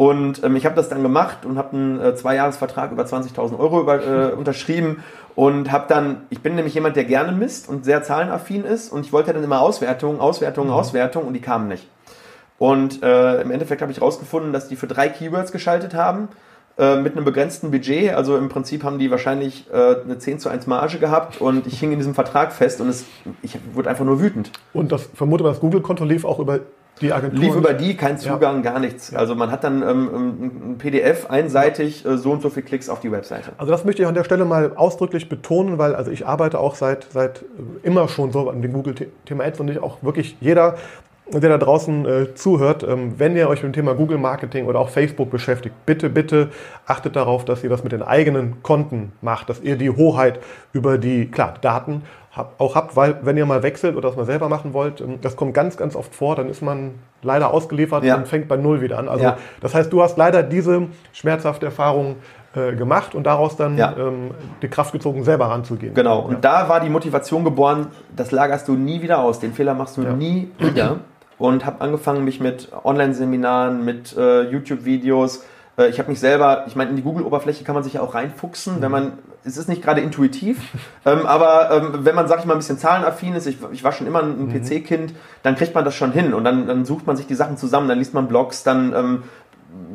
Und 0.00 0.42
ähm, 0.44 0.56
ich 0.56 0.64
habe 0.64 0.74
das 0.76 0.88
dann 0.88 1.02
gemacht 1.02 1.44
und 1.44 1.58
habe 1.58 1.76
einen 1.76 2.00
äh, 2.00 2.14
Zweijahresvertrag 2.14 2.90
über 2.90 3.02
20.000 3.02 3.58
Euro 3.58 3.82
über, 3.82 4.02
äh, 4.02 4.32
unterschrieben 4.38 5.04
und 5.34 5.70
habe 5.70 5.84
dann, 5.88 6.22
ich 6.30 6.40
bin 6.40 6.54
nämlich 6.54 6.72
jemand, 6.72 6.96
der 6.96 7.04
gerne 7.04 7.32
misst 7.32 7.68
und 7.68 7.84
sehr 7.84 8.02
zahlenaffin 8.02 8.64
ist 8.64 8.90
und 8.90 9.04
ich 9.04 9.12
wollte 9.12 9.34
dann 9.34 9.44
immer 9.44 9.60
Auswertungen, 9.60 10.18
Auswertungen, 10.18 10.68
mhm. 10.68 10.74
Auswertungen 10.74 11.26
und 11.26 11.34
die 11.34 11.42
kamen 11.42 11.68
nicht. 11.68 11.86
Und 12.56 13.02
äh, 13.02 13.42
im 13.42 13.50
Endeffekt 13.50 13.82
habe 13.82 13.92
ich 13.92 13.98
herausgefunden, 13.98 14.54
dass 14.54 14.68
die 14.68 14.76
für 14.76 14.86
drei 14.86 15.10
Keywords 15.10 15.52
geschaltet 15.52 15.92
haben 15.92 16.28
äh, 16.78 16.96
mit 16.96 17.14
einem 17.14 17.26
begrenzten 17.26 17.70
Budget. 17.70 18.14
Also 18.14 18.38
im 18.38 18.48
Prinzip 18.48 18.84
haben 18.84 18.98
die 18.98 19.10
wahrscheinlich 19.10 19.66
äh, 19.70 19.96
eine 20.02 20.16
10 20.16 20.38
zu 20.38 20.48
1 20.48 20.66
Marge 20.66 20.96
gehabt 20.96 21.42
und 21.42 21.66
ich 21.66 21.78
hing 21.78 21.92
in 21.92 21.98
diesem 21.98 22.14
Vertrag 22.14 22.54
fest 22.54 22.80
und 22.80 22.88
es, 22.88 23.04
ich 23.42 23.58
wurde 23.74 23.90
einfach 23.90 24.06
nur 24.06 24.18
wütend. 24.18 24.50
Und 24.72 24.92
das 24.92 25.10
vermute 25.12 25.44
das 25.44 25.60
Google-Konto 25.60 26.06
lief 26.06 26.24
auch 26.24 26.38
über 26.38 26.60
die 27.00 27.12
Agentur 27.12 27.40
lief 27.40 27.54
über 27.54 27.72
die, 27.74 27.96
kein 27.96 28.18
Zugang, 28.18 28.56
ja. 28.56 28.72
gar 28.72 28.80
nichts. 28.80 29.14
Also 29.14 29.34
man 29.34 29.50
hat 29.50 29.64
dann 29.64 29.82
ähm, 29.82 30.72
ein 30.72 30.78
PDF 30.78 31.30
einseitig 31.30 32.04
äh, 32.04 32.18
so 32.18 32.32
und 32.32 32.42
so 32.42 32.50
viele 32.50 32.66
Klicks 32.66 32.88
auf 32.88 33.00
die 33.00 33.10
Webseite. 33.10 33.52
Also 33.56 33.72
das 33.72 33.84
möchte 33.84 34.02
ich 34.02 34.08
an 34.08 34.14
der 34.14 34.24
Stelle 34.24 34.44
mal 34.44 34.72
ausdrücklich 34.76 35.28
betonen, 35.28 35.78
weil 35.78 35.94
also 35.94 36.10
ich 36.10 36.26
arbeite 36.26 36.58
auch 36.58 36.74
seit, 36.74 37.06
seit 37.10 37.44
immer 37.82 38.08
schon 38.08 38.32
so 38.32 38.50
an 38.50 38.60
dem 38.60 38.72
Google-Thema 38.72 39.44
Ads 39.44 39.60
und 39.60 39.70
ich 39.70 39.82
auch 39.82 40.02
wirklich 40.02 40.36
jeder, 40.40 40.76
der 41.32 41.50
da 41.50 41.58
draußen 41.58 42.06
äh, 42.06 42.34
zuhört, 42.34 42.82
ähm, 42.82 43.14
wenn 43.18 43.36
ihr 43.36 43.48
euch 43.48 43.62
mit 43.62 43.72
dem 43.72 43.74
Thema 43.74 43.94
Google 43.94 44.18
Marketing 44.18 44.66
oder 44.66 44.78
auch 44.78 44.88
Facebook 44.88 45.30
beschäftigt, 45.30 45.74
bitte, 45.86 46.10
bitte 46.10 46.48
achtet 46.86 47.16
darauf, 47.16 47.44
dass 47.44 47.62
ihr 47.62 47.70
das 47.70 47.82
mit 47.82 47.92
den 47.92 48.02
eigenen 48.02 48.62
Konten 48.62 49.12
macht, 49.20 49.48
dass 49.48 49.60
ihr 49.60 49.76
die 49.76 49.90
Hoheit 49.90 50.40
über 50.72 50.98
die, 50.98 51.30
klar, 51.30 51.54
Daten 51.60 52.02
hab, 52.32 52.60
auch 52.60 52.74
habt, 52.74 52.96
weil 52.96 53.18
wenn 53.22 53.36
ihr 53.36 53.46
mal 53.46 53.62
wechselt 53.62 53.96
oder 53.96 54.08
das 54.08 54.16
mal 54.16 54.24
selber 54.24 54.48
machen 54.48 54.72
wollt, 54.72 55.00
ähm, 55.00 55.18
das 55.20 55.36
kommt 55.36 55.54
ganz, 55.54 55.76
ganz 55.76 55.96
oft 55.96 56.14
vor, 56.14 56.36
dann 56.36 56.48
ist 56.48 56.62
man 56.62 56.92
leider 57.22 57.52
ausgeliefert 57.52 58.04
ja. 58.04 58.16
und 58.16 58.28
fängt 58.28 58.48
bei 58.48 58.56
Null 58.56 58.80
wieder 58.80 58.98
an. 58.98 59.08
Also 59.08 59.24
ja. 59.24 59.38
das 59.60 59.74
heißt, 59.74 59.92
du 59.92 60.02
hast 60.02 60.16
leider 60.16 60.42
diese 60.42 60.86
schmerzhafte 61.12 61.66
Erfahrung 61.66 62.16
äh, 62.54 62.74
gemacht 62.74 63.14
und 63.14 63.24
daraus 63.24 63.56
dann 63.56 63.76
ja. 63.76 63.94
ähm, 63.96 64.32
die 64.62 64.68
Kraft 64.68 64.92
gezogen, 64.92 65.24
selber 65.24 65.46
ranzugehen. 65.46 65.94
Genau, 65.94 66.20
und 66.20 66.44
da 66.44 66.68
war 66.68 66.80
die 66.80 66.88
Motivation 66.88 67.44
geboren, 67.44 67.88
das 68.14 68.30
lagerst 68.30 68.66
du 68.68 68.72
nie 68.72 69.02
wieder 69.02 69.22
aus, 69.22 69.38
den 69.38 69.52
Fehler 69.52 69.74
machst 69.74 69.96
du 69.96 70.02
nie 70.02 70.50
wieder. 70.58 70.98
Und 71.40 71.66
habe 71.66 71.80
angefangen, 71.80 72.24
mich 72.24 72.38
mit 72.38 72.68
Online-Seminaren, 72.84 73.84
mit 73.84 74.16
äh, 74.16 74.42
YouTube-Videos, 74.42 75.42
äh, 75.78 75.88
ich 75.88 75.98
habe 75.98 76.10
mich 76.10 76.20
selber, 76.20 76.64
ich 76.66 76.76
meine, 76.76 76.90
in 76.90 76.96
die 76.96 77.02
Google-Oberfläche 77.02 77.64
kann 77.64 77.74
man 77.74 77.82
sich 77.82 77.94
ja 77.94 78.02
auch 78.02 78.14
reinfuchsen, 78.14 78.76
mhm. 78.76 78.82
wenn 78.82 78.90
man, 78.90 79.12
es 79.42 79.56
ist 79.56 79.68
nicht 79.68 79.82
gerade 79.82 80.02
intuitiv, 80.02 80.60
ähm, 81.06 81.24
aber 81.24 81.70
ähm, 81.70 82.04
wenn 82.04 82.14
man, 82.14 82.28
sag 82.28 82.40
ich 82.40 82.44
mal, 82.44 82.52
ein 82.52 82.58
bisschen 82.58 82.78
zahlenaffin 82.78 83.34
ist, 83.34 83.46
ich, 83.46 83.56
ich 83.72 83.82
war 83.82 83.92
schon 83.92 84.06
immer 84.06 84.22
ein 84.22 84.48
mhm. 84.48 84.52
PC-Kind, 84.52 85.14
dann 85.42 85.56
kriegt 85.56 85.74
man 85.74 85.84
das 85.84 85.94
schon 85.94 86.12
hin 86.12 86.34
und 86.34 86.44
dann, 86.44 86.66
dann 86.66 86.84
sucht 86.84 87.06
man 87.06 87.16
sich 87.16 87.26
die 87.26 87.34
Sachen 87.34 87.56
zusammen, 87.56 87.88
dann 87.88 87.98
liest 87.98 88.12
man 88.12 88.28
Blogs, 88.28 88.62
dann 88.62 88.92
ähm, 88.94 89.22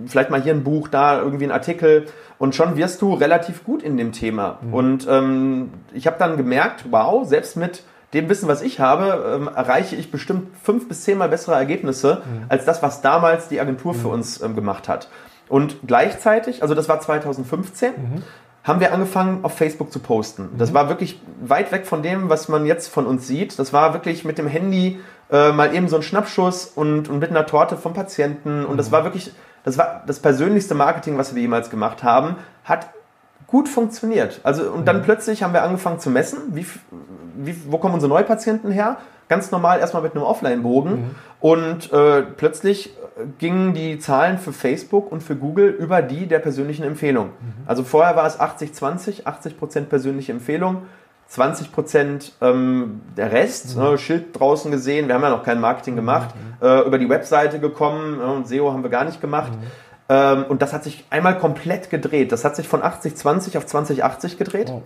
vielleicht 0.07 0.31
mal 0.31 0.41
hier 0.41 0.53
ein 0.53 0.63
Buch, 0.63 0.87
da 0.87 1.21
irgendwie 1.21 1.45
ein 1.45 1.51
Artikel 1.51 2.07
und 2.39 2.55
schon 2.55 2.75
wirst 2.75 3.01
du 3.01 3.13
relativ 3.13 3.63
gut 3.63 3.83
in 3.83 3.97
dem 3.97 4.11
Thema. 4.11 4.57
Mhm. 4.61 4.73
Und 4.73 5.07
ähm, 5.07 5.73
ich 5.93 6.07
habe 6.07 6.17
dann 6.17 6.37
gemerkt, 6.37 6.85
wow, 6.89 7.27
selbst 7.27 7.55
mit 7.55 7.83
dem 8.13 8.29
Wissen, 8.29 8.47
was 8.47 8.61
ich 8.61 8.79
habe, 8.79 9.35
ähm, 9.35 9.49
erreiche 9.53 9.95
ich 9.95 10.11
bestimmt 10.11 10.55
fünf 10.63 10.87
bis 10.87 11.03
zehnmal 11.03 11.29
bessere 11.29 11.55
Ergebnisse 11.55 12.21
mhm. 12.25 12.45
als 12.49 12.65
das, 12.65 12.81
was 12.81 13.01
damals 13.01 13.47
die 13.47 13.59
Agentur 13.59 13.93
für 13.93 14.07
mhm. 14.07 14.13
uns 14.13 14.41
ähm, 14.41 14.55
gemacht 14.55 14.87
hat. 14.87 15.09
Und 15.47 15.77
gleichzeitig, 15.85 16.61
also 16.61 16.73
das 16.73 16.89
war 16.89 16.99
2015, 16.99 17.91
mhm. 17.91 18.23
haben 18.63 18.79
wir 18.79 18.93
angefangen, 18.93 19.39
auf 19.43 19.55
Facebook 19.55 19.91
zu 19.91 19.99
posten. 19.99 20.49
Das 20.57 20.71
mhm. 20.71 20.75
war 20.75 20.89
wirklich 20.89 21.19
weit 21.41 21.71
weg 21.71 21.85
von 21.85 22.03
dem, 22.03 22.29
was 22.29 22.47
man 22.47 22.65
jetzt 22.65 22.87
von 22.87 23.05
uns 23.05 23.27
sieht. 23.27 23.59
Das 23.59 23.73
war 23.73 23.93
wirklich 23.93 24.25
mit 24.25 24.37
dem 24.37 24.47
Handy 24.47 24.99
äh, 25.31 25.51
mal 25.51 25.73
eben 25.73 25.87
so 25.87 25.97
ein 25.97 26.03
Schnappschuss 26.03 26.65
und, 26.65 27.09
und 27.09 27.19
mit 27.19 27.29
einer 27.29 27.45
Torte 27.45 27.77
vom 27.77 27.93
Patienten. 27.93 28.65
Und 28.65 28.73
mhm. 28.73 28.77
das 28.77 28.91
war 28.91 29.03
wirklich, 29.03 29.31
das 29.63 29.77
war 29.77 30.03
das 30.05 30.19
persönlichste 30.19 30.75
Marketing, 30.75 31.17
was 31.17 31.35
wir 31.35 31.41
jemals 31.41 31.69
gemacht 31.69 32.03
haben, 32.03 32.37
hat 32.63 32.89
gut 33.47 33.69
funktioniert. 33.69 34.39
Also, 34.43 34.71
und 34.71 34.87
dann 34.87 34.97
mhm. 34.97 35.03
plötzlich 35.03 35.43
haben 35.43 35.53
wir 35.53 35.63
angefangen 35.63 35.99
zu 35.99 36.09
messen, 36.09 36.39
wie, 36.55 36.65
wie, 37.37 37.55
wo 37.67 37.77
kommen 37.77 37.93
unsere 37.93 38.09
Neupatienten 38.09 38.71
her? 38.71 38.97
Ganz 39.27 39.51
normal 39.51 39.79
erstmal 39.79 40.03
mit 40.03 40.13
einem 40.13 40.23
Offline-Bogen. 40.23 40.91
Mhm. 40.91 41.15
Und 41.39 41.91
äh, 41.91 42.21
plötzlich 42.21 42.95
gingen 43.37 43.73
die 43.73 43.99
Zahlen 43.99 44.37
für 44.37 44.51
Facebook 44.51 45.11
und 45.11 45.23
für 45.23 45.35
Google 45.35 45.69
über 45.69 46.01
die 46.01 46.27
der 46.27 46.39
persönlichen 46.39 46.83
Empfehlung. 46.83 47.27
Mhm. 47.27 47.63
Also 47.65 47.83
vorher 47.83 48.15
war 48.15 48.25
es 48.25 48.39
80-20, 48.39 49.23
80%, 49.23 49.85
persönliche 49.85 50.31
Empfehlung, 50.31 50.83
20% 51.31 52.33
ähm, 52.41 53.01
der 53.15 53.31
Rest, 53.31 53.75
mhm. 53.75 53.83
ne, 53.83 53.97
Schild 53.97 54.39
draußen 54.39 54.69
gesehen, 54.69 55.07
wir 55.07 55.15
haben 55.15 55.23
ja 55.23 55.29
noch 55.29 55.43
kein 55.43 55.59
Marketing 55.59 55.93
mhm. 55.93 55.97
gemacht, 55.97 56.35
mhm. 56.35 56.67
äh, 56.67 56.81
über 56.81 56.97
die 56.97 57.09
Webseite 57.09 57.59
gekommen 57.59 58.19
äh, 58.19 58.23
und 58.23 58.47
SEO 58.47 58.71
haben 58.71 58.83
wir 58.83 58.89
gar 58.89 59.05
nicht 59.05 59.21
gemacht. 59.21 59.53
Mhm. 59.53 59.67
Ähm, 60.07 60.45
und 60.49 60.61
das 60.61 60.73
hat 60.73 60.83
sich 60.83 61.05
einmal 61.09 61.37
komplett 61.37 61.89
gedreht. 61.89 62.31
Das 62.31 62.45
hat 62.45 62.55
sich 62.55 62.67
von 62.67 62.81
80-20 62.81 63.57
auf 63.57 63.65
20-80 63.65 64.37
gedreht. 64.37 64.69
Oh. 64.71 64.83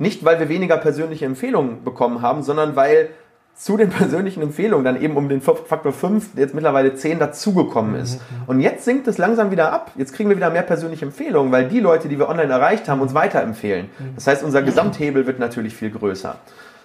Nicht, 0.00 0.24
weil 0.24 0.40
wir 0.40 0.48
weniger 0.48 0.78
persönliche 0.78 1.26
Empfehlungen 1.26 1.84
bekommen 1.84 2.22
haben, 2.22 2.42
sondern 2.42 2.74
weil 2.74 3.10
zu 3.54 3.76
den 3.76 3.90
persönlichen 3.90 4.42
Empfehlungen 4.42 4.82
dann 4.82 5.00
eben 5.00 5.14
um 5.16 5.28
den 5.28 5.42
Faktor 5.42 5.92
5 5.92 6.30
jetzt 6.36 6.54
mittlerweile 6.54 6.94
10 6.94 7.18
dazugekommen 7.18 7.96
ist. 7.96 8.14
Mhm, 8.14 8.36
mhm. 8.36 8.42
Und 8.46 8.60
jetzt 8.60 8.86
sinkt 8.86 9.06
es 9.08 9.18
langsam 9.18 9.50
wieder 9.50 9.74
ab. 9.74 9.92
Jetzt 9.96 10.14
kriegen 10.14 10.30
wir 10.30 10.36
wieder 10.36 10.48
mehr 10.48 10.62
persönliche 10.62 11.04
Empfehlungen, 11.04 11.52
weil 11.52 11.68
die 11.68 11.80
Leute, 11.80 12.08
die 12.08 12.18
wir 12.18 12.30
online 12.30 12.50
erreicht 12.50 12.88
haben, 12.88 13.02
uns 13.02 13.12
weiterempfehlen. 13.12 13.90
Mhm. 13.98 14.14
Das 14.14 14.26
heißt, 14.26 14.42
unser 14.42 14.62
Gesamthebel 14.62 15.26
wird 15.26 15.38
natürlich 15.38 15.76
viel 15.76 15.90
größer. 15.90 16.36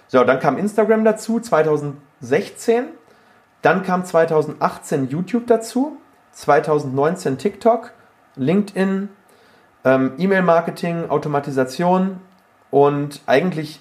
So, 0.08 0.22
dann 0.22 0.38
kam 0.38 0.58
Instagram 0.58 1.02
dazu, 1.02 1.40
2016. 1.40 2.84
Dann 3.62 3.82
kam 3.82 4.04
2018 4.04 5.08
YouTube 5.08 5.46
dazu, 5.46 5.96
2019 6.32 7.38
TikTok, 7.38 7.92
LinkedIn, 8.36 9.08
ähm, 9.86 10.12
E-Mail-Marketing, 10.18 11.08
Automatisation 11.08 12.20
und 12.70 13.20
eigentlich 13.26 13.80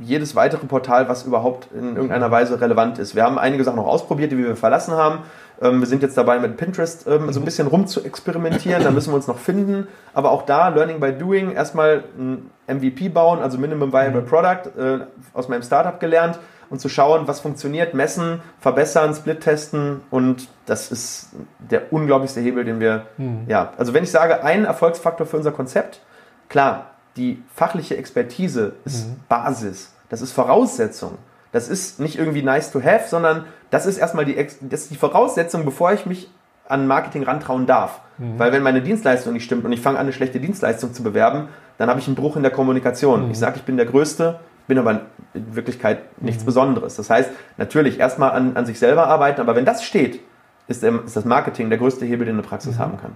jedes 0.00 0.34
weitere 0.34 0.66
Portal, 0.66 1.08
was 1.08 1.24
überhaupt 1.24 1.68
in 1.72 1.94
irgendeiner 1.96 2.30
Weise 2.30 2.60
relevant 2.60 2.98
ist. 2.98 3.14
Wir 3.14 3.22
haben 3.22 3.38
einige 3.38 3.64
Sachen 3.64 3.76
noch 3.76 3.86
ausprobiert, 3.86 4.32
die 4.32 4.38
wir 4.38 4.56
verlassen 4.56 4.94
haben. 4.94 5.20
Ähm, 5.60 5.80
wir 5.80 5.86
sind 5.86 6.02
jetzt 6.02 6.16
dabei, 6.16 6.38
mit 6.38 6.56
Pinterest 6.56 7.06
ähm, 7.06 7.32
so 7.32 7.40
ein 7.40 7.44
bisschen 7.44 7.68
rum 7.68 7.86
zu 7.86 8.02
experimentieren. 8.02 8.82
Da 8.82 8.90
müssen 8.90 9.12
wir 9.12 9.16
uns 9.16 9.28
noch 9.28 9.38
finden. 9.38 9.86
Aber 10.12 10.30
auch 10.30 10.42
da, 10.42 10.68
Learning 10.68 10.98
by 10.98 11.12
Doing, 11.12 11.52
erstmal 11.52 12.04
ein 12.18 12.50
MVP 12.66 13.08
bauen, 13.10 13.40
also 13.40 13.58
Minimum 13.58 13.92
Viable 13.92 14.22
mhm. 14.22 14.26
Product, 14.26 14.78
äh, 14.78 14.98
aus 15.32 15.48
meinem 15.48 15.62
Startup 15.62 15.98
gelernt 16.00 16.38
und 16.68 16.80
zu 16.80 16.88
schauen, 16.88 17.28
was 17.28 17.40
funktioniert, 17.40 17.92
messen, 17.92 18.40
verbessern, 18.58 19.14
Split 19.14 19.40
testen 19.40 20.00
und 20.10 20.48
das 20.64 20.90
ist 20.90 21.28
der 21.58 21.92
unglaublichste 21.92 22.40
Hebel, 22.40 22.64
den 22.64 22.80
wir, 22.80 23.04
mhm. 23.18 23.44
ja, 23.46 23.74
also 23.76 23.92
wenn 23.92 24.04
ich 24.04 24.10
sage, 24.10 24.42
ein 24.42 24.64
Erfolgsfaktor 24.64 25.26
für 25.26 25.36
unser 25.36 25.52
Konzept, 25.52 26.00
klar, 26.48 26.91
die 27.16 27.42
fachliche 27.54 27.96
Expertise 27.96 28.74
ist 28.84 29.08
mhm. 29.08 29.16
Basis, 29.28 29.92
das 30.08 30.22
ist 30.22 30.32
Voraussetzung. 30.32 31.18
Das 31.52 31.68
ist 31.68 32.00
nicht 32.00 32.18
irgendwie 32.18 32.42
nice 32.42 32.70
to 32.70 32.82
have, 32.82 33.08
sondern 33.08 33.44
das 33.70 33.84
ist 33.84 33.98
erstmal 33.98 34.24
die, 34.24 34.34
das 34.62 34.82
ist 34.82 34.90
die 34.90 34.96
Voraussetzung, 34.96 35.64
bevor 35.64 35.92
ich 35.92 36.06
mich 36.06 36.30
an 36.66 36.86
Marketing 36.86 37.24
rantrauen 37.24 37.66
darf. 37.66 38.00
Mhm. 38.18 38.38
Weil 38.38 38.52
wenn 38.52 38.62
meine 38.62 38.80
Dienstleistung 38.80 39.34
nicht 39.34 39.44
stimmt 39.44 39.64
und 39.64 39.72
ich 39.72 39.80
fange 39.80 39.98
an, 39.98 40.06
eine 40.06 40.12
schlechte 40.12 40.40
Dienstleistung 40.40 40.94
zu 40.94 41.02
bewerben, 41.02 41.48
dann 41.78 41.90
habe 41.90 42.00
ich 42.00 42.06
einen 42.06 42.16
Bruch 42.16 42.36
in 42.36 42.42
der 42.42 42.52
Kommunikation. 42.52 43.26
Mhm. 43.26 43.30
Ich 43.32 43.38
sage, 43.38 43.56
ich 43.56 43.62
bin 43.62 43.76
der 43.76 43.86
Größte, 43.86 44.40
bin 44.66 44.78
aber 44.78 45.02
in 45.34 45.54
Wirklichkeit 45.54 46.00
nichts 46.22 46.42
mhm. 46.42 46.46
Besonderes. 46.46 46.96
Das 46.96 47.10
heißt, 47.10 47.30
natürlich 47.58 48.00
erstmal 48.00 48.30
an, 48.30 48.56
an 48.56 48.64
sich 48.64 48.78
selber 48.78 49.06
arbeiten, 49.06 49.40
aber 49.40 49.54
wenn 49.54 49.66
das 49.66 49.84
steht, 49.84 50.20
ist, 50.68 50.82
ist 50.82 51.16
das 51.16 51.24
Marketing 51.24 51.68
der 51.68 51.78
größte 51.78 52.06
Hebel, 52.06 52.26
den 52.26 52.36
eine 52.36 52.42
Praxis 52.42 52.76
mhm. 52.76 52.78
haben 52.78 52.96
kann. 52.98 53.12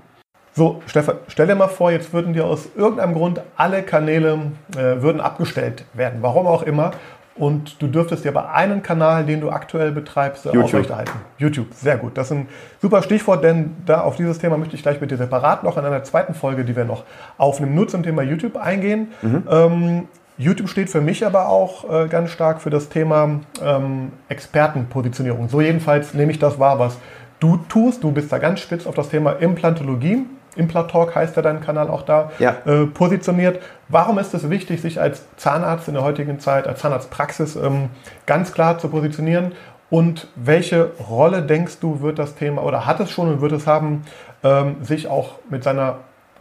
So, 0.57 0.81
Stefan, 0.87 1.17
stell 1.29 1.47
dir 1.47 1.55
mal 1.55 1.69
vor, 1.69 1.91
jetzt 1.91 2.15
würden 2.15 2.33
dir 2.33 2.47
aus 2.47 2.71
irgendeinem 2.75 3.13
Grund 3.13 3.43
alle 3.59 3.83
Kanäle 3.83 4.39
äh, 4.75 5.03
würden 5.03 5.21
abgestellt 5.21 5.85
werden, 5.93 6.23
warum 6.23 6.47
auch 6.47 6.63
immer. 6.63 6.93
Und 7.35 7.83
du 7.83 7.89
dürftest 7.89 8.25
dir 8.25 8.31
aber 8.31 8.55
einen 8.55 8.83
Kanal, 8.83 9.27
den 9.27 9.43
du 9.43 9.51
aktuell 9.51 9.93
betreibst, 9.93 10.47
YouTube. 10.47 10.65
aufrechterhalten. 10.65 11.13
YouTube, 11.37 11.75
sehr 11.75 11.99
gut. 11.99 12.17
Das 12.17 12.31
ist 12.31 12.39
ein 12.39 12.49
super 12.81 13.03
Stichwort, 13.03 13.45
denn 13.45 13.77
da 13.85 14.01
auf 14.01 14.17
dieses 14.17 14.39
Thema 14.39 14.57
möchte 14.57 14.75
ich 14.75 14.83
gleich 14.83 14.99
mit 14.99 15.11
dir 15.11 15.19
separat 15.19 15.63
noch 15.63 15.77
in 15.77 15.85
einer 15.85 16.03
zweiten 16.05 16.33
Folge, 16.33 16.65
die 16.65 16.75
wir 16.75 16.87
noch 16.87 17.05
aufnehmen, 17.37 17.75
nur 17.75 17.87
zum 17.89 18.03
Thema 18.03 18.23
YouTube 18.23 18.57
eingehen. 18.57 19.09
Mhm. 19.21 19.43
Ähm, 19.51 20.09
YouTube 20.39 20.71
steht 20.71 20.89
für 20.89 21.03
mich 21.03 21.27
aber 21.27 21.51
auch 21.51 21.85
äh, 21.91 22.09
ganz 22.09 22.31
stark 22.31 22.63
für 22.63 22.71
das 22.71 22.89
Thema 22.89 23.41
ähm, 23.63 24.13
Expertenpositionierung. 24.31 25.51
So 25.51 25.61
jedenfalls 25.61 26.15
nehme 26.15 26.33
ich 26.33 26.39
das 26.39 26.59
wahr, 26.59 26.79
was 26.79 26.97
du 27.41 27.59
tust. 27.69 28.03
Du 28.03 28.13
bist 28.13 28.33
da 28.33 28.39
ganz 28.39 28.61
spitz 28.61 28.87
auf 28.87 28.95
das 28.95 29.11
Thema 29.11 29.33
Implantologie. 29.33 30.25
Implantalk 30.57 31.15
heißt 31.15 31.37
ja 31.37 31.43
dein 31.43 31.61
Kanal 31.61 31.89
auch 31.89 32.03
da, 32.03 32.31
Ja. 32.39 32.57
äh, 32.67 32.87
positioniert. 32.87 33.61
Warum 33.89 34.19
ist 34.19 34.35
es 34.35 34.49
wichtig, 34.51 34.81
sich 34.81 35.01
als 35.01 35.25
Zahnarzt 35.37 35.89
in 35.89 35.95
der 35.95 36.03
heutigen 36.03 36.41
Zeit, 36.41 36.67
als 36.67 36.81
Zahnarztpraxis 36.81 37.57
ähm, 37.57 37.91
ganz 38.27 38.53
klar 38.53 38.79
zu 38.79 38.89
positionieren? 38.89 39.53
Und 39.89 40.27
welche 40.35 40.91
Rolle 41.09 41.43
denkst 41.43 41.79
du, 41.81 42.01
wird 42.01 42.19
das 42.19 42.35
Thema 42.35 42.65
oder 42.65 42.87
hat 42.87 42.99
es 42.99 43.11
schon 43.11 43.29
und 43.29 43.41
wird 43.41 43.53
es 43.53 43.67
haben, 43.69 44.05
ähm, 44.43 44.77
sich 44.83 45.07
auch 45.09 45.35
mit 45.49 45.63
seiner 45.63 45.99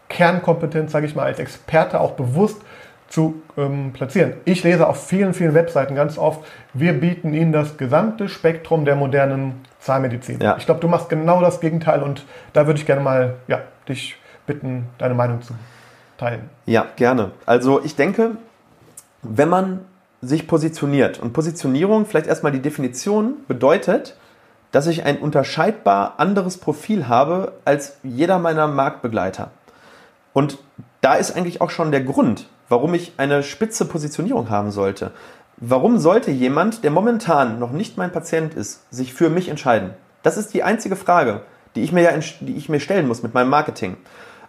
Kernkompetenz, 0.10 0.91
sage 0.91 1.06
ich 1.06 1.15
mal, 1.15 1.23
als 1.25 1.39
Experte 1.39 1.99
auch 1.99 2.12
bewusst 2.12 2.62
zu 3.08 3.41
ähm, 3.58 3.91
platzieren. 3.93 4.34
Ich 4.45 4.63
lese 4.63 4.88
auf 4.88 5.08
vielen, 5.08 5.34
vielen 5.34 5.54
Webseiten 5.54 5.95
ganz 5.95 6.17
oft, 6.17 6.41
wir 6.73 6.93
bieten 6.93 7.34
Ihnen 7.34 7.51
das 7.51 7.78
gesamte 7.78 8.30
Spektrum 8.30 8.84
der 8.86 8.95
modernen 8.95 9.63
Zahnmedizin. 9.85 10.41
Ja. 10.41 10.57
Ich 10.57 10.65
glaube, 10.65 10.81
du 10.81 10.87
machst 10.87 11.09
genau 11.09 11.41
das 11.41 11.59
Gegenteil 11.59 12.01
und 12.01 12.25
da 12.53 12.65
würde 12.65 12.79
ich 12.79 12.85
gerne 12.85 13.01
mal 13.01 13.35
ja, 13.47 13.61
dich 13.87 14.17
bitten, 14.47 14.87
deine 14.97 15.13
Meinung 15.13 15.41
zu 15.41 15.53
teilen. 16.17 16.49
Ja, 16.65 16.87
gerne. 16.95 17.31
Also 17.45 17.83
ich 17.83 17.95
denke, 17.95 18.31
wenn 19.21 19.49
man 19.49 19.81
sich 20.21 20.47
positioniert 20.47 21.19
und 21.19 21.33
Positionierung, 21.33 22.05
vielleicht 22.07 22.25
erstmal 22.25 22.51
die 22.51 22.61
Definition, 22.61 23.35
bedeutet, 23.47 24.17
dass 24.71 24.87
ich 24.87 25.05
ein 25.05 25.19
unterscheidbar 25.19 26.15
anderes 26.17 26.57
Profil 26.57 27.07
habe 27.07 27.53
als 27.63 27.97
jeder 28.01 28.39
meiner 28.39 28.67
Marktbegleiter. 28.67 29.51
Und 30.33 30.57
da 31.01 31.13
ist 31.13 31.35
eigentlich 31.35 31.61
auch 31.61 31.69
schon 31.69 31.91
der 31.91 32.01
Grund, 32.01 32.47
warum 32.69 32.95
ich 32.95 33.13
eine 33.17 33.43
spitze 33.43 33.85
Positionierung 33.85 34.49
haben 34.49 34.71
sollte. 34.71 35.11
Warum 35.57 35.99
sollte 35.99 36.31
jemand, 36.31 36.83
der 36.83 36.91
momentan 36.91 37.59
noch 37.59 37.71
nicht 37.71 37.97
mein 37.97 38.11
Patient 38.11 38.53
ist, 38.53 38.81
sich 38.93 39.13
für 39.13 39.29
mich 39.29 39.47
entscheiden? 39.47 39.91
Das 40.21 40.35
ist 40.35 40.53
die 40.53 40.63
einzige 40.63 40.97
Frage, 40.97 41.41
die 41.75 41.83
ich 41.83 41.93
mir 41.93 42.01
ja 42.01 42.11
die 42.41 42.57
ich 42.57 42.67
mir 42.67 42.81
stellen 42.81 43.07
muss 43.07 43.23
mit 43.23 43.33
meinem 43.33 43.49
Marketing. 43.49 43.95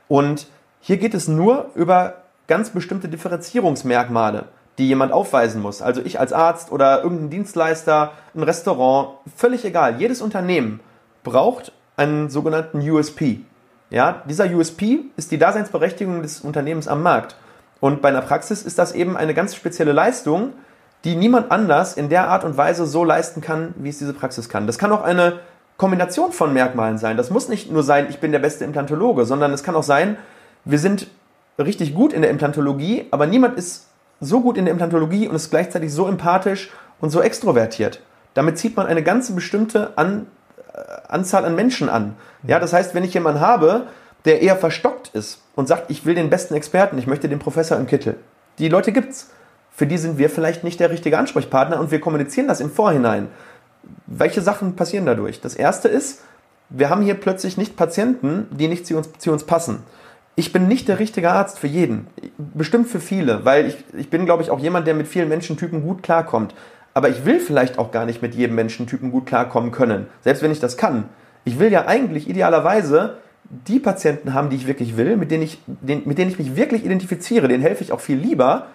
Und 0.09 0.49
hier 0.81 0.97
geht 0.97 1.15
es 1.15 1.29
nur 1.29 1.71
über 1.77 2.23
ganz 2.49 2.71
bestimmte 2.71 3.09
Differenzierungsmerkmale, 3.09 4.47
die 4.79 4.89
jemand 4.89 5.13
aufweisen 5.13 5.63
muss. 5.63 5.81
Also 5.81 6.01
ich 6.03 6.19
als 6.19 6.33
Arzt 6.33 6.73
oder 6.73 7.03
irgendein 7.05 7.31
Dienstleister, 7.31 8.13
ein 8.35 8.43
Restaurant, 8.43 9.19
völlig 9.37 9.65
egal. 9.65 10.01
Jedes 10.01 10.21
Unternehmen 10.21 10.81
braucht 11.23 11.73
einen 11.97 12.31
sogenannten 12.31 12.79
USP. 12.89 13.41
Ja, 13.91 14.23
dieser 14.29 14.51
USP 14.51 15.05
ist 15.17 15.31
die 15.31 15.39
Daseinsberechtigung 15.39 16.23
des 16.23 16.41
Unternehmens 16.41 16.89
am 16.89 17.03
Markt. 17.03 17.37
Und 17.79 18.03
bei 18.03 18.09
einer 18.09 18.23
Praxis 18.23 18.63
ist 18.63 18.79
das 18.79 18.93
eben 18.93 19.17
eine 19.17 19.35
ganz 19.35 19.55
spezielle 19.55 19.93
Leistung, 19.93 20.53
die 21.07 21.15
niemand 21.15 21.53
anders 21.53 21.97
in 21.97 22.09
der 22.09 22.29
Art 22.29 22.43
und 22.43 22.57
Weise 22.57 22.85
so 22.85 23.05
leisten 23.05 23.41
kann, 23.41 23.75
wie 23.77 23.91
es 23.91 23.99
diese 23.99 24.13
Praxis 24.13 24.49
kann. 24.49 24.67
Das 24.67 24.77
kann 24.77 24.91
auch 24.91 25.05
eine 25.05 25.39
Kombination 25.77 26.33
von 26.33 26.53
Merkmalen 26.53 26.99
sein. 26.99 27.17
Das 27.17 27.31
muss 27.31 27.49
nicht 27.49 27.71
nur 27.71 27.85
sein, 27.85 28.09
ich 28.11 28.19
bin 28.19 28.33
der 28.33 28.41
beste 28.41 28.65
Implantologe, 28.65 29.25
sondern 29.25 29.53
es 29.53 29.63
kann 29.63 29.77
auch 29.77 29.85
sein, 29.85 30.17
wir 30.65 30.81
sind 30.81 31.07
richtig 31.61 31.95
gut 31.95 32.13
in 32.13 32.23
der 32.23 32.31
Implantologie, 32.33 33.07
aber 33.13 33.29
niemand 33.29 33.57
ist 33.57 33.87
so 34.21 34.41
gut 34.41 34.59
in 34.59 34.65
der 34.65 34.73
Implantologie 34.73 35.29
und 35.29 35.37
ist 35.37 35.51
gleichzeitig 35.51 35.93
so 35.93 36.09
empathisch 36.09 36.71
und 37.01 37.11
so 37.11 37.21
extrovertiert. 37.21 38.01
Damit 38.35 38.59
zieht 38.59 38.77
man 38.77 38.89
eine 38.89 39.05
ganz 39.05 39.31
bestimmte 39.31 39.97
an, 39.97 40.27
äh, 40.75 40.81
Anzahl 41.07 41.45
an 41.45 41.55
Menschen 41.55 41.89
an. 41.89 42.17
Ja, 42.43 42.59
das 42.59 42.73
heißt, 42.73 42.97
wenn 42.97 43.05
ich 43.05 43.15
jemanden 43.15 43.41
habe, 43.41 43.87
der 44.25 44.43
eher 44.43 44.57
verstockt 44.57 45.11
ist 45.15 45.41
und 45.55 45.69
sagt, 45.69 45.89
ich 45.89 46.05
will 46.05 46.17
den 46.17 46.31
besten 46.31 46.55
Experten, 46.55 46.99
ich 46.99 47.07
möchte 47.07 47.29
den 47.29 47.39
Professor 47.39 47.77
im 47.79 47.87
Kittel. 47.87 48.17
Die 48.59 48.69
Leute 48.69 48.91
gibt's. 48.91 49.31
Für 49.77 49.87
die 49.87 49.99
sind 49.99 50.17
wir 50.17 50.31
vielleicht 50.31 50.65
nicht 50.65 50.81
der 50.81 50.91
richtige 50.91 51.19
Ansprechpartner 51.19 51.79
und 51.79 51.91
wir 51.91 52.01
kommunizieren 52.01 52.49
das 52.49 52.63
im 52.63 52.71
Vorhinein. 52.71 53.29
Welche 54.07 54.41
Sachen 54.41 54.75
passieren 54.75 55.05
dadurch? 55.05 55.43
Das 55.43 55.55
erste 55.55 55.89
ist, 55.89 56.23
wir 56.71 56.89
haben 56.89 57.03
hier 57.03 57.13
plötzlich 57.13 57.59
nicht 57.59 57.77
Patienten, 57.77 58.47
die 58.51 58.69
nicht 58.69 58.87
zu 58.87 58.97
uns, 58.97 59.11
zu 59.19 59.31
uns 59.31 59.45
passen. 59.45 59.81
Ich 60.35 60.51
bin 60.51 60.67
nicht 60.67 60.89
der 60.89 60.99
richtige 60.99 61.31
Arzt 61.31 61.59
für 61.59 61.67
jeden. 61.67 62.07
Bestimmt 62.39 62.89
für 62.89 63.01
viele, 63.01 63.45
weil 63.45 63.67
ich, 63.67 63.77
ich 63.95 64.09
bin, 64.09 64.25
glaube 64.25 64.43
ich, 64.43 64.51
auch 64.51 64.61
jemand, 64.61 64.87
der 64.87 64.95
mit 64.95 65.09
vielen 65.09 65.29
Menschentypen 65.29 65.83
gut 65.83 66.03
klarkommt. 66.03 66.55
Aber 66.95 67.11
ich 67.11 67.27
will 67.27 67.39
vielleicht 67.39 67.79
auch 67.79 67.91
gar 67.91 68.07
nicht 68.07 68.23
mit 68.23 68.35
jedem 68.35 68.57
Menschentypen 68.57 69.11
gut 69.11 69.27
klarkommen 69.27 69.73
können, 69.73 70.07
selbst 70.23 70.43
wenn 70.43 70.53
ich 70.53 70.61
das 70.61 70.79
kann. 70.79 71.05
Ich 71.45 71.59
will 71.59 71.71
ja 71.71 71.87
eigentlich 71.87 72.31
idealerweise 72.31 73.19
die 73.45 73.79
Patienten 73.79 74.33
haben, 74.33 74.49
die 74.49 74.57
ich 74.57 74.67
wirklich 74.67 74.97
will, 74.97 75.19
mit 75.19 75.31
denen 75.31 75.43
ich, 75.43 75.61
den, 75.67 76.09
mit 76.09 76.17
denen 76.17 76.31
ich 76.31 76.39
mich 76.39 76.57
wirklich 76.57 76.87
identifiziere. 76.87 77.47
Denen 77.47 77.63
helfe 77.63 77.85
ich 77.85 77.93
auch 77.93 78.01
viel 78.01 78.17
lieber. 78.17 78.69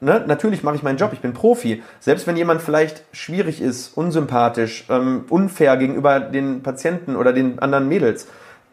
Ne? 0.00 0.24
Natürlich 0.26 0.62
mache 0.62 0.76
ich 0.76 0.82
meinen 0.82 0.96
Job, 0.96 1.12
ich 1.12 1.20
bin 1.20 1.34
Profi. 1.34 1.82
Selbst 2.00 2.26
wenn 2.26 2.36
jemand 2.36 2.62
vielleicht 2.62 3.04
schwierig 3.12 3.60
ist, 3.60 3.96
unsympathisch, 3.96 4.86
ähm, 4.88 5.24
unfair 5.28 5.76
gegenüber 5.76 6.20
den 6.20 6.62
Patienten 6.62 7.16
oder 7.16 7.32
den 7.32 7.58
anderen 7.58 7.88
Mädels, 7.88 8.26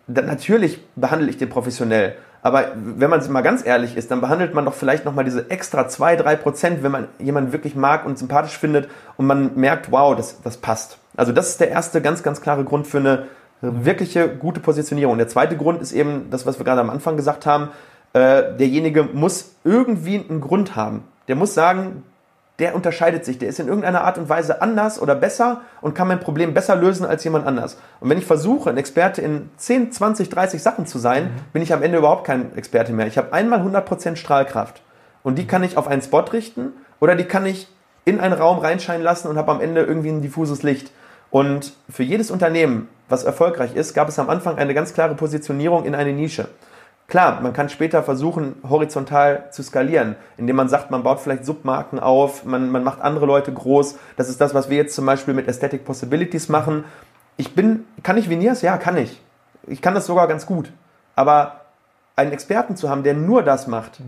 dann 0.07 0.25
natürlich 0.25 0.85
behandle 0.95 1.29
ich 1.29 1.37
den 1.37 1.49
professionell. 1.49 2.15
Aber 2.41 2.71
wenn 2.75 3.09
man 3.09 3.29
mal 3.31 3.41
ganz 3.41 3.65
ehrlich 3.65 3.97
ist, 3.97 4.09
dann 4.09 4.21
behandelt 4.21 4.53
man 4.53 4.63
doch 4.63 4.73
vielleicht 4.73 5.03
nochmal 5.03 5.25
diese 5.25 5.49
extra 5.49 5.89
2, 5.89 6.15
3 6.15 6.35
Prozent, 6.37 6.83
wenn 6.83 6.91
man 6.91 7.07
jemanden 7.19 7.51
wirklich 7.51 7.75
mag 7.75 8.05
und 8.05 8.17
sympathisch 8.17 8.57
findet 8.57 8.87
und 9.17 9.25
man 9.25 9.55
merkt, 9.55 9.91
wow, 9.91 10.15
das, 10.15 10.41
das 10.43 10.55
passt. 10.55 10.97
Also 11.17 11.33
das 11.33 11.49
ist 11.49 11.59
der 11.59 11.71
erste 11.71 12.01
ganz, 12.01 12.23
ganz 12.23 12.39
klare 12.39 12.63
Grund 12.63 12.87
für 12.87 12.99
eine 12.99 13.25
wirkliche 13.59 14.29
gute 14.29 14.61
Positionierung. 14.61 15.17
Der 15.17 15.27
zweite 15.27 15.57
Grund 15.57 15.81
ist 15.81 15.91
eben 15.91 16.29
das, 16.29 16.45
was 16.45 16.57
wir 16.59 16.63
gerade 16.63 16.79
am 16.79 16.89
Anfang 16.89 17.17
gesagt 17.17 17.45
haben. 17.45 17.69
Äh, 18.13 18.55
derjenige 18.57 19.03
muss 19.03 19.55
irgendwie 19.65 20.23
einen 20.29 20.39
Grund 20.39 20.75
haben. 20.75 21.03
Der 21.27 21.35
muss 21.35 21.53
sagen, 21.53 22.03
der 22.59 22.73
unterscheidet 22.73 23.23
sich, 23.23 23.37
der 23.37 23.49
ist 23.49 23.59
in 23.59 23.67
irgendeiner 23.67 24.03
Art 24.03 24.17
und 24.17 24.29
Weise 24.29 24.61
anders 24.61 24.99
oder 24.99 25.13
besser 25.13 25.61
und 25.81 25.93
kann 25.93 26.07
mein 26.07 26.19
Problem 26.19 26.53
besser 26.53 26.75
lösen 26.75 27.05
als 27.05 27.23
jemand 27.23 27.45
anders. 27.45 27.77
Und 27.99 28.09
wenn 28.09 28.17
ich 28.17 28.25
versuche, 28.25 28.69
ein 28.69 28.77
Experte 28.77 29.21
in 29.21 29.49
10, 29.57 29.91
20, 29.91 30.29
30 30.29 30.61
Sachen 30.61 30.87
zu 30.87 30.97
sein, 30.97 31.29
bin 31.53 31.61
ich 31.61 31.71
am 31.71 31.83
Ende 31.83 31.99
überhaupt 31.99 32.25
kein 32.25 32.55
Experte 32.57 32.93
mehr. 32.93 33.05
Ich 33.05 33.17
habe 33.17 33.31
einmal 33.31 33.61
100% 33.61 34.15
Strahlkraft 34.15 34.81
und 35.21 35.37
die 35.37 35.45
kann 35.45 35.63
ich 35.63 35.77
auf 35.77 35.87
einen 35.87 36.01
Spot 36.01 36.21
richten 36.21 36.73
oder 36.99 37.15
die 37.15 37.25
kann 37.25 37.45
ich 37.45 37.67
in 38.05 38.19
einen 38.19 38.33
Raum 38.33 38.57
reinscheinen 38.57 39.03
lassen 39.03 39.27
und 39.27 39.37
habe 39.37 39.51
am 39.51 39.61
Ende 39.61 39.83
irgendwie 39.83 40.09
ein 40.09 40.21
diffuses 40.21 40.63
Licht. 40.63 40.91
Und 41.29 41.73
für 41.89 42.03
jedes 42.03 42.31
Unternehmen, 42.31 42.87
was 43.09 43.23
erfolgreich 43.23 43.75
ist, 43.75 43.93
gab 43.93 44.07
es 44.09 44.17
am 44.17 44.29
Anfang 44.29 44.57
eine 44.57 44.73
ganz 44.73 44.93
klare 44.93 45.13
Positionierung 45.13 45.85
in 45.85 45.93
eine 45.93 46.13
Nische. 46.13 46.47
Klar, 47.07 47.39
man 47.39 47.53
kann 47.53 47.69
später 47.69 48.03
versuchen, 48.03 48.57
horizontal 48.67 49.45
zu 49.51 49.63
skalieren, 49.63 50.17
indem 50.35 50.57
man 50.57 50.67
sagt, 50.67 50.91
man 50.91 51.03
baut 51.03 51.21
vielleicht 51.21 51.45
Submarken 51.45 51.99
auf, 51.99 52.43
man, 52.43 52.69
man 52.69 52.83
macht 52.83 52.99
andere 52.99 53.25
Leute 53.25 53.53
groß. 53.53 53.97
Das 54.17 54.27
ist 54.27 54.41
das, 54.41 54.53
was 54.53 54.69
wir 54.69 54.75
jetzt 54.75 54.93
zum 54.93 55.05
Beispiel 55.05 55.33
mit 55.33 55.47
Aesthetic 55.47 55.85
Possibilities 55.85 56.49
machen. 56.49 56.83
Ich 57.37 57.55
bin, 57.55 57.85
kann 58.03 58.17
ich 58.17 58.29
Veneers? 58.29 58.61
Ja, 58.61 58.77
kann 58.77 58.97
ich. 58.97 59.21
Ich 59.67 59.81
kann 59.81 59.95
das 59.95 60.05
sogar 60.05 60.27
ganz 60.27 60.45
gut. 60.45 60.73
Aber 61.15 61.61
einen 62.17 62.33
Experten 62.33 62.75
zu 62.75 62.89
haben, 62.89 63.03
der 63.03 63.13
nur 63.13 63.41
das 63.41 63.67
macht, 63.67 64.01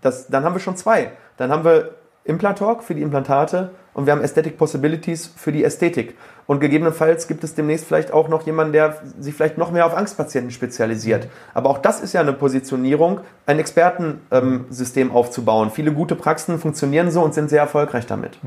das, 0.00 0.28
dann 0.28 0.44
haben 0.44 0.54
wir 0.54 0.60
schon 0.60 0.76
zwei. 0.76 1.12
Dann 1.36 1.50
haben 1.50 1.64
wir 1.64 1.90
Implantalk 2.24 2.82
für 2.82 2.94
die 2.94 3.02
Implantate 3.02 3.70
und 3.92 4.06
wir 4.06 4.12
haben 4.12 4.22
Aesthetic 4.22 4.56
Possibilities 4.56 5.26
für 5.26 5.52
die 5.52 5.62
Ästhetik. 5.62 6.16
Und 6.46 6.60
gegebenenfalls 6.60 7.26
gibt 7.26 7.42
es 7.42 7.54
demnächst 7.54 7.86
vielleicht 7.86 8.12
auch 8.12 8.28
noch 8.28 8.46
jemanden, 8.46 8.72
der 8.72 9.02
sich 9.18 9.34
vielleicht 9.34 9.58
noch 9.58 9.72
mehr 9.72 9.84
auf 9.84 9.96
Angstpatienten 9.96 10.52
spezialisiert. 10.52 11.28
Aber 11.54 11.70
auch 11.70 11.78
das 11.78 12.00
ist 12.00 12.12
ja 12.12 12.20
eine 12.20 12.32
Positionierung, 12.32 13.20
ein 13.46 13.58
Expertensystem 13.58 15.10
aufzubauen. 15.10 15.70
Viele 15.70 15.92
gute 15.92 16.14
Praxen 16.14 16.58
funktionieren 16.58 17.10
so 17.10 17.22
und 17.22 17.34
sind 17.34 17.50
sehr 17.50 17.60
erfolgreich 17.60 18.06
damit. 18.06 18.38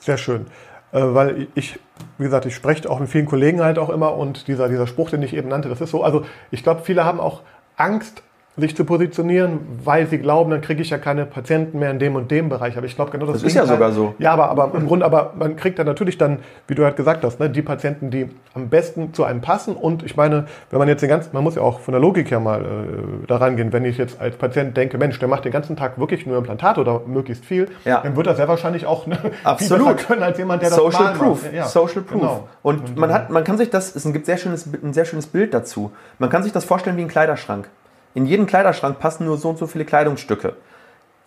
Sehr 0.00 0.18
schön. 0.18 0.46
Äh, 0.92 1.00
weil 1.14 1.48
ich, 1.54 1.78
wie 2.18 2.24
gesagt, 2.24 2.46
ich 2.46 2.54
spreche 2.54 2.88
auch 2.88 3.00
mit 3.00 3.08
vielen 3.08 3.26
Kollegen 3.26 3.62
halt 3.62 3.78
auch 3.78 3.90
immer 3.90 4.16
und 4.16 4.46
dieser, 4.46 4.68
dieser 4.68 4.86
Spruch, 4.86 5.10
den 5.10 5.22
ich 5.22 5.34
eben 5.34 5.48
nannte, 5.48 5.68
das 5.68 5.80
ist 5.80 5.90
so. 5.90 6.04
Also 6.04 6.24
ich 6.50 6.62
glaube, 6.62 6.82
viele 6.84 7.04
haben 7.04 7.20
auch 7.20 7.42
Angst, 7.76 8.22
sich 8.58 8.74
zu 8.74 8.84
positionieren, 8.86 9.60
weil 9.84 10.06
sie 10.06 10.18
glauben, 10.18 10.50
dann 10.50 10.62
kriege 10.62 10.80
ich 10.80 10.88
ja 10.90 10.96
keine 10.98 11.26
Patienten 11.26 11.78
mehr 11.78 11.90
in 11.90 11.98
dem 11.98 12.14
und 12.16 12.30
dem 12.30 12.48
Bereich. 12.48 12.76
Aber 12.78 12.86
ich 12.86 12.94
glaube 12.96 13.10
genau 13.10 13.26
das, 13.26 13.34
Das 13.34 13.42
ist 13.42 13.54
ja 13.54 13.62
Gegenteil- 13.64 13.76
sogar 13.76 13.92
so. 13.92 14.14
Ja, 14.18 14.32
aber, 14.32 14.48
aber 14.50 14.72
im 14.74 14.86
Grunde, 14.86 15.04
aber 15.04 15.34
man 15.38 15.56
kriegt 15.56 15.78
dann 15.78 15.86
natürlich 15.86 16.16
dann, 16.16 16.38
wie 16.66 16.74
du 16.74 16.82
halt 16.84 16.96
gesagt 16.96 17.22
hast, 17.22 17.38
ne, 17.38 17.50
die 17.50 17.60
Patienten, 17.62 18.10
die 18.10 18.30
am 18.54 18.68
besten 18.70 19.12
zu 19.12 19.24
einem 19.24 19.42
passen. 19.42 19.76
Und 19.76 20.02
ich 20.04 20.16
meine, 20.16 20.46
wenn 20.70 20.78
man 20.78 20.88
jetzt 20.88 21.02
den 21.02 21.10
ganzen, 21.10 21.30
man 21.34 21.44
muss 21.44 21.56
ja 21.56 21.62
auch 21.62 21.80
von 21.80 21.92
der 21.92 22.00
Logik 22.00 22.30
her 22.30 22.40
mal 22.40 22.62
äh, 22.62 23.26
daran 23.26 23.56
gehen, 23.56 23.72
wenn 23.74 23.84
ich 23.84 23.98
jetzt 23.98 24.20
als 24.20 24.36
Patient 24.36 24.74
denke, 24.76 24.96
Mensch, 24.96 25.18
der 25.18 25.28
macht 25.28 25.44
den 25.44 25.52
ganzen 25.52 25.76
Tag 25.76 25.98
wirklich 25.98 26.24
nur 26.26 26.38
Implantate 26.38 26.80
oder 26.80 27.02
möglichst 27.06 27.44
viel, 27.44 27.68
Ja. 27.84 28.00
dann 28.02 28.16
wird 28.16 28.26
er 28.26 28.36
sehr 28.36 28.48
wahrscheinlich 28.48 28.86
auch 28.86 29.06
ne, 29.06 29.16
viel 29.20 29.30
Absolut. 29.44 29.96
besser 29.96 30.06
können 30.08 30.22
als 30.22 30.38
jemand, 30.38 30.62
der 30.62 30.70
das 30.70 30.78
Social 30.78 31.04
mal 31.04 31.12
Proof. 31.14 31.42
macht. 31.44 31.52
Ja, 31.52 31.64
Social 31.66 32.00
Proof. 32.02 32.20
Genau. 32.22 32.48
Und 32.62 32.96
man 32.96 33.12
hat, 33.12 33.28
man 33.28 33.44
kann 33.44 33.58
sich 33.58 33.68
das, 33.68 33.94
es 33.94 34.10
gibt 34.10 34.24
sehr 34.24 34.38
schönes, 34.38 34.66
ein 34.82 34.94
sehr 34.94 35.04
schönes 35.04 35.26
Bild 35.26 35.52
dazu. 35.52 35.92
Man 36.18 36.30
kann 36.30 36.42
sich 36.42 36.52
das 36.52 36.64
vorstellen 36.64 36.96
wie 36.96 37.02
ein 37.02 37.08
Kleiderschrank. 37.08 37.68
In 38.16 38.24
jeden 38.24 38.46
Kleiderschrank 38.46 38.98
passen 38.98 39.26
nur 39.26 39.36
so 39.36 39.50
und 39.50 39.58
so 39.58 39.66
viele 39.66 39.84
Kleidungsstücke. 39.84 40.56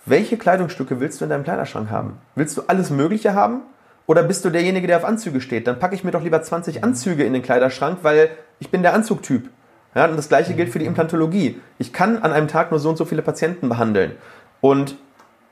Welche 0.07 0.37
Kleidungsstücke 0.37 0.99
willst 0.99 1.21
du 1.21 1.25
in 1.25 1.29
deinem 1.29 1.43
Kleiderschrank 1.43 1.91
haben? 1.91 2.17
Willst 2.33 2.57
du 2.57 2.63
alles 2.65 2.89
Mögliche 2.89 3.35
haben? 3.35 3.61
Oder 4.07 4.23
bist 4.23 4.43
du 4.43 4.49
derjenige, 4.49 4.87
der 4.87 4.97
auf 4.97 5.05
Anzüge 5.05 5.39
steht? 5.39 5.67
Dann 5.67 5.77
packe 5.77 5.93
ich 5.93 6.03
mir 6.03 6.09
doch 6.09 6.23
lieber 6.23 6.41
20 6.41 6.83
Anzüge 6.83 7.25
in 7.25 7.33
den 7.33 7.43
Kleiderschrank, 7.43 7.99
weil 8.01 8.31
ich 8.57 8.71
bin 8.71 8.81
der 8.81 8.95
Anzugtyp. 8.95 9.51
Ja, 9.93 10.07
und 10.07 10.17
das 10.17 10.29
gleiche 10.29 10.55
gilt 10.55 10.71
für 10.71 10.79
die 10.79 10.87
Implantologie. 10.87 11.61
Ich 11.77 11.93
kann 11.93 12.23
an 12.23 12.31
einem 12.31 12.47
Tag 12.47 12.71
nur 12.71 12.79
so 12.79 12.89
und 12.89 12.97
so 12.97 13.05
viele 13.05 13.21
Patienten 13.21 13.69
behandeln. 13.69 14.13
Und 14.59 14.95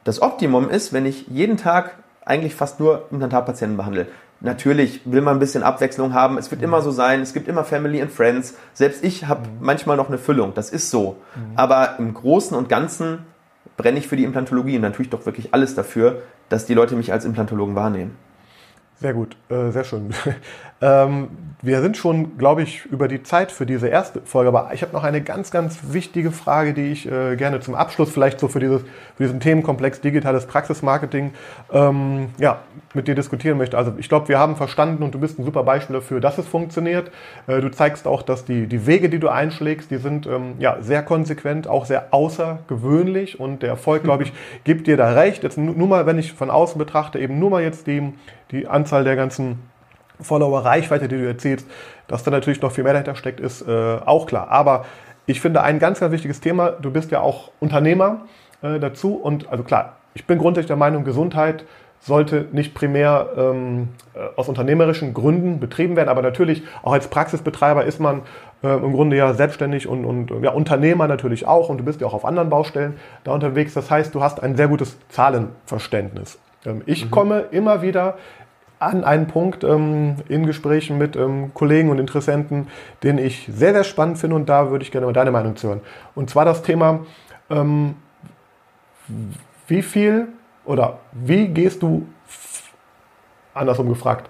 Das 0.05 0.21
Optimum 0.21 0.69
ist, 0.69 0.93
wenn 0.93 1.05
ich 1.05 1.27
jeden 1.27 1.57
Tag 1.57 1.97
eigentlich 2.23 2.55
fast 2.55 2.79
nur 2.79 3.07
Implantatpatienten 3.11 3.75
behandle. 3.75 4.07
Natürlich 4.39 5.01
will 5.05 5.21
man 5.21 5.37
ein 5.37 5.39
bisschen 5.39 5.63
Abwechslung 5.63 6.13
haben. 6.13 6.37
Es 6.37 6.51
wird 6.51 6.61
immer 6.61 6.81
so 6.81 6.91
sein. 6.91 7.21
Es 7.21 7.33
gibt 7.33 7.47
immer 7.47 7.63
Family 7.63 8.01
and 8.01 8.11
Friends. 8.11 8.55
Selbst 8.73 9.03
ich 9.03 9.27
habe 9.27 9.47
mhm. 9.47 9.57
manchmal 9.61 9.97
noch 9.97 10.09
eine 10.09 10.17
Füllung. 10.17 10.53
Das 10.53 10.69
ist 10.69 10.89
so. 10.91 11.17
Mhm. 11.35 11.53
Aber 11.55 11.97
im 11.97 12.13
Großen 12.13 12.55
und 12.55 12.69
Ganzen 12.69 13.19
brenne 13.77 13.99
ich 13.99 14.07
für 14.07 14.15
die 14.15 14.23
Implantologie 14.23 14.75
und 14.75 14.83
dann 14.83 14.93
tue 14.93 15.05
ich 15.05 15.09
doch 15.09 15.25
wirklich 15.25 15.53
alles 15.53 15.75
dafür, 15.75 16.21
dass 16.49 16.65
die 16.65 16.73
Leute 16.73 16.95
mich 16.95 17.11
als 17.11 17.25
Implantologen 17.25 17.75
wahrnehmen. 17.75 18.15
Sehr 18.99 19.13
gut, 19.13 19.37
äh, 19.49 19.69
sehr 19.71 19.83
schön. 19.83 20.09
ähm, 20.81 21.29
wir 21.63 21.81
sind 21.81 21.97
schon, 21.97 22.37
glaube 22.37 22.61
ich, 22.61 22.85
über 22.85 23.07
die 23.07 23.23
Zeit 23.23 23.51
für 23.51 23.65
diese 23.65 23.87
erste 23.87 24.21
Folge, 24.21 24.49
aber 24.49 24.69
ich 24.73 24.83
habe 24.83 24.93
noch 24.93 25.03
eine 25.03 25.21
ganz, 25.21 25.49
ganz 25.49 25.79
wichtige 25.89 26.31
Frage, 26.31 26.75
die 26.75 26.91
ich 26.91 27.11
äh, 27.11 27.35
gerne 27.35 27.59
zum 27.61 27.73
Abschluss 27.73 28.11
vielleicht 28.11 28.39
so 28.39 28.47
für, 28.47 28.59
dieses, 28.59 28.83
für 29.15 29.23
diesen 29.23 29.39
Themenkomplex 29.39 29.99
digitales 30.01 30.45
Praxismarketing 30.45 31.33
ähm, 31.73 32.29
ja, 32.37 32.59
mit 32.93 33.07
dir 33.07 33.15
diskutieren 33.15 33.57
möchte. 33.57 33.75
Also 33.75 33.93
ich 33.97 34.07
glaube, 34.07 34.27
wir 34.27 34.37
haben 34.37 34.55
verstanden 34.55 35.01
und 35.01 35.15
du 35.15 35.19
bist 35.19 35.39
ein 35.39 35.45
super 35.45 35.63
Beispiel 35.63 35.95
dafür, 35.95 36.19
dass 36.19 36.37
es 36.37 36.47
funktioniert. 36.47 37.09
Äh, 37.47 37.59
du 37.59 37.71
zeigst 37.71 38.05
auch, 38.05 38.21
dass 38.21 38.45
die, 38.45 38.67
die 38.67 38.85
Wege, 38.85 39.09
die 39.09 39.19
du 39.19 39.29
einschlägst, 39.29 39.89
die 39.89 39.97
sind 39.97 40.27
ähm, 40.27 40.53
ja, 40.59 40.77
sehr 40.81 41.01
konsequent, 41.01 41.67
auch 41.67 41.85
sehr 41.85 42.13
außergewöhnlich 42.13 43.39
und 43.39 43.63
der 43.63 43.69
Erfolg, 43.69 44.03
glaube 44.03 44.23
ich, 44.23 44.33
gibt 44.63 44.85
dir 44.85 44.95
da 44.95 45.09
recht. 45.09 45.41
Jetzt 45.41 45.57
nur 45.57 45.87
mal, 45.87 46.05
wenn 46.05 46.19
ich 46.19 46.33
von 46.33 46.51
außen 46.51 46.77
betrachte, 46.77 47.17
eben 47.17 47.39
nur 47.39 47.49
mal 47.49 47.63
jetzt 47.63 47.87
die, 47.87 48.13
die 48.51 48.67
Anzahl 48.67 49.03
der 49.03 49.15
ganzen 49.15 49.57
Follower, 50.21 50.65
Reichweite, 50.65 51.07
die 51.07 51.17
du 51.17 51.27
erzählst, 51.27 51.67
dass 52.07 52.23
da 52.23 52.31
natürlich 52.31 52.61
noch 52.61 52.71
viel 52.71 52.83
mehr 52.83 52.93
dahinter 52.93 53.15
steckt, 53.15 53.39
ist 53.39 53.67
äh, 53.67 53.97
auch 54.05 54.25
klar. 54.25 54.49
Aber 54.49 54.85
ich 55.25 55.41
finde 55.41 55.61
ein 55.61 55.79
ganz, 55.79 55.99
ganz 55.99 56.11
wichtiges 56.11 56.39
Thema, 56.39 56.71
du 56.71 56.91
bist 56.91 57.11
ja 57.11 57.21
auch 57.21 57.51
Unternehmer 57.59 58.21
äh, 58.61 58.79
dazu 58.79 59.15
und 59.15 59.49
also 59.49 59.63
klar, 59.63 59.97
ich 60.13 60.25
bin 60.25 60.39
grundsätzlich 60.39 60.67
der 60.67 60.77
Meinung, 60.77 61.03
Gesundheit 61.03 61.65
sollte 61.99 62.47
nicht 62.51 62.73
primär 62.73 63.29
ähm, 63.35 63.89
äh, 64.13 64.19
aus 64.35 64.47
unternehmerischen 64.47 65.13
Gründen 65.13 65.59
betrieben 65.59 65.95
werden, 65.95 66.09
aber 66.09 66.21
natürlich 66.21 66.63
auch 66.83 66.93
als 66.93 67.07
Praxisbetreiber 67.07 67.85
ist 67.85 67.99
man 67.99 68.21
äh, 68.63 68.69
im 68.69 68.93
Grunde 68.93 69.17
ja 69.17 69.33
selbstständig 69.33 69.87
und, 69.87 70.05
und 70.05 70.31
ja, 70.43 70.51
Unternehmer 70.51 71.07
natürlich 71.07 71.47
auch 71.47 71.69
und 71.69 71.79
du 71.79 71.83
bist 71.83 72.01
ja 72.01 72.07
auch 72.07 72.13
auf 72.13 72.25
anderen 72.25 72.49
Baustellen 72.49 72.97
da 73.23 73.31
unterwegs. 73.31 73.73
Das 73.73 73.91
heißt, 73.91 74.13
du 74.15 74.21
hast 74.21 74.41
ein 74.41 74.55
sehr 74.55 74.67
gutes 74.67 74.97
Zahlenverständnis. 75.09 76.39
Ähm, 76.65 76.81
ich 76.85 77.05
mhm. 77.05 77.11
komme 77.11 77.45
immer 77.51 77.81
wieder 77.81 78.15
an 78.79 79.03
einen 79.03 79.27
Punkt 79.27 79.63
ähm, 79.63 80.17
in 80.27 80.45
Gesprächen 80.45 80.97
mit 80.97 81.15
ähm, 81.15 81.51
Kollegen 81.53 81.89
und 81.89 81.99
Interessenten, 81.99 82.67
den 83.03 83.17
ich 83.17 83.49
sehr, 83.51 83.73
sehr 83.73 83.83
spannend 83.83 84.19
finde 84.19 84.35
und 84.35 84.47
da 84.49 84.69
würde 84.69 84.83
ich 84.83 84.91
gerne 84.91 85.07
mal 85.07 85.13
deine 85.13 85.31
Meinung 85.31 85.55
zu 85.55 85.69
hören. 85.69 85.81
Und 86.15 86.29
zwar 86.29 86.45
das 86.45 86.61
Thema, 86.61 86.99
ähm, 87.49 87.95
wie 89.67 89.81
viel 89.81 90.27
oder 90.65 90.99
wie 91.11 91.47
gehst 91.47 91.81
du, 91.81 92.05
andersrum 93.53 93.89
gefragt, 93.89 94.29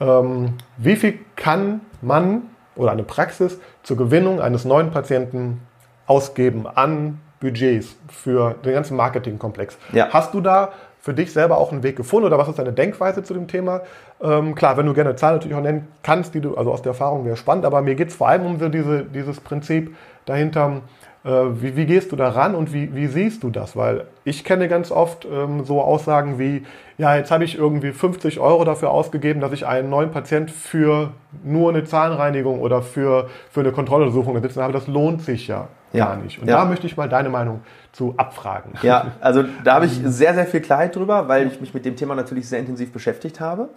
ähm, 0.00 0.54
wie 0.76 0.96
viel 0.96 1.18
kann 1.34 1.80
man 2.00 2.42
oder 2.76 2.92
eine 2.92 3.02
Praxis 3.02 3.58
zur 3.82 3.96
Gewinnung 3.96 4.40
eines 4.40 4.64
neuen 4.64 4.90
Patienten 4.90 5.60
ausgeben 6.06 6.66
an 6.66 7.20
Budgets 7.40 7.96
für 8.08 8.54
den 8.64 8.74
ganzen 8.74 8.96
Marketingkomplex? 8.96 9.76
Ja. 9.92 10.08
Hast 10.10 10.34
du 10.34 10.40
da 10.40 10.72
für 11.02 11.12
dich 11.12 11.32
selber 11.32 11.58
auch 11.58 11.72
einen 11.72 11.82
Weg 11.82 11.96
gefunden 11.96 12.26
oder 12.26 12.38
was 12.38 12.48
ist 12.48 12.60
deine 12.60 12.72
Denkweise 12.72 13.24
zu 13.24 13.34
dem 13.34 13.48
Thema? 13.48 13.82
Ähm, 14.22 14.54
klar, 14.54 14.76
wenn 14.76 14.86
du 14.86 14.94
gerne 14.94 15.16
Zahlen 15.16 15.34
natürlich 15.34 15.56
auch 15.56 15.62
nennen 15.62 15.88
kannst, 16.04 16.32
die 16.32 16.40
du, 16.40 16.56
also 16.56 16.72
aus 16.72 16.80
der 16.80 16.90
Erfahrung 16.90 17.24
wäre 17.24 17.36
spannend, 17.36 17.64
aber 17.64 17.82
mir 17.82 17.96
geht 17.96 18.08
es 18.08 18.14
vor 18.14 18.28
allem 18.28 18.46
um 18.46 18.60
so 18.60 18.68
diese, 18.68 19.02
dieses 19.02 19.40
Prinzip 19.40 19.96
dahinter, 20.26 20.82
äh, 21.24 21.28
wie, 21.28 21.76
wie, 21.76 21.86
gehst 21.86 22.12
du 22.12 22.16
da 22.16 22.28
ran 22.28 22.54
und 22.54 22.72
wie, 22.72 22.94
wie, 22.94 23.08
siehst 23.08 23.42
du 23.42 23.50
das? 23.50 23.76
Weil 23.76 24.04
ich 24.22 24.44
kenne 24.44 24.68
ganz 24.68 24.92
oft 24.92 25.26
ähm, 25.26 25.64
so 25.64 25.82
Aussagen 25.82 26.38
wie, 26.38 26.62
ja, 26.98 27.16
jetzt 27.16 27.32
habe 27.32 27.42
ich 27.42 27.58
irgendwie 27.58 27.90
50 27.90 28.38
Euro 28.38 28.64
dafür 28.64 28.90
ausgegeben, 28.90 29.40
dass 29.40 29.50
ich 29.50 29.66
einen 29.66 29.90
neuen 29.90 30.12
Patient 30.12 30.52
für 30.52 31.10
nur 31.42 31.70
eine 31.70 31.82
Zahlenreinigung 31.82 32.60
oder 32.60 32.80
für, 32.80 33.28
für 33.50 33.60
eine 33.60 33.72
Kontrolluntersuchung 33.72 34.40
sitzen 34.40 34.62
habe. 34.62 34.72
Das 34.72 34.86
lohnt 34.86 35.22
sich 35.22 35.48
ja 35.48 35.66
ja. 35.92 36.06
gar 36.06 36.16
nicht. 36.16 36.40
Und 36.40 36.48
ja. 36.48 36.56
da 36.56 36.64
möchte 36.64 36.86
ich 36.86 36.96
mal 36.96 37.08
deine 37.08 37.28
Meinung 37.28 37.60
zu 37.92 38.14
abfragen. 38.16 38.72
Ja, 38.82 39.12
also 39.20 39.44
da 39.64 39.74
habe 39.74 39.86
ich 39.86 39.92
sehr, 40.04 40.34
sehr 40.34 40.46
viel 40.46 40.60
Klarheit 40.60 40.96
drüber, 40.96 41.28
weil 41.28 41.46
ich 41.46 41.60
mich 41.60 41.74
mit 41.74 41.84
dem 41.84 41.96
Thema 41.96 42.14
natürlich 42.14 42.48
sehr 42.48 42.58
intensiv 42.58 42.92
beschäftigt 42.92 43.40
habe. 43.40 43.68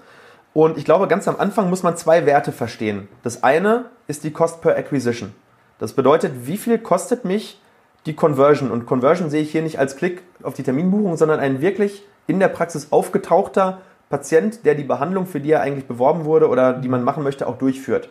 Und 0.53 0.78
ich 0.78 0.86
glaube, 0.86 1.07
ganz 1.07 1.28
am 1.28 1.38
Anfang 1.38 1.70
muss 1.70 1.84
man 1.84 1.97
zwei 1.97 2.26
Werte 2.26 2.51
verstehen. 2.51 3.09
Das 3.24 3.43
eine 3.43 3.86
ist 4.07 4.24
die 4.24 4.32
Cost 4.32 4.61
per 4.61 4.78
Acquisition. 4.78 5.34
Das 5.80 5.93
bedeutet, 5.93 6.47
wie 6.47 6.57
viel 6.57 6.78
kostet 6.78 7.26
mich 7.26 7.59
die 8.05 8.13
Conversion? 8.16 8.72
Und 8.72 8.86
Conversion 8.86 9.30
sehe 9.30 9.41
ich 9.41 9.51
hier 9.51 9.61
nicht 9.61 9.80
als 9.80 9.97
Klick 9.97 10.24
auf 10.43 10.53
die 10.53 10.63
Terminbuchung, 10.63 11.18
sondern 11.18 11.41
ein 11.41 11.59
wirklich 11.59 12.03
in 12.28 12.39
der 12.39 12.47
Praxis 12.47 12.91
aufgetauchter 12.91 13.80
Patient, 14.09 14.66
der 14.66 14.76
die 14.76 14.84
Behandlung, 14.84 15.26
für 15.26 15.39
die 15.39 15.51
er 15.51 15.61
eigentlich 15.61 15.88
beworben 15.88 16.26
wurde 16.26 16.47
oder 16.47 16.74
die 16.74 16.88
man 16.88 17.03
machen 17.03 17.24
möchte, 17.24 17.47
auch 17.47 17.57
durchführt. 17.57 18.09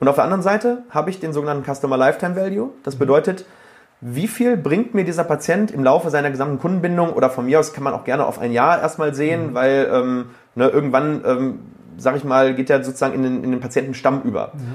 Und 0.00 0.08
auf 0.08 0.16
der 0.16 0.24
anderen 0.24 0.42
Seite 0.42 0.82
habe 0.90 1.10
ich 1.10 1.20
den 1.20 1.32
sogenannten 1.32 1.64
Customer 1.64 1.96
Lifetime 1.96 2.36
Value. 2.36 2.70
Das 2.82 2.96
bedeutet, 2.96 3.44
wie 4.00 4.28
viel 4.28 4.56
bringt 4.56 4.94
mir 4.94 5.04
dieser 5.04 5.24
Patient 5.24 5.70
im 5.70 5.82
Laufe 5.82 6.10
seiner 6.10 6.30
gesamten 6.30 6.58
Kundenbindung 6.58 7.12
oder 7.12 7.30
von 7.30 7.46
mir 7.46 7.60
aus 7.60 7.72
kann 7.72 7.84
man 7.84 7.94
auch 7.94 8.04
gerne 8.04 8.26
auf 8.26 8.38
ein 8.38 8.52
Jahr 8.52 8.80
erstmal 8.80 9.14
sehen, 9.14 9.50
mhm. 9.50 9.54
weil 9.54 9.88
ähm, 9.90 10.26
ne, 10.54 10.68
irgendwann, 10.68 11.22
ähm, 11.24 11.58
sag 11.96 12.16
ich 12.16 12.24
mal, 12.24 12.54
geht 12.54 12.68
er 12.68 12.84
sozusagen 12.84 13.14
in 13.14 13.22
den, 13.22 13.44
in 13.44 13.50
den 13.50 13.60
Patientenstamm 13.60 14.22
über. 14.22 14.52
Mhm. 14.54 14.74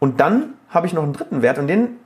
Und 0.00 0.20
dann 0.20 0.54
habe 0.70 0.86
ich 0.86 0.92
noch 0.92 1.04
einen 1.04 1.12
dritten 1.12 1.40
Wert 1.40 1.58
und 1.58 1.68
den 1.68 1.96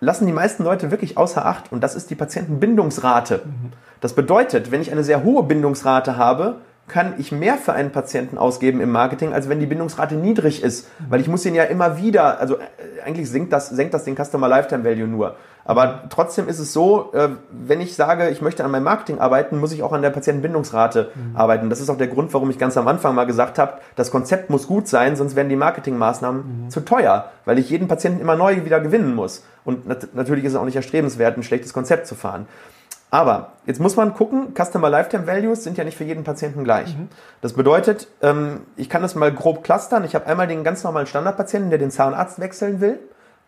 lassen 0.00 0.26
die 0.26 0.32
meisten 0.32 0.64
Leute 0.64 0.90
wirklich 0.90 1.16
außer 1.16 1.46
Acht 1.46 1.72
und 1.72 1.80
das 1.82 1.94
ist 1.94 2.10
die 2.10 2.16
Patientenbindungsrate. 2.16 3.42
Mhm. 3.44 3.72
Das 4.00 4.14
bedeutet, 4.14 4.72
wenn 4.72 4.82
ich 4.82 4.92
eine 4.92 5.04
sehr 5.04 5.22
hohe 5.22 5.44
Bindungsrate 5.44 6.16
habe, 6.16 6.56
kann 6.88 7.14
ich 7.18 7.32
mehr 7.32 7.56
für 7.56 7.72
einen 7.72 7.90
Patienten 7.90 8.38
ausgeben 8.38 8.80
im 8.80 8.90
Marketing, 8.90 9.32
als 9.32 9.48
wenn 9.48 9.60
die 9.60 9.66
Bindungsrate 9.66 10.14
niedrig 10.14 10.62
ist. 10.62 10.88
Weil 11.08 11.20
ich 11.20 11.28
muss 11.28 11.46
ihn 11.46 11.54
ja 11.54 11.64
immer 11.64 11.96
wieder, 11.96 12.40
also 12.40 12.56
äh, 12.56 12.60
eigentlich 13.04 13.30
senkt 13.30 13.52
das, 13.52 13.68
senkt 13.68 13.94
das 13.94 14.04
den 14.04 14.16
Customer 14.16 14.48
Lifetime 14.48 14.84
Value 14.84 15.06
nur. 15.06 15.36
Aber 15.64 16.04
trotzdem 16.10 16.48
ist 16.48 16.58
es 16.58 16.72
so, 16.72 17.12
äh, 17.12 17.28
wenn 17.50 17.80
ich 17.80 17.94
sage, 17.94 18.28
ich 18.30 18.42
möchte 18.42 18.64
an 18.64 18.70
meinem 18.70 18.82
Marketing 18.82 19.20
arbeiten, 19.20 19.58
muss 19.58 19.72
ich 19.72 19.82
auch 19.82 19.92
an 19.92 20.02
der 20.02 20.10
Patientenbindungsrate 20.10 21.12
mhm. 21.14 21.36
arbeiten. 21.36 21.70
Das 21.70 21.80
ist 21.80 21.88
auch 21.88 21.96
der 21.96 22.08
Grund, 22.08 22.34
warum 22.34 22.50
ich 22.50 22.58
ganz 22.58 22.76
am 22.76 22.88
Anfang 22.88 23.14
mal 23.14 23.26
gesagt 23.26 23.58
habe, 23.58 23.74
das 23.94 24.10
Konzept 24.10 24.50
muss 24.50 24.66
gut 24.66 24.88
sein, 24.88 25.14
sonst 25.14 25.36
werden 25.36 25.48
die 25.48 25.56
Marketingmaßnahmen 25.56 26.64
mhm. 26.64 26.70
zu 26.70 26.80
teuer, 26.80 27.30
weil 27.44 27.58
ich 27.58 27.70
jeden 27.70 27.86
Patienten 27.86 28.20
immer 28.20 28.36
neu 28.36 28.64
wieder 28.64 28.80
gewinnen 28.80 29.14
muss. 29.14 29.44
Und 29.64 29.86
nat 29.86 30.08
natürlich 30.14 30.44
ist 30.44 30.52
es 30.52 30.58
auch 30.58 30.64
nicht 30.64 30.76
erstrebenswert, 30.76 31.36
ein 31.36 31.44
schlechtes 31.44 31.72
Konzept 31.72 32.08
zu 32.08 32.16
fahren. 32.16 32.46
Aber 33.12 33.52
jetzt 33.66 33.78
muss 33.78 33.94
man 33.94 34.14
gucken, 34.14 34.54
Customer 34.56 34.88
Lifetime 34.88 35.26
Values 35.26 35.62
sind 35.62 35.76
ja 35.76 35.84
nicht 35.84 35.98
für 35.98 36.04
jeden 36.04 36.24
Patienten 36.24 36.64
gleich. 36.64 36.96
Mhm. 36.96 37.10
Das 37.42 37.52
bedeutet, 37.52 38.08
ähm, 38.22 38.62
ich 38.76 38.88
kann 38.88 39.02
das 39.02 39.14
mal 39.14 39.30
grob 39.30 39.62
clustern. 39.62 40.02
Ich 40.04 40.14
habe 40.14 40.26
einmal 40.26 40.48
den 40.48 40.64
ganz 40.64 40.82
normalen 40.82 41.06
Standardpatienten, 41.06 41.68
der 41.68 41.78
den 41.78 41.90
Zahnarzt 41.90 42.40
wechseln 42.40 42.80
will, 42.80 42.98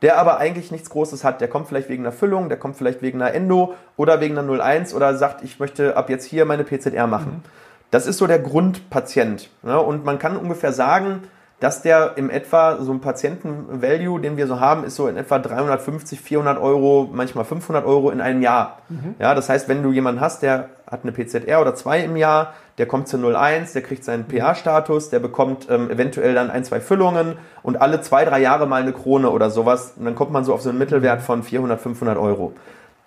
der 0.02 0.18
aber 0.18 0.36
eigentlich 0.36 0.70
nichts 0.70 0.90
Großes 0.90 1.24
hat. 1.24 1.40
Der 1.40 1.48
kommt 1.48 1.66
vielleicht 1.66 1.88
wegen 1.88 2.02
einer 2.04 2.12
Füllung, 2.12 2.50
der 2.50 2.58
kommt 2.58 2.76
vielleicht 2.76 3.00
wegen 3.00 3.22
einer 3.22 3.32
Endo 3.32 3.72
oder 3.96 4.20
wegen 4.20 4.36
einer 4.36 4.62
01 4.62 4.92
oder 4.92 5.16
sagt, 5.16 5.42
ich 5.42 5.58
möchte 5.58 5.96
ab 5.96 6.10
jetzt 6.10 6.26
hier 6.26 6.44
meine 6.44 6.64
PZR 6.64 7.06
machen. 7.06 7.42
Mhm. 7.42 7.48
Das 7.90 8.06
ist 8.06 8.18
so 8.18 8.26
der 8.26 8.40
Grundpatient. 8.40 9.48
Und 9.62 10.04
man 10.04 10.18
kann 10.18 10.36
ungefähr 10.36 10.74
sagen, 10.74 11.22
dass 11.64 11.80
der 11.80 12.12
im 12.16 12.28
etwa 12.28 12.76
so 12.76 12.92
ein 12.92 13.00
Patienten-Value, 13.00 14.20
den 14.20 14.36
wir 14.36 14.46
so 14.46 14.60
haben, 14.60 14.84
ist 14.84 14.96
so 14.96 15.08
in 15.08 15.16
etwa 15.16 15.38
350, 15.38 16.20
400 16.20 16.60
Euro, 16.60 17.08
manchmal 17.10 17.46
500 17.46 17.86
Euro 17.86 18.10
in 18.10 18.20
einem 18.20 18.42
Jahr. 18.42 18.80
Mhm. 18.90 19.14
Ja, 19.18 19.34
das 19.34 19.48
heißt, 19.48 19.66
wenn 19.66 19.82
du 19.82 19.90
jemanden 19.90 20.20
hast, 20.20 20.42
der 20.42 20.68
hat 20.86 21.04
eine 21.04 21.12
PZR 21.12 21.62
oder 21.62 21.74
zwei 21.74 22.00
im 22.00 22.16
Jahr, 22.16 22.52
der 22.76 22.84
kommt 22.84 23.08
zu 23.08 23.16
01, 23.16 23.72
der 23.72 23.80
kriegt 23.80 24.04
seinen 24.04 24.28
PA-Status, 24.28 25.08
der 25.08 25.20
bekommt 25.20 25.66
ähm, 25.70 25.90
eventuell 25.90 26.34
dann 26.34 26.50
ein, 26.50 26.64
zwei 26.64 26.80
Füllungen 26.80 27.38
und 27.62 27.80
alle 27.80 28.02
zwei, 28.02 28.26
drei 28.26 28.42
Jahre 28.42 28.66
mal 28.66 28.82
eine 28.82 28.92
Krone 28.92 29.30
oder 29.30 29.48
sowas. 29.48 29.94
Und 29.96 30.04
dann 30.04 30.14
kommt 30.14 30.32
man 30.32 30.44
so 30.44 30.52
auf 30.52 30.60
so 30.60 30.68
einen 30.68 30.78
Mittelwert 30.78 31.22
von 31.22 31.42
400, 31.42 31.80
500 31.80 32.18
Euro. 32.18 32.52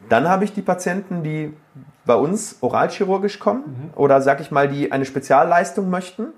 Dann 0.10 0.28
habe 0.28 0.46
ich 0.46 0.54
die 0.54 0.64
Patienten, 0.64 1.22
die 1.22 1.54
bei 2.08 2.16
uns 2.16 2.58
oralchirurgisch 2.62 3.38
kommen 3.38 3.92
mhm. 3.94 4.02
oder 4.02 4.20
sag 4.22 4.42
ich 4.42 4.50
mal, 4.50 4.68
die 4.68 4.92
eine 4.92 5.06
Spezialleistung 5.06 5.92
möchten 5.92 6.30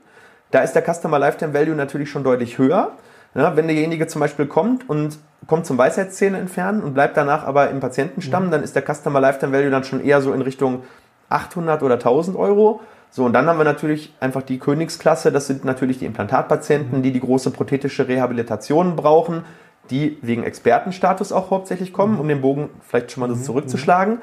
da 0.51 0.61
ist 0.61 0.73
der 0.73 0.83
Customer 0.83 1.19
Lifetime 1.19 1.53
Value 1.53 1.75
natürlich 1.75 2.09
schon 2.09 2.23
deutlich 2.23 2.57
höher. 2.57 2.93
Ja, 3.35 3.55
wenn 3.55 3.67
derjenige 3.67 4.07
zum 4.07 4.21
Beispiel 4.21 4.47
kommt 4.47 4.89
und 4.89 5.19
kommt 5.45 5.65
zum 5.65 5.77
Weisheitszähne 5.77 6.39
entfernen 6.39 6.81
und 6.81 6.93
bleibt 6.93 7.15
danach 7.15 7.45
aber 7.45 7.69
im 7.69 7.79
Patientenstamm, 7.79 8.47
mhm. 8.47 8.51
dann 8.51 8.63
ist 8.63 8.75
der 8.75 8.83
Customer 8.83 9.19
Lifetime 9.19 9.53
Value 9.53 9.69
dann 9.69 9.83
schon 9.83 10.03
eher 10.03 10.21
so 10.21 10.33
in 10.33 10.41
Richtung 10.41 10.83
800 11.29 11.83
oder 11.83 11.95
1000 11.95 12.35
Euro. 12.35 12.81
So, 13.11 13.25
und 13.25 13.33
dann 13.33 13.47
haben 13.47 13.57
wir 13.57 13.65
natürlich 13.65 14.13
einfach 14.19 14.41
die 14.41 14.59
Königsklasse. 14.59 15.31
Das 15.31 15.47
sind 15.47 15.63
natürlich 15.65 15.99
die 15.99 16.05
Implantatpatienten, 16.05 16.99
mhm. 16.99 17.03
die 17.03 17.11
die 17.11 17.19
große 17.19 17.51
prothetische 17.51 18.07
Rehabilitation 18.07 18.95
brauchen, 18.95 19.45
die 19.91 20.17
wegen 20.21 20.43
Expertenstatus 20.43 21.31
auch 21.31 21.51
hauptsächlich 21.51 21.93
kommen, 21.93 22.15
mhm. 22.15 22.19
um 22.19 22.27
den 22.27 22.41
Bogen 22.41 22.69
vielleicht 22.87 23.11
schon 23.11 23.21
mal 23.21 23.29
so 23.29 23.35
mhm. 23.35 23.43
zurückzuschlagen. 23.43 24.21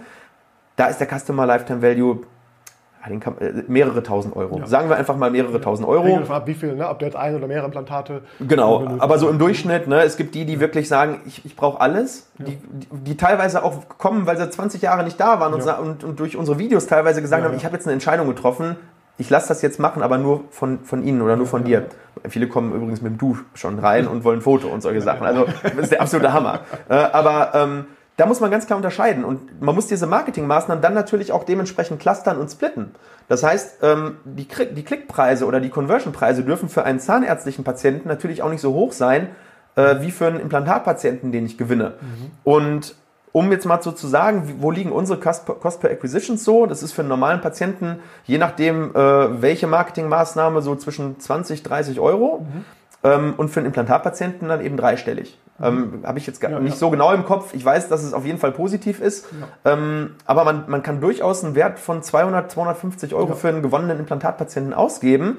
Da 0.75 0.87
ist 0.87 0.99
der 0.99 1.09
Customer 1.09 1.47
Lifetime 1.47 1.83
Value 1.83 2.21
kann, 3.21 3.39
äh, 3.39 3.65
mehrere 3.69 4.03
tausend 4.03 4.37
Euro. 4.37 4.59
Ja. 4.59 4.67
Sagen 4.67 4.89
wir 4.89 4.97
einfach 4.97 5.17
mal 5.17 5.31
mehrere 5.31 5.55
ja. 5.55 5.59
tausend 5.59 5.89
Euro. 5.89 6.21
Ab 6.29 6.47
wie 6.47 6.55
viel, 6.55 6.75
ne? 6.75 6.89
ob 6.89 6.99
du 6.99 7.05
jetzt 7.05 7.17
ein 7.17 7.35
oder 7.35 7.47
mehrere 7.47 7.67
Implantate. 7.67 8.23
Genau, 8.41 8.97
aber 8.99 9.19
so 9.19 9.29
im 9.29 9.39
Durchschnitt, 9.39 9.87
ne? 9.87 10.03
es 10.03 10.17
gibt 10.17 10.35
die, 10.35 10.45
die 10.45 10.61
wirklich 10.61 10.89
sagen, 10.89 11.21
ich, 11.27 11.45
ich 11.45 11.57
brauche 11.57 11.81
alles, 11.81 12.31
ja. 12.39 12.47
die, 12.47 12.59
die, 12.91 13.17
teilweise 13.17 13.65
auch 13.65 13.89
kommen, 13.99 14.27
weil 14.27 14.37
sie 14.37 14.49
20 14.49 14.83
Jahre 14.83 15.05
nicht 15.05 15.19
da 15.21 15.41
waren 15.41 15.55
und, 15.55 15.67
und, 15.67 16.05
und 16.05 16.21
durch 16.21 16.37
unsere 16.37 16.59
Videos 16.59 16.87
teilweise 16.87 17.23
gesagt 17.23 17.45
haben, 17.45 17.57
ich 17.57 17.65
habe 17.65 17.75
jetzt 17.75 17.87
eine 17.87 17.95
Entscheidung 17.95 18.27
getroffen, 18.27 18.77
ich 19.19 19.31
lasse 19.31 19.49
das 19.49 19.63
jetzt 19.63 19.81
machen, 19.81 20.03
aber 20.03 20.19
nur 20.19 20.45
von, 20.51 20.81
von 20.81 21.03
Ihnen 21.03 21.23
oder 21.23 21.37
nur 21.37 21.47
von 21.47 21.65
dir. 21.65 21.87
Viele 22.29 22.49
kommen 22.49 22.75
übrigens 22.75 23.01
mit 23.01 23.13
dem 23.13 23.19
Du 23.19 23.39
schon 23.55 23.79
rein 23.79 24.07
und 24.09 24.25
wollen 24.25 24.41
ein 24.41 24.43
Foto 24.43 24.69
und 24.69 24.83
solche 24.83 25.01
Sachen. 25.01 25.27
Also 25.27 25.47
das 25.63 25.75
ist 25.75 25.93
der 25.93 26.03
absolute 26.03 26.33
Hammer. 26.33 26.61
Äh, 26.89 26.95
aber 26.95 27.53
ähm, 27.55 27.85
da 28.17 28.27
muss 28.27 28.41
man 28.41 28.51
ganz 28.51 28.67
klar 28.67 28.77
unterscheiden 28.79 29.25
und 29.25 29.61
man 29.61 29.75
muss 29.75 29.87
diese 29.87 30.07
Marketingmaßnahmen 30.07 30.81
dann 30.81 30.95
natürlich 30.95 31.33
auch 31.33 31.45
dementsprechend 31.45 32.01
clustern 32.01 32.39
und 32.39 32.51
splitten. 32.51 32.95
Das 33.29 33.43
heißt, 33.43 33.79
ähm, 33.83 34.17
die, 34.25 34.47
Klickpreise 34.47 35.45
oder 35.45 35.61
die 35.61 35.69
Conversionpreise 35.69 36.43
dürfen 36.43 36.69
für 36.69 36.85
einen 36.85 36.99
zahnärztlichen 36.99 37.65
Patienten 37.65 38.09
natürlich 38.09 38.43
auch 38.43 38.51
nicht 38.51 38.63
so 38.63 38.73
hoch 38.73 38.93
sein, 38.93 39.29
äh, 39.75 39.97
wie 40.01 40.11
für 40.11 40.27
einen 40.27 40.41
Implantatpatienten, 40.41 41.31
den 41.31 41.45
ich 41.45 41.59
gewinne. 41.59 41.95
Mhm. 42.01 42.31
Und 42.45 42.95
um 43.33 43.53
jetzt 43.53 43.67
mal 43.67 43.83
so 43.83 43.93
zu 43.93 44.07
sagen, 44.07 44.57
wo 44.61 44.71
liegen 44.71 44.93
unsere 44.93 45.21
Cost 45.21 45.45
per 45.81 45.91
Acquisitions 45.91 46.43
so? 46.43 46.65
Das 46.65 46.83
ist 46.83 46.93
für 46.93 47.03
einen 47.03 47.11
normalen 47.11 47.43
Patienten, 47.43 47.99
je 48.25 48.39
nachdem, 48.39 48.95
äh, 48.97 49.43
welche 49.43 49.67
Marketingmaßnahme, 49.67 50.63
so 50.63 50.75
zwischen 50.77 51.21
20, 51.21 51.63
30 51.63 52.01
Euro. 52.01 52.47
Mhm. 52.51 52.65
Ähm, 53.05 53.35
und 53.37 53.51
für 53.51 53.61
einen 53.61 53.67
Implantatpatienten 53.67 54.49
dann 54.49 54.65
eben 54.65 54.77
dreistellig. 54.77 55.39
Mhm. 55.59 55.65
Ähm, 55.65 56.03
Habe 56.05 56.19
ich 56.19 56.27
jetzt 56.27 56.41
gar 56.41 56.51
ja, 56.51 56.61
nicht 56.61 56.75
ja. 56.75 56.79
so 56.79 56.91
genau 56.91 57.13
im 57.13 57.25
Kopf. 57.25 57.55
Ich 57.55 57.65
weiß, 57.65 57.89
dass 57.89 58.03
es 58.03 58.13
auf 58.13 58.25
jeden 58.25 58.39
Fall 58.39 58.53
positiv 58.53 59.01
ist. 59.01 59.27
Ja. 59.65 59.73
Ähm, 59.73 60.17
aber 60.25 60.45
man, 60.45 60.65
man 60.69 60.83
kann 60.83 61.01
durchaus 61.01 61.45
einen 61.45 61.55
Wert 61.55 61.79
von 61.79 62.03
200, 62.03 62.51
250 62.51 63.15
Euro 63.15 63.35
für 63.35 63.49
einen 63.49 63.63
gewonnenen 63.63 63.99
Implantatpatienten 63.99 64.75
ausgeben. 64.75 65.39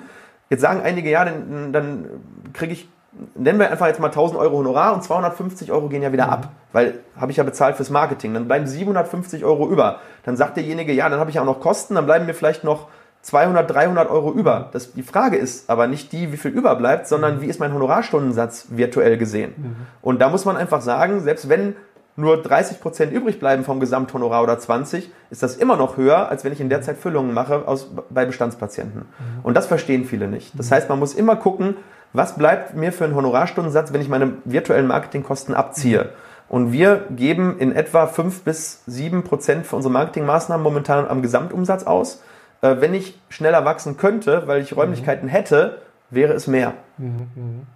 Jetzt 0.50 0.62
sagen 0.62 0.82
einige, 0.82 1.10
ja, 1.10 1.26
dann, 1.26 1.74
dann 1.74 2.06
kriege 2.54 2.74
ich, 2.74 2.88
nennen 3.36 3.60
wir 3.60 3.70
einfach 3.70 3.88
jetzt 3.88 4.00
mal 4.00 4.08
1000 4.08 4.40
Euro 4.40 4.58
Honorar 4.58 4.94
und 4.94 5.04
250 5.04 5.72
Euro 5.72 5.90
gehen 5.90 6.02
ja 6.02 6.14
wieder 6.14 6.28
mhm. 6.28 6.34
ab, 6.34 6.50
weil 6.72 7.00
habe 7.20 7.32
ich 7.32 7.38
ja 7.38 7.44
bezahlt 7.44 7.76
fürs 7.76 7.90
Marketing. 7.90 8.34
Dann 8.34 8.48
bleiben 8.48 8.66
750 8.66 9.44
Euro 9.44 9.68
über. 9.68 10.00
Dann 10.24 10.38
sagt 10.38 10.58
derjenige, 10.58 10.94
ja, 10.94 11.10
dann 11.10 11.20
habe 11.20 11.32
ich 11.32 11.40
auch 11.40 11.46
noch 11.46 11.60
Kosten, 11.60 11.96
dann 11.96 12.06
bleiben 12.06 12.26
mir 12.26 12.34
vielleicht 12.34 12.64
noch 12.64 12.88
200, 13.22 13.70
300 13.70 14.10
Euro 14.10 14.32
über. 14.32 14.70
Das, 14.72 14.94
die 14.94 15.04
Frage 15.04 15.38
ist 15.38 15.70
aber 15.70 15.88
nicht 15.88 16.12
die, 16.12 16.32
wie 16.32 16.38
viel 16.38 16.52
überbleibt, 16.52 17.08
sondern 17.08 17.38
mhm. 17.38 17.42
wie 17.42 17.48
ist 17.48 17.60
mein 17.60 17.74
Honorarstundensatz 17.74 18.68
virtuell 18.70 19.18
gesehen. 19.18 19.54
Mhm. 19.58 19.76
Und 20.02 20.22
da 20.22 20.30
muss 20.30 20.46
man 20.46 20.56
einfach 20.56 20.82
sagen, 20.82 21.20
selbst 21.22 21.50
wenn 21.50 21.76
nur 22.16 22.42
30 22.42 22.80
Prozent 22.80 23.14
übrig 23.14 23.40
bleiben 23.40 23.64
vom 23.64 23.80
Gesamthonorar 23.80 24.44
oder 24.44 24.58
20, 24.58 25.12
ist 25.30 25.44
das 25.44 25.56
immer 25.56 25.78
noch 25.78 25.98
höher, 25.98 26.30
als 26.30 26.44
wenn 26.44 26.52
ich 26.52 26.60
in 26.60 26.70
der 26.70 26.82
Zeit 26.82 26.98
Füllungen 26.98 27.34
mache 27.34 27.68
aus, 27.68 27.92
bei 28.10 28.26
Bestandspatienten. 28.26 29.02
Mhm. 29.02 29.44
Und 29.44 29.56
das 29.56 29.68
verstehen 29.68 30.06
viele 30.06 30.28
nicht. 30.28 30.58
Das 30.58 30.70
mhm. 30.70 30.76
heißt, 30.76 30.90
man 30.90 31.00
muss 31.00 31.14
immer 31.14 31.36
gucken, 31.36 31.76
was 32.14 32.36
bleibt 32.36 32.76
mir 32.76 32.92
für 32.92 33.06
einen 33.06 33.16
Honorarstundensatz, 33.16 33.94
wenn 33.94 34.02
ich 34.02 34.10
meine 34.10 34.34
virtuellen 34.46 34.88
Marketingkosten 34.88 35.54
abziehe. 35.54 36.04
Mhm. 36.04 36.10
Und 36.50 36.72
wir 36.72 37.06
geben 37.12 37.58
in 37.60 37.76
etwa 37.76 38.08
5 38.08 38.44
bis 38.44 38.84
7 38.88 39.24
Prozent 39.24 39.68
für 39.68 39.76
unsere 39.76 39.92
Marketingmaßnahmen 39.92 40.64
momentan 40.64 41.08
am 41.08 41.22
Gesamtumsatz 41.22 41.84
aus. 41.84 42.24
Äh, 42.62 42.78
wenn 42.80 42.94
ich 42.94 43.20
schneller 43.30 43.66
wachsen 43.66 43.98
könnte, 43.98 44.44
weil 44.46 44.62
ich 44.62 44.76
Räumlichkeiten 44.76 45.28
mhm. 45.28 45.32
hätte, 45.32 45.82
wäre 46.10 46.34
es 46.34 46.48
mehr. 46.48 46.74
Mhm, 46.98 47.28
mhm. 47.36 47.68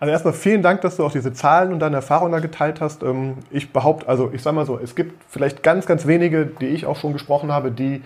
Also 0.00 0.12
erstmal 0.12 0.34
vielen 0.34 0.62
Dank, 0.62 0.80
dass 0.82 0.96
du 0.96 1.04
auch 1.04 1.12
diese 1.12 1.32
Zahlen 1.32 1.72
und 1.72 1.78
deine 1.78 1.96
Erfahrungen 1.96 2.32
da 2.32 2.40
geteilt 2.40 2.80
hast. 2.80 3.02
Ähm, 3.02 3.38
ich 3.50 3.72
behaupte, 3.72 4.08
also 4.08 4.30
ich 4.32 4.42
sage 4.42 4.56
mal 4.56 4.66
so, 4.66 4.78
es 4.78 4.94
gibt 4.94 5.22
vielleicht 5.30 5.62
ganz, 5.62 5.86
ganz 5.86 6.06
wenige, 6.06 6.46
die 6.46 6.66
ich 6.66 6.84
auch 6.86 6.96
schon 6.96 7.12
gesprochen 7.12 7.52
habe, 7.52 7.70
die 7.70 8.02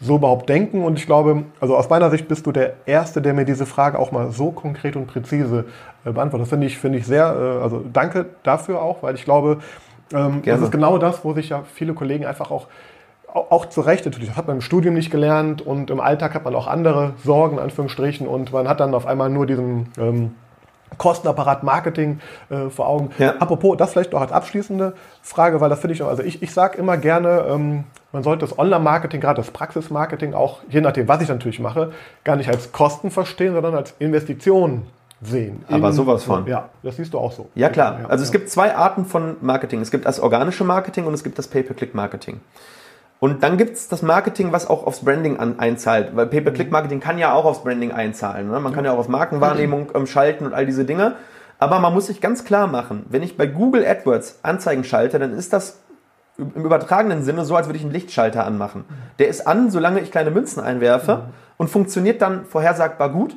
so 0.00 0.16
überhaupt 0.16 0.48
denken. 0.48 0.84
Und 0.84 0.98
ich 0.98 1.06
glaube, 1.06 1.44
also 1.60 1.76
aus 1.76 1.88
meiner 1.90 2.10
Sicht 2.10 2.26
bist 2.28 2.46
du 2.46 2.52
der 2.52 2.74
Erste, 2.86 3.20
der 3.20 3.34
mir 3.34 3.44
diese 3.44 3.66
Frage 3.66 3.98
auch 3.98 4.12
mal 4.12 4.30
so 4.32 4.50
konkret 4.50 4.96
und 4.96 5.06
präzise 5.06 5.66
äh, 6.04 6.12
beantwortet. 6.12 6.42
Das 6.42 6.48
finde 6.48 6.66
ich, 6.66 6.78
finde 6.78 6.98
ich 6.98 7.06
sehr, 7.06 7.24
äh, 7.24 7.62
also 7.62 7.84
danke 7.92 8.26
dafür 8.42 8.80
auch, 8.80 9.02
weil 9.02 9.14
ich 9.14 9.24
glaube, 9.24 9.58
ähm, 10.12 10.42
das 10.44 10.60
ist 10.60 10.72
genau 10.72 10.98
das, 10.98 11.24
wo 11.24 11.32
sich 11.32 11.50
ja 11.50 11.62
viele 11.74 11.94
Kollegen 11.94 12.26
einfach 12.26 12.50
auch 12.50 12.66
auch 13.34 13.66
zu 13.66 13.80
Recht 13.80 14.04
natürlich, 14.04 14.28
das 14.28 14.36
hat 14.36 14.46
man 14.46 14.56
im 14.56 14.62
Studium 14.62 14.94
nicht 14.94 15.10
gelernt 15.10 15.62
und 15.62 15.90
im 15.90 16.00
Alltag 16.00 16.34
hat 16.34 16.44
man 16.44 16.54
auch 16.54 16.66
andere 16.66 17.14
Sorgen, 17.24 17.56
in 17.56 17.62
Anführungsstrichen, 17.62 18.26
und 18.26 18.52
man 18.52 18.68
hat 18.68 18.80
dann 18.80 18.94
auf 18.94 19.06
einmal 19.06 19.30
nur 19.30 19.46
diesen 19.46 19.88
ähm, 19.98 20.34
Kostenapparat 20.98 21.62
Marketing 21.62 22.20
äh, 22.50 22.68
vor 22.68 22.86
Augen. 22.86 23.10
Ja. 23.18 23.36
Apropos, 23.38 23.76
das 23.78 23.92
vielleicht 23.92 24.14
auch 24.14 24.20
als 24.20 24.32
abschließende 24.32 24.94
Frage, 25.22 25.60
weil 25.60 25.70
das 25.70 25.80
finde 25.80 25.94
ich 25.94 26.02
auch, 26.02 26.08
also 26.08 26.22
ich, 26.22 26.42
ich 26.42 26.52
sage 26.52 26.76
immer 26.76 26.98
gerne, 26.98 27.46
ähm, 27.48 27.84
man 28.12 28.22
sollte 28.22 28.46
das 28.46 28.58
Online-Marketing, 28.58 29.20
gerade 29.20 29.40
das 29.40 29.50
Praxismarketing, 29.50 30.34
auch 30.34 30.60
je 30.68 30.82
nachdem, 30.82 31.08
was 31.08 31.22
ich 31.22 31.28
natürlich 31.28 31.60
mache, 31.60 31.92
gar 32.24 32.36
nicht 32.36 32.50
als 32.50 32.72
Kosten 32.72 33.10
verstehen, 33.10 33.54
sondern 33.54 33.74
als 33.74 33.94
Investition 33.98 34.82
sehen. 35.22 35.64
Aber 35.68 35.88
in, 35.88 35.94
sowas 35.94 36.24
von. 36.24 36.46
Ja, 36.46 36.68
das 36.82 36.96
siehst 36.96 37.14
du 37.14 37.18
auch 37.18 37.32
so. 37.32 37.48
Ja, 37.54 37.70
klar. 37.70 38.00
Also 38.08 38.24
es 38.24 38.32
gibt 38.32 38.50
zwei 38.50 38.74
Arten 38.74 39.06
von 39.06 39.36
Marketing. 39.40 39.80
Es 39.80 39.90
gibt 39.90 40.04
das 40.04 40.20
organische 40.20 40.64
Marketing 40.64 41.06
und 41.06 41.14
es 41.14 41.24
gibt 41.24 41.38
das 41.38 41.48
Pay-per-Click-Marketing. 41.48 42.40
Und 43.22 43.44
dann 43.44 43.56
gibt 43.56 43.76
es 43.76 43.86
das 43.86 44.02
Marketing, 44.02 44.50
was 44.50 44.68
auch 44.68 44.84
aufs 44.84 45.04
Branding 45.04 45.36
an, 45.36 45.60
einzahlt. 45.60 46.16
Weil 46.16 46.26
Pay-per-Click-Marketing 46.26 46.98
kann 46.98 47.18
ja 47.18 47.32
auch 47.32 47.44
aufs 47.44 47.62
Branding 47.62 47.92
einzahlen. 47.92 48.50
Ne? 48.50 48.58
Man 48.58 48.72
kann 48.72 48.84
ja 48.84 48.92
auch 48.92 48.98
auf 48.98 49.06
Markenwahrnehmung 49.06 49.92
ähm, 49.94 50.08
schalten 50.08 50.44
und 50.44 50.54
all 50.54 50.66
diese 50.66 50.84
Dinge. 50.84 51.14
Aber 51.60 51.78
man 51.78 51.94
muss 51.94 52.08
sich 52.08 52.20
ganz 52.20 52.44
klar 52.44 52.66
machen, 52.66 53.06
wenn 53.10 53.22
ich 53.22 53.36
bei 53.36 53.46
Google 53.46 53.86
AdWords 53.86 54.40
Anzeigen 54.42 54.82
schalte, 54.82 55.20
dann 55.20 55.34
ist 55.34 55.52
das 55.52 55.78
im 56.36 56.64
übertragenen 56.64 57.22
Sinne 57.22 57.44
so, 57.44 57.54
als 57.54 57.68
würde 57.68 57.76
ich 57.76 57.84
einen 57.84 57.92
Lichtschalter 57.92 58.44
anmachen. 58.44 58.84
Der 59.20 59.28
ist 59.28 59.46
an, 59.46 59.70
solange 59.70 60.00
ich 60.00 60.10
kleine 60.10 60.32
Münzen 60.32 60.60
einwerfe 60.60 61.18
mhm. 61.18 61.32
und 61.58 61.70
funktioniert 61.70 62.20
dann 62.22 62.44
vorhersagbar 62.44 63.10
gut. 63.10 63.36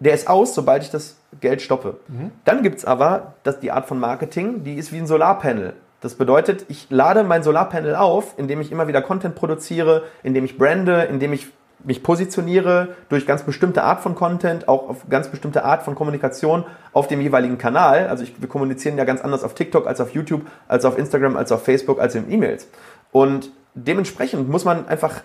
Der 0.00 0.12
ist 0.12 0.28
aus, 0.28 0.54
sobald 0.54 0.82
ich 0.82 0.90
das 0.90 1.16
Geld 1.40 1.62
stoppe. 1.62 1.96
Mhm. 2.08 2.30
Dann 2.44 2.62
gibt 2.62 2.76
es 2.76 2.84
aber 2.84 3.32
das, 3.42 3.58
die 3.58 3.72
Art 3.72 3.86
von 3.86 3.98
Marketing, 3.98 4.64
die 4.64 4.74
ist 4.74 4.92
wie 4.92 4.98
ein 4.98 5.06
Solarpanel. 5.06 5.72
Das 6.04 6.16
bedeutet, 6.16 6.66
ich 6.68 6.88
lade 6.90 7.24
mein 7.24 7.42
Solarpanel 7.42 7.94
auf, 7.94 8.34
indem 8.36 8.60
ich 8.60 8.70
immer 8.70 8.88
wieder 8.88 9.00
Content 9.00 9.34
produziere, 9.34 10.02
indem 10.22 10.44
ich 10.44 10.58
brande, 10.58 11.04
indem 11.04 11.32
ich 11.32 11.46
mich 11.82 12.02
positioniere 12.02 12.88
durch 13.08 13.26
ganz 13.26 13.42
bestimmte 13.42 13.82
Art 13.84 14.02
von 14.02 14.14
Content, 14.14 14.68
auch 14.68 14.90
auf 14.90 15.08
ganz 15.08 15.28
bestimmte 15.28 15.64
Art 15.64 15.82
von 15.82 15.94
Kommunikation 15.94 16.64
auf 16.92 17.08
dem 17.08 17.22
jeweiligen 17.22 17.56
Kanal. 17.56 18.08
Also 18.08 18.22
ich, 18.22 18.38
wir 18.38 18.50
kommunizieren 18.50 18.98
ja 18.98 19.04
ganz 19.04 19.22
anders 19.22 19.44
auf 19.44 19.54
TikTok 19.54 19.86
als 19.86 19.98
auf 19.98 20.10
YouTube, 20.10 20.42
als 20.68 20.84
auf 20.84 20.98
Instagram, 20.98 21.38
als 21.38 21.50
auf 21.52 21.64
Facebook, 21.64 21.98
als 21.98 22.14
in 22.14 22.30
E-Mails. 22.30 22.68
Und 23.10 23.50
dementsprechend 23.72 24.46
muss 24.50 24.66
man 24.66 24.86
einfach 24.86 25.22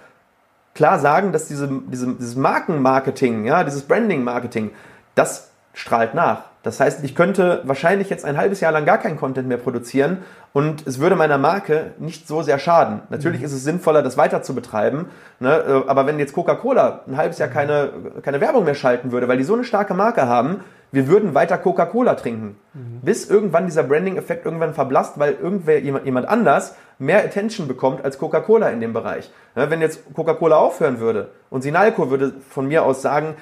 klar 0.75 0.97
sagen, 0.99 1.33
dass 1.33 1.49
diese, 1.49 1.67
diese, 1.87 2.13
dieses 2.13 2.37
Markenmarketing, 2.37 3.43
ja, 3.43 3.65
dieses 3.65 3.81
Branding-Marketing, 3.81 4.71
das 5.13 5.48
strahlt 5.79 6.13
nach. 6.13 6.41
Das 6.61 6.81
heißt, 6.81 7.05
ich 7.05 7.15
könnte 7.15 7.61
wahrscheinlich 7.63 8.09
jetzt 8.09 8.25
ein 8.25 8.37
halbes 8.37 8.59
Jahr 8.59 8.73
lang 8.73 8.85
gar 8.85 8.97
keinen 8.97 9.15
Content 9.15 9.47
mehr 9.47 9.57
produzieren 9.57 10.17
und 10.51 10.85
es 10.85 10.99
würde 10.99 11.15
meiner 11.15 11.37
Marke 11.37 11.91
nicht 11.99 12.27
so 12.27 12.41
sehr 12.41 12.59
schaden. 12.59 13.01
Natürlich 13.09 13.39
mhm. 13.39 13.45
ist 13.45 13.53
es 13.53 13.63
sinnvoller, 13.63 14.03
das 14.03 14.17
weiter 14.17 14.41
zu 14.41 14.53
betreiben, 14.53 15.07
ne? 15.39 15.83
Äh, 15.85 15.89
aber 15.89 16.05
wenn 16.05 16.19
jetzt 16.19 16.33
Coca-Cola 16.33 17.03
ein 17.07 17.15
halbes 17.15 17.37
Jahr 17.37 17.47
keine, 17.47 17.91
keine 18.23 18.41
Werbung 18.41 18.65
mehr 18.65 18.75
schalten 18.75 19.13
würde, 19.13 19.29
weil 19.29 19.37
die 19.37 19.45
so 19.45 19.53
eine 19.53 19.63
starke 19.63 19.93
Marke 19.93 20.27
haben, 20.27 20.59
wir 20.91 21.07
würden 21.07 21.33
weiter 21.33 21.57
Coca-Cola 21.57 22.15
trinken. 22.15 22.57
Mhm. 22.73 23.01
Bis 23.03 23.29
irgendwann 23.29 23.65
dieser 23.65 23.83
Branding-Effekt 23.83 24.43
irgendwann 24.43 24.73
verblasst, 24.73 25.17
weil 25.17 25.37
irgendwer, 25.41 25.79
jemand, 25.79 26.05
jemand 26.05 26.27
anders 26.27 26.75
mehr 26.97 27.23
Attention 27.23 27.69
bekommt 27.69 28.03
als 28.03 28.17
Coca-Cola 28.17 28.69
in 28.69 28.81
dem 28.81 28.91
Bereich. 28.91 29.31
Ja, 29.55 29.69
wenn 29.69 29.79
jetzt 29.79 30.13
Coca-Cola 30.13 30.57
aufhören 30.57 30.99
würde 30.99 31.29
und 31.49 31.61
Sinalco 31.61 32.09
würde 32.09 32.33
von 32.49 32.67
mir 32.67 32.83
aus 32.83 33.01
sagen, 33.01 33.35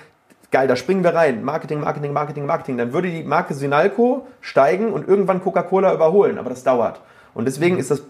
geil, 0.51 0.67
da 0.67 0.75
springen 0.75 1.03
wir 1.03 1.13
rein. 1.13 1.43
Marketing, 1.43 1.81
Marketing, 1.81 2.13
Marketing, 2.13 2.45
Marketing. 2.45 2.77
Dann 2.77 2.93
würde 2.93 3.09
die 3.09 3.23
Marke 3.23 3.53
Sinalco 3.53 4.27
steigen 4.41 4.91
und 4.93 5.07
irgendwann 5.07 5.41
Coca-Cola 5.41 5.93
überholen. 5.93 6.37
Aber 6.37 6.49
das 6.49 6.63
dauert. 6.63 7.01
Und 7.33 7.45
deswegen 7.45 7.77
ist 7.77 7.91
das, 7.91 8.01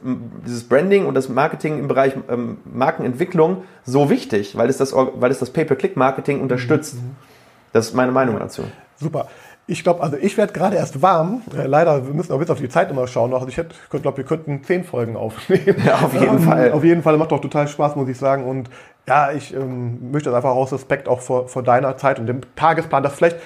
dieses 0.45 0.63
Branding 0.63 1.05
und 1.05 1.13
das 1.13 1.27
Marketing 1.27 1.79
im 1.79 1.89
Bereich 1.89 2.13
ähm, 2.29 2.59
Markenentwicklung 2.63 3.63
so 3.83 4.09
wichtig, 4.09 4.57
weil 4.57 4.69
es 4.69 4.77
das, 4.77 4.93
weil 4.93 5.31
es 5.31 5.39
das 5.39 5.49
Pay-per-Click-Marketing 5.49 6.39
unterstützt. 6.39 6.95
Mhm. 6.95 7.15
Das 7.73 7.87
ist 7.87 7.93
meine 7.93 8.13
Meinung 8.13 8.39
dazu. 8.39 8.63
Super. 8.95 9.27
Ich 9.69 9.83
glaube, 9.83 10.01
also 10.01 10.15
ich 10.15 10.37
werde 10.37 10.53
gerade 10.53 10.77
erst 10.77 11.01
warm. 11.01 11.41
Äh, 11.53 11.67
leider, 11.67 12.07
wir 12.07 12.13
müssen 12.13 12.31
auch 12.31 12.39
jetzt 12.39 12.51
auf 12.51 12.59
die 12.59 12.69
Zeit 12.69 12.89
immer 12.89 13.05
schauen. 13.07 13.33
Also 13.33 13.49
ich 13.49 13.55
glaube, 13.89 14.15
wir 14.15 14.23
könnten 14.23 14.63
zehn 14.63 14.85
Folgen 14.85 15.17
aufnehmen. 15.17 15.75
Ja, 15.85 15.95
auf 15.95 16.13
jeden 16.13 16.37
ähm, 16.37 16.39
Fall. 16.39 16.71
Auf 16.71 16.85
jeden 16.85 17.03
Fall 17.03 17.17
macht 17.17 17.31
doch 17.33 17.41
total 17.41 17.67
Spaß, 17.67 17.97
muss 17.97 18.07
ich 18.07 18.17
sagen. 18.17 18.45
Und 18.45 18.69
ja, 19.07 19.31
ich 19.31 19.53
ähm, 19.53 20.11
möchte 20.11 20.29
das 20.29 20.35
einfach 20.35 20.55
aus 20.55 20.73
Respekt 20.73 21.07
auch 21.07 21.21
vor, 21.21 21.47
vor 21.47 21.63
deiner 21.63 21.97
Zeit 21.97 22.19
und 22.19 22.27
dem 22.27 22.41
Tagesplan, 22.55 23.03
dass 23.03 23.15
vielleicht 23.15 23.37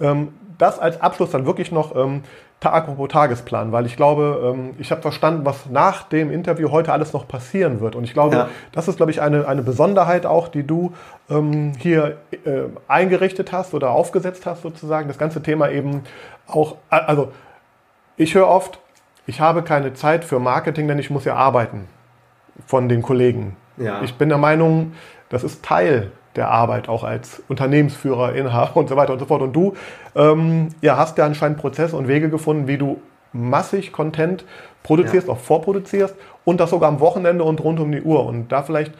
ähm, 0.00 0.34
das 0.58 0.78
als 0.78 1.00
Abschluss 1.00 1.30
dann 1.30 1.46
wirklich 1.46 1.70
noch 1.70 1.94
ähm, 1.94 2.22
apropos 2.60 3.08
Tagesplan, 3.08 3.70
weil 3.70 3.86
ich 3.86 3.96
glaube, 3.96 4.52
ähm, 4.54 4.74
ich 4.78 4.90
habe 4.90 5.00
verstanden, 5.00 5.44
was 5.44 5.66
nach 5.70 6.02
dem 6.04 6.32
Interview 6.32 6.72
heute 6.72 6.92
alles 6.92 7.12
noch 7.12 7.28
passieren 7.28 7.80
wird. 7.80 7.94
Und 7.94 8.02
ich 8.02 8.12
glaube, 8.12 8.34
ja. 8.34 8.48
das 8.72 8.88
ist, 8.88 8.96
glaube 8.96 9.12
ich, 9.12 9.22
eine, 9.22 9.46
eine 9.46 9.62
Besonderheit 9.62 10.26
auch, 10.26 10.48
die 10.48 10.66
du 10.66 10.92
ähm, 11.30 11.74
hier 11.78 12.16
äh, 12.32 12.62
eingerichtet 12.88 13.52
hast 13.52 13.74
oder 13.74 13.90
aufgesetzt 13.90 14.46
hast, 14.46 14.62
sozusagen. 14.62 15.06
Das 15.06 15.18
ganze 15.18 15.42
Thema 15.42 15.70
eben 15.70 16.02
auch, 16.48 16.76
also 16.90 17.32
ich 18.16 18.34
höre 18.34 18.48
oft, 18.48 18.80
ich 19.26 19.40
habe 19.40 19.62
keine 19.62 19.94
Zeit 19.94 20.24
für 20.24 20.40
Marketing, 20.40 20.88
denn 20.88 20.98
ich 20.98 21.10
muss 21.10 21.24
ja 21.24 21.34
arbeiten 21.34 21.86
von 22.66 22.88
den 22.88 23.02
Kollegen. 23.02 23.56
Ja. 23.76 24.02
Ich 24.02 24.14
bin 24.14 24.28
der 24.28 24.38
Meinung, 24.38 24.92
das 25.28 25.44
ist 25.44 25.64
Teil 25.64 26.10
der 26.36 26.50
Arbeit, 26.50 26.88
auch 26.88 27.02
als 27.02 27.42
Unternehmensführer, 27.48 28.34
Inhaber 28.34 28.76
und 28.76 28.88
so 28.88 28.96
weiter 28.96 29.12
und 29.12 29.18
so 29.18 29.26
fort. 29.26 29.42
Und 29.42 29.54
du 29.54 29.74
ähm, 30.14 30.68
ja, 30.82 30.96
hast 30.96 31.18
ja 31.18 31.24
anscheinend 31.24 31.58
Prozesse 31.58 31.96
und 31.96 32.08
Wege 32.08 32.28
gefunden, 32.28 32.68
wie 32.68 32.78
du 32.78 33.00
massig 33.32 33.92
Content 33.92 34.44
produzierst, 34.82 35.26
ja. 35.26 35.34
auch 35.34 35.38
vorproduzierst 35.38 36.14
und 36.44 36.60
das 36.60 36.70
sogar 36.70 36.88
am 36.88 37.00
Wochenende 37.00 37.44
und 37.44 37.62
rund 37.62 37.80
um 37.80 37.90
die 37.90 38.02
Uhr. 38.02 38.24
Und 38.24 38.52
da 38.52 38.62
vielleicht 38.62 38.92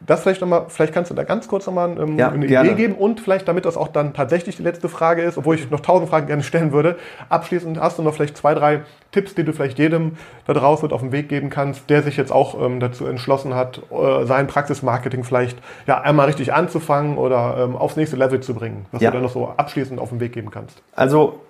das 0.00 0.22
vielleicht 0.22 0.40
nochmal, 0.40 0.66
vielleicht 0.68 0.94
kannst 0.94 1.10
du 1.10 1.14
da 1.14 1.24
ganz 1.24 1.48
kurz 1.48 1.66
nochmal 1.66 1.98
ähm, 1.98 2.18
ja, 2.18 2.30
eine 2.30 2.46
gerne. 2.46 2.70
Idee 2.70 2.76
geben 2.76 2.94
und 2.94 3.20
vielleicht, 3.20 3.48
damit 3.48 3.64
das 3.64 3.76
auch 3.76 3.88
dann 3.88 4.14
tatsächlich 4.14 4.56
die 4.56 4.62
letzte 4.62 4.88
Frage 4.88 5.22
ist, 5.22 5.36
obwohl 5.38 5.56
ich 5.56 5.70
noch 5.70 5.80
tausend 5.80 6.08
Fragen 6.08 6.28
gerne 6.28 6.44
stellen 6.44 6.72
würde, 6.72 6.96
abschließend 7.28 7.80
hast 7.80 7.98
du 7.98 8.02
noch 8.02 8.14
vielleicht 8.14 8.36
zwei, 8.36 8.54
drei 8.54 8.82
Tipps, 9.10 9.34
die 9.34 9.42
du 9.42 9.52
vielleicht 9.52 9.78
jedem 9.78 10.12
da 10.46 10.54
draußen 10.54 10.90
auf 10.92 11.00
den 11.00 11.10
Weg 11.10 11.28
geben 11.28 11.50
kannst, 11.50 11.90
der 11.90 12.02
sich 12.02 12.16
jetzt 12.16 12.30
auch 12.30 12.60
ähm, 12.64 12.78
dazu 12.78 13.06
entschlossen 13.06 13.54
hat, 13.54 13.82
äh, 13.90 14.24
sein 14.24 14.46
Praxismarketing 14.46 15.24
vielleicht 15.24 15.58
ja 15.86 16.00
einmal 16.00 16.26
richtig 16.26 16.52
anzufangen 16.54 17.18
oder 17.18 17.56
ähm, 17.58 17.76
aufs 17.76 17.96
nächste 17.96 18.16
Level 18.16 18.40
zu 18.40 18.54
bringen, 18.54 18.86
was 18.92 19.02
ja. 19.02 19.10
du 19.10 19.16
dann 19.16 19.24
noch 19.24 19.32
so 19.32 19.52
abschließend 19.56 19.98
auf 19.98 20.10
den 20.10 20.20
Weg 20.20 20.32
geben 20.32 20.50
kannst. 20.52 20.80
Also 20.94 21.40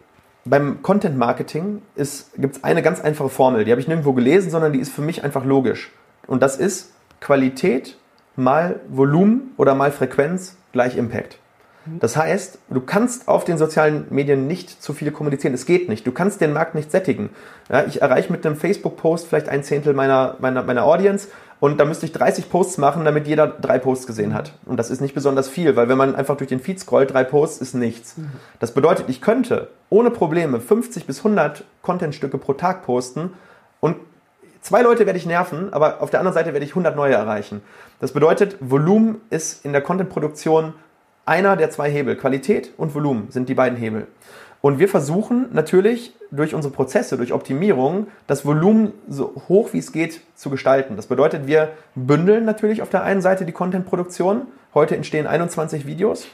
beim 0.46 0.82
Content 0.82 1.18
Marketing 1.18 1.82
gibt 2.38 2.56
es 2.56 2.64
eine 2.64 2.80
ganz 2.80 3.00
einfache 3.00 3.28
Formel, 3.28 3.64
die 3.64 3.70
habe 3.70 3.80
ich 3.80 3.88
nirgendwo 3.88 4.14
gelesen, 4.14 4.50
sondern 4.50 4.72
die 4.72 4.78
ist 4.78 4.90
für 4.90 5.02
mich 5.02 5.22
einfach 5.22 5.44
logisch. 5.44 5.92
Und 6.26 6.42
das 6.42 6.56
ist 6.56 6.94
Qualität 7.20 7.98
mal 8.38 8.80
Volumen 8.88 9.52
oder 9.56 9.74
mal 9.74 9.92
Frequenz 9.92 10.56
gleich 10.72 10.96
Impact. 10.96 11.38
Das 12.00 12.16
heißt, 12.16 12.58
du 12.68 12.80
kannst 12.80 13.28
auf 13.28 13.44
den 13.44 13.56
sozialen 13.56 14.06
Medien 14.10 14.46
nicht 14.46 14.82
zu 14.82 14.92
viel 14.92 15.10
kommunizieren. 15.10 15.54
Es 15.54 15.64
geht 15.64 15.88
nicht. 15.88 16.06
Du 16.06 16.12
kannst 16.12 16.40
den 16.40 16.52
Markt 16.52 16.74
nicht 16.74 16.90
sättigen. 16.90 17.30
Ja, 17.70 17.84
ich 17.86 18.02
erreiche 18.02 18.30
mit 18.30 18.44
einem 18.44 18.56
Facebook-Post 18.56 19.26
vielleicht 19.26 19.48
ein 19.48 19.62
Zehntel 19.62 19.94
meiner, 19.94 20.36
meiner, 20.40 20.62
meiner 20.62 20.84
Audience 20.84 21.28
und 21.60 21.80
da 21.80 21.84
müsste 21.84 22.06
ich 22.06 22.12
30 22.12 22.50
Posts 22.50 22.78
machen, 22.78 23.04
damit 23.04 23.26
jeder 23.26 23.48
drei 23.48 23.78
Posts 23.78 24.06
gesehen 24.06 24.34
hat. 24.34 24.52
Und 24.64 24.76
das 24.76 24.90
ist 24.90 25.00
nicht 25.00 25.14
besonders 25.14 25.48
viel, 25.48 25.74
weil 25.76 25.88
wenn 25.88 25.98
man 25.98 26.14
einfach 26.14 26.36
durch 26.36 26.48
den 26.48 26.60
Feed 26.60 26.78
scrollt, 26.78 27.12
drei 27.12 27.24
Posts 27.24 27.60
ist 27.60 27.74
nichts. 27.74 28.16
Das 28.60 28.72
bedeutet, 28.72 29.08
ich 29.08 29.20
könnte 29.20 29.68
ohne 29.90 30.10
Probleme 30.10 30.60
50 30.60 31.06
bis 31.06 31.18
100 31.18 31.64
Contentstücke 31.82 32.38
pro 32.38 32.52
Tag 32.52 32.84
posten 32.84 33.32
und 33.80 33.96
Zwei 34.60 34.82
Leute 34.82 35.06
werde 35.06 35.18
ich 35.18 35.26
nerven, 35.26 35.72
aber 35.72 36.02
auf 36.02 36.10
der 36.10 36.20
anderen 36.20 36.34
Seite 36.34 36.52
werde 36.52 36.64
ich 36.64 36.72
100 36.72 36.96
neue 36.96 37.14
erreichen. 37.14 37.62
Das 38.00 38.12
bedeutet, 38.12 38.56
Volumen 38.60 39.20
ist 39.30 39.64
in 39.64 39.72
der 39.72 39.82
Content-Produktion 39.82 40.74
einer 41.26 41.56
der 41.56 41.70
zwei 41.70 41.90
Hebel. 41.90 42.16
Qualität 42.16 42.72
und 42.76 42.94
Volumen 42.94 43.30
sind 43.30 43.48
die 43.48 43.54
beiden 43.54 43.78
Hebel. 43.78 44.06
Und 44.60 44.78
wir 44.78 44.88
versuchen 44.88 45.48
natürlich 45.52 46.14
durch 46.30 46.54
unsere 46.54 46.74
Prozesse, 46.74 47.16
durch 47.16 47.32
Optimierung, 47.32 48.08
das 48.26 48.44
Volumen 48.44 48.92
so 49.08 49.34
hoch 49.48 49.72
wie 49.72 49.78
es 49.78 49.92
geht 49.92 50.20
zu 50.34 50.50
gestalten. 50.50 50.96
Das 50.96 51.06
bedeutet, 51.06 51.46
wir 51.46 51.70
bündeln 51.94 52.44
natürlich 52.44 52.82
auf 52.82 52.90
der 52.90 53.04
einen 53.04 53.20
Seite 53.20 53.44
die 53.44 53.52
Content-Produktion. 53.52 54.42
Heute 54.74 54.96
entstehen 54.96 55.26
21 55.26 55.86
Videos. 55.86 56.26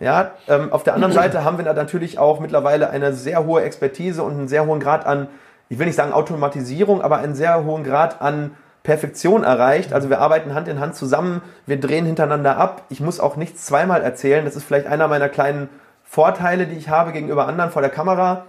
Ja, 0.00 0.32
ähm, 0.48 0.72
auf 0.72 0.82
der 0.82 0.94
anderen 0.94 1.12
Seite 1.12 1.44
haben 1.44 1.56
wir 1.56 1.64
natürlich 1.72 2.18
auch 2.18 2.40
mittlerweile 2.40 2.90
eine 2.90 3.12
sehr 3.12 3.44
hohe 3.44 3.62
Expertise 3.62 4.22
und 4.22 4.32
einen 4.32 4.48
sehr 4.48 4.66
hohen 4.66 4.80
Grad 4.80 5.06
an 5.06 5.28
ich 5.74 5.80
will 5.80 5.86
nicht 5.86 5.96
sagen 5.96 6.12
Automatisierung, 6.12 7.02
aber 7.02 7.18
einen 7.18 7.34
sehr 7.34 7.64
hohen 7.64 7.82
Grad 7.82 8.22
an 8.22 8.52
Perfektion 8.84 9.42
erreicht. 9.42 9.92
Also 9.92 10.08
wir 10.08 10.20
arbeiten 10.20 10.54
Hand 10.54 10.68
in 10.68 10.78
Hand 10.78 10.94
zusammen, 10.94 11.42
wir 11.66 11.80
drehen 11.80 12.06
hintereinander 12.06 12.58
ab. 12.58 12.82
Ich 12.90 13.00
muss 13.00 13.18
auch 13.18 13.34
nichts 13.34 13.66
zweimal 13.66 14.00
erzählen. 14.00 14.44
Das 14.44 14.54
ist 14.54 14.62
vielleicht 14.62 14.86
einer 14.86 15.08
meiner 15.08 15.28
kleinen 15.28 15.68
Vorteile, 16.04 16.68
die 16.68 16.76
ich 16.76 16.90
habe 16.90 17.10
gegenüber 17.10 17.48
anderen 17.48 17.72
vor 17.72 17.82
der 17.82 17.90
Kamera. 17.90 18.44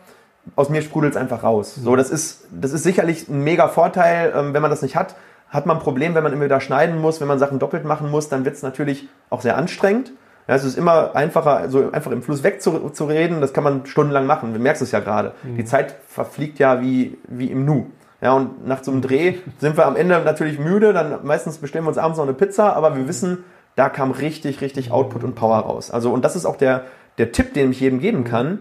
Aus 0.55 0.69
mir 0.69 0.83
sprudelt 0.83 1.15
es 1.15 1.17
einfach 1.19 1.41
raus. 1.41 1.73
So, 1.73 1.95
das 1.95 2.11
ist, 2.11 2.45
das 2.51 2.73
ist 2.73 2.83
sicherlich 2.83 3.27
ein 3.27 3.43
mega 3.43 3.69
Vorteil. 3.69 4.31
Ähm, 4.35 4.53
wenn 4.53 4.61
man 4.61 4.69
das 4.69 4.83
nicht 4.83 4.95
hat, 4.95 5.15
hat 5.49 5.65
man 5.65 5.77
ein 5.77 5.83
Problem, 5.83 6.13
wenn 6.13 6.21
man 6.21 6.31
immer 6.31 6.45
wieder 6.45 6.61
schneiden 6.61 7.01
muss, 7.01 7.21
wenn 7.21 7.27
man 7.27 7.39
Sachen 7.39 7.57
doppelt 7.57 7.85
machen 7.85 8.11
muss, 8.11 8.29
dann 8.29 8.45
wird 8.45 8.53
es 8.53 8.61
natürlich 8.61 9.09
auch 9.31 9.41
sehr 9.41 9.57
anstrengend. 9.57 10.11
Ja, 10.47 10.55
es 10.55 10.63
ist 10.63 10.77
immer 10.77 11.15
einfacher, 11.15 11.69
so 11.69 11.91
einfach 11.91 12.11
im 12.11 12.21
Fluss 12.21 12.43
wegzureden. 12.43 13.41
Das 13.41 13.53
kann 13.53 13.63
man 13.63 13.85
stundenlang 13.85 14.27
machen. 14.27 14.53
Du 14.53 14.59
merkst 14.59 14.81
es 14.81 14.91
ja 14.91 14.99
gerade. 14.99 15.33
Mhm. 15.43 15.57
Die 15.57 15.65
Zeit 15.65 15.95
verfliegt 16.07 16.59
ja 16.59 16.81
wie, 16.81 17.17
wie 17.27 17.51
im 17.51 17.65
Nu. 17.65 17.87
Ja, 18.21 18.33
und 18.33 18.65
nach 18.65 18.83
so 18.83 18.91
einem 18.91 19.01
Dreh 19.01 19.35
sind 19.59 19.77
wir 19.77 19.85
am 19.85 19.95
Ende 19.95 20.21
natürlich 20.23 20.59
müde. 20.59 20.93
Dann 20.93 21.25
meistens 21.25 21.57
bestellen 21.57 21.85
wir 21.85 21.89
uns 21.89 21.97
abends 21.97 22.17
noch 22.17 22.25
eine 22.25 22.33
Pizza, 22.33 22.75
aber 22.75 22.95
wir 22.95 23.07
wissen, 23.07 23.43
da 23.75 23.89
kam 23.89 24.11
richtig, 24.11 24.61
richtig 24.61 24.91
Output 24.91 25.23
und 25.23 25.35
Power 25.35 25.57
raus. 25.57 25.91
Also, 25.91 26.11
und 26.11 26.23
das 26.23 26.35
ist 26.35 26.45
auch 26.45 26.55
der, 26.55 26.85
der 27.17 27.31
Tipp, 27.31 27.53
den 27.53 27.71
ich 27.71 27.79
jedem 27.79 27.99
geben 27.99 28.23
kann. 28.23 28.59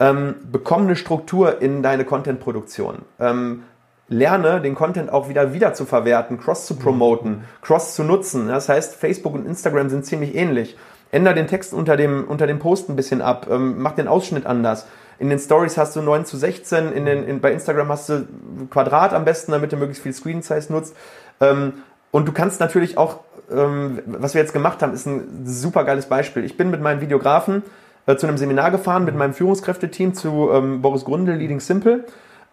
Ähm, 0.00 0.36
bekomm 0.50 0.82
eine 0.82 0.96
Struktur 0.96 1.60
in 1.60 1.82
deine 1.82 2.06
Content-Produktion. 2.06 3.02
Ähm, 3.20 3.64
lerne, 4.08 4.60
den 4.60 4.74
Content 4.74 5.12
auch 5.12 5.28
wieder 5.28 5.52
wieder 5.52 5.74
zu 5.74 5.84
verwerten, 5.84 6.40
cross 6.40 6.66
zu 6.66 6.76
promoten, 6.76 7.30
mhm. 7.30 7.44
cross 7.62 7.94
zu 7.94 8.02
nutzen. 8.02 8.48
Das 8.48 8.68
heißt, 8.68 8.96
Facebook 8.96 9.34
und 9.34 9.46
Instagram 9.46 9.88
sind 9.88 10.04
ziemlich 10.04 10.34
ähnlich. 10.34 10.76
Änder 11.12 11.34
den 11.34 11.46
Text 11.46 11.72
unter 11.72 11.96
dem, 11.96 12.24
unter 12.28 12.46
dem 12.46 12.58
Post 12.58 12.88
ein 12.88 12.96
bisschen 12.96 13.22
ab, 13.22 13.46
ähm, 13.50 13.80
mach 13.82 13.92
den 13.92 14.08
Ausschnitt 14.08 14.46
anders. 14.46 14.86
In 15.18 15.28
den 15.28 15.38
Stories 15.38 15.76
hast 15.76 15.96
du 15.96 16.02
9 16.02 16.24
zu 16.24 16.36
16, 16.36 16.92
in 16.92 17.04
den, 17.04 17.24
in, 17.24 17.40
bei 17.40 17.52
Instagram 17.52 17.88
hast 17.88 18.08
du 18.08 18.26
Quadrat 18.70 19.12
am 19.12 19.24
besten, 19.24 19.52
damit 19.52 19.72
du 19.72 19.76
möglichst 19.76 20.02
viel 20.02 20.14
Screen 20.14 20.42
Size 20.42 20.72
nutzt. 20.72 20.96
Ähm, 21.40 21.74
und 22.10 22.26
du 22.26 22.32
kannst 22.32 22.60
natürlich 22.60 22.96
auch, 22.96 23.20
ähm, 23.50 24.00
was 24.06 24.34
wir 24.34 24.40
jetzt 24.40 24.52
gemacht 24.52 24.82
haben, 24.82 24.94
ist 24.94 25.06
ein 25.06 25.42
super 25.44 25.84
geiles 25.84 26.06
Beispiel. 26.06 26.44
Ich 26.44 26.56
bin 26.56 26.70
mit 26.70 26.80
meinem 26.80 27.00
Videografen 27.00 27.62
äh, 28.06 28.16
zu 28.16 28.26
einem 28.26 28.38
Seminar 28.38 28.70
gefahren, 28.70 29.04
mit 29.04 29.14
meinem 29.14 29.34
Führungskräfteteam 29.34 30.14
zu 30.14 30.50
ähm, 30.52 30.80
Boris 30.80 31.04
Grundel, 31.04 31.36
Leading 31.36 31.60
Simple. 31.60 32.04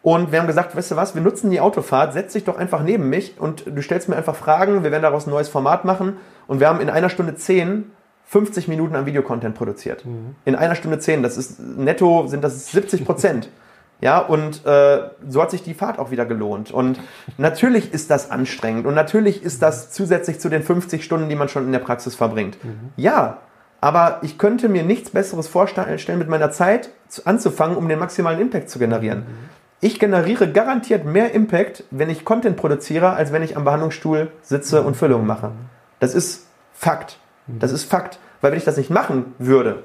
Und 0.01 0.31
wir 0.31 0.39
haben 0.39 0.47
gesagt, 0.47 0.75
weißt 0.75 0.91
du 0.91 0.95
was, 0.95 1.15
wir 1.15 1.21
nutzen 1.21 1.49
die 1.49 1.59
Autofahrt, 1.59 2.13
setz 2.13 2.33
dich 2.33 2.43
doch 2.43 2.57
einfach 2.57 2.81
neben 2.83 3.09
mich 3.09 3.35
und 3.39 3.65
du 3.65 3.81
stellst 3.81 4.07
mir 4.09 4.15
einfach 4.15 4.35
Fragen, 4.35 4.83
wir 4.83 4.91
werden 4.91 5.01
daraus 5.01 5.27
ein 5.27 5.31
neues 5.31 5.49
Format 5.49 5.85
machen. 5.85 6.17
Und 6.47 6.59
wir 6.59 6.69
haben 6.69 6.79
in 6.79 6.89
einer 6.89 7.09
Stunde 7.09 7.35
zehn 7.35 7.91
50 8.27 8.67
Minuten 8.67 8.95
an 8.95 9.05
Videocontent 9.05 9.55
produziert. 9.55 10.05
Mhm. 10.05 10.35
In 10.45 10.55
einer 10.55 10.75
Stunde 10.75 10.99
10. 10.99 11.23
Das 11.23 11.37
ist 11.37 11.59
netto 11.59 12.27
sind 12.27 12.43
das 12.43 12.71
70 12.71 13.05
Prozent. 13.05 13.49
Ja, 13.99 14.19
und 14.19 14.63
äh, 14.63 15.09
so 15.27 15.41
hat 15.41 15.49
sich 15.49 15.63
die 15.63 15.73
Fahrt 15.73 15.97
auch 15.97 16.11
wieder 16.11 16.27
gelohnt. 16.27 16.69
Und 16.69 16.99
natürlich 17.39 17.93
ist 17.95 18.11
das 18.11 18.29
anstrengend 18.29 18.85
und 18.85 18.93
natürlich 18.93 19.41
ist 19.41 19.63
das 19.63 19.89
zusätzlich 19.89 20.39
zu 20.39 20.49
den 20.49 20.61
50 20.61 21.03
Stunden, 21.03 21.29
die 21.29 21.35
man 21.35 21.49
schon 21.49 21.65
in 21.65 21.71
der 21.71 21.79
Praxis 21.79 22.13
verbringt. 22.13 22.63
Mhm. 22.63 22.91
Ja, 22.95 23.37
aber 23.81 24.19
ich 24.21 24.37
könnte 24.37 24.69
mir 24.69 24.83
nichts 24.83 25.09
Besseres 25.09 25.47
vorstellen, 25.47 25.97
mit 26.19 26.29
meiner 26.29 26.51
Zeit 26.51 26.91
anzufangen, 27.25 27.75
um 27.75 27.89
den 27.89 27.97
maximalen 27.97 28.39
Impact 28.39 28.69
zu 28.69 28.77
generieren. 28.77 29.21
Mhm. 29.21 29.49
Ich 29.79 29.99
generiere 29.99 30.51
garantiert 30.51 31.05
mehr 31.05 31.33
Impact, 31.33 31.83
wenn 31.89 32.11
ich 32.11 32.23
Content 32.23 32.57
produziere, 32.57 33.13
als 33.13 33.31
wenn 33.31 33.41
ich 33.41 33.57
am 33.57 33.63
Behandlungsstuhl 33.63 34.29
sitze 34.43 34.83
und 34.83 34.95
Füllungen 34.95 35.25
mache. 35.25 35.53
Das 35.99 36.13
ist 36.13 36.45
Fakt. 36.73 37.17
Das 37.47 37.71
ist 37.71 37.83
Fakt. 37.83 38.19
Weil 38.41 38.51
wenn 38.51 38.57
ich 38.57 38.65
das 38.65 38.77
nicht 38.77 38.89
machen 38.89 39.33
würde, 39.39 39.83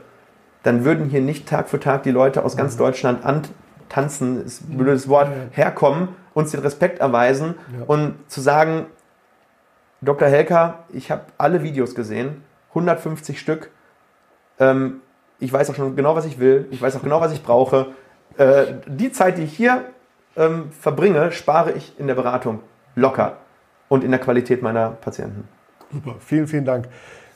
dann 0.63 0.85
würden 0.85 1.09
hier 1.09 1.21
nicht 1.21 1.49
Tag 1.49 1.69
für 1.69 1.81
Tag 1.81 2.03
die 2.03 2.11
Leute 2.11 2.45
aus 2.45 2.57
ganz 2.57 2.75
mhm. 2.75 2.79
Deutschland 2.79 3.25
antanzen, 3.25 4.45
ist 4.45 4.69
ein 4.69 4.77
blödes 4.77 5.09
Wort, 5.09 5.29
herkommen, 5.53 6.09
uns 6.35 6.51
den 6.51 6.61
Respekt 6.61 7.01
erweisen 7.01 7.55
und 7.87 8.15
zu 8.29 8.41
sagen, 8.41 8.87
Dr. 10.01 10.29
Helker, 10.29 10.85
ich 10.93 11.11
habe 11.11 11.23
alle 11.39 11.63
Videos 11.63 11.95
gesehen, 11.95 12.43
150 12.71 13.39
Stück. 13.39 13.71
Ähm, 14.59 15.01
ich 15.39 15.53
weiß 15.53 15.71
auch 15.71 15.75
schon 15.75 15.97
genau, 15.97 16.17
was 16.17 16.25
ich 16.25 16.39
will. 16.39 16.67
Ich 16.71 16.81
weiß 16.83 16.97
auch 16.97 17.03
genau, 17.03 17.21
was 17.21 17.33
ich 17.33 17.43
brauche. 17.43 17.89
Äh, 18.37 18.75
die 18.87 19.13
Zeit, 19.13 19.39
die 19.39 19.43
ich 19.43 19.57
hier 19.57 19.85
ähm, 20.37 20.71
verbringe, 20.73 21.33
spare 21.33 21.73
ich 21.73 21.99
in 21.99 22.07
der 22.07 22.15
Beratung 22.15 22.61
locker 22.95 23.39
und 23.89 24.05
in 24.05 24.11
der 24.11 24.21
Qualität 24.21 24.63
meiner 24.63 24.91
Patienten. 24.91 25.47
Super, 25.93 26.17
vielen, 26.21 26.47
vielen 26.47 26.65
Dank. 26.65 26.89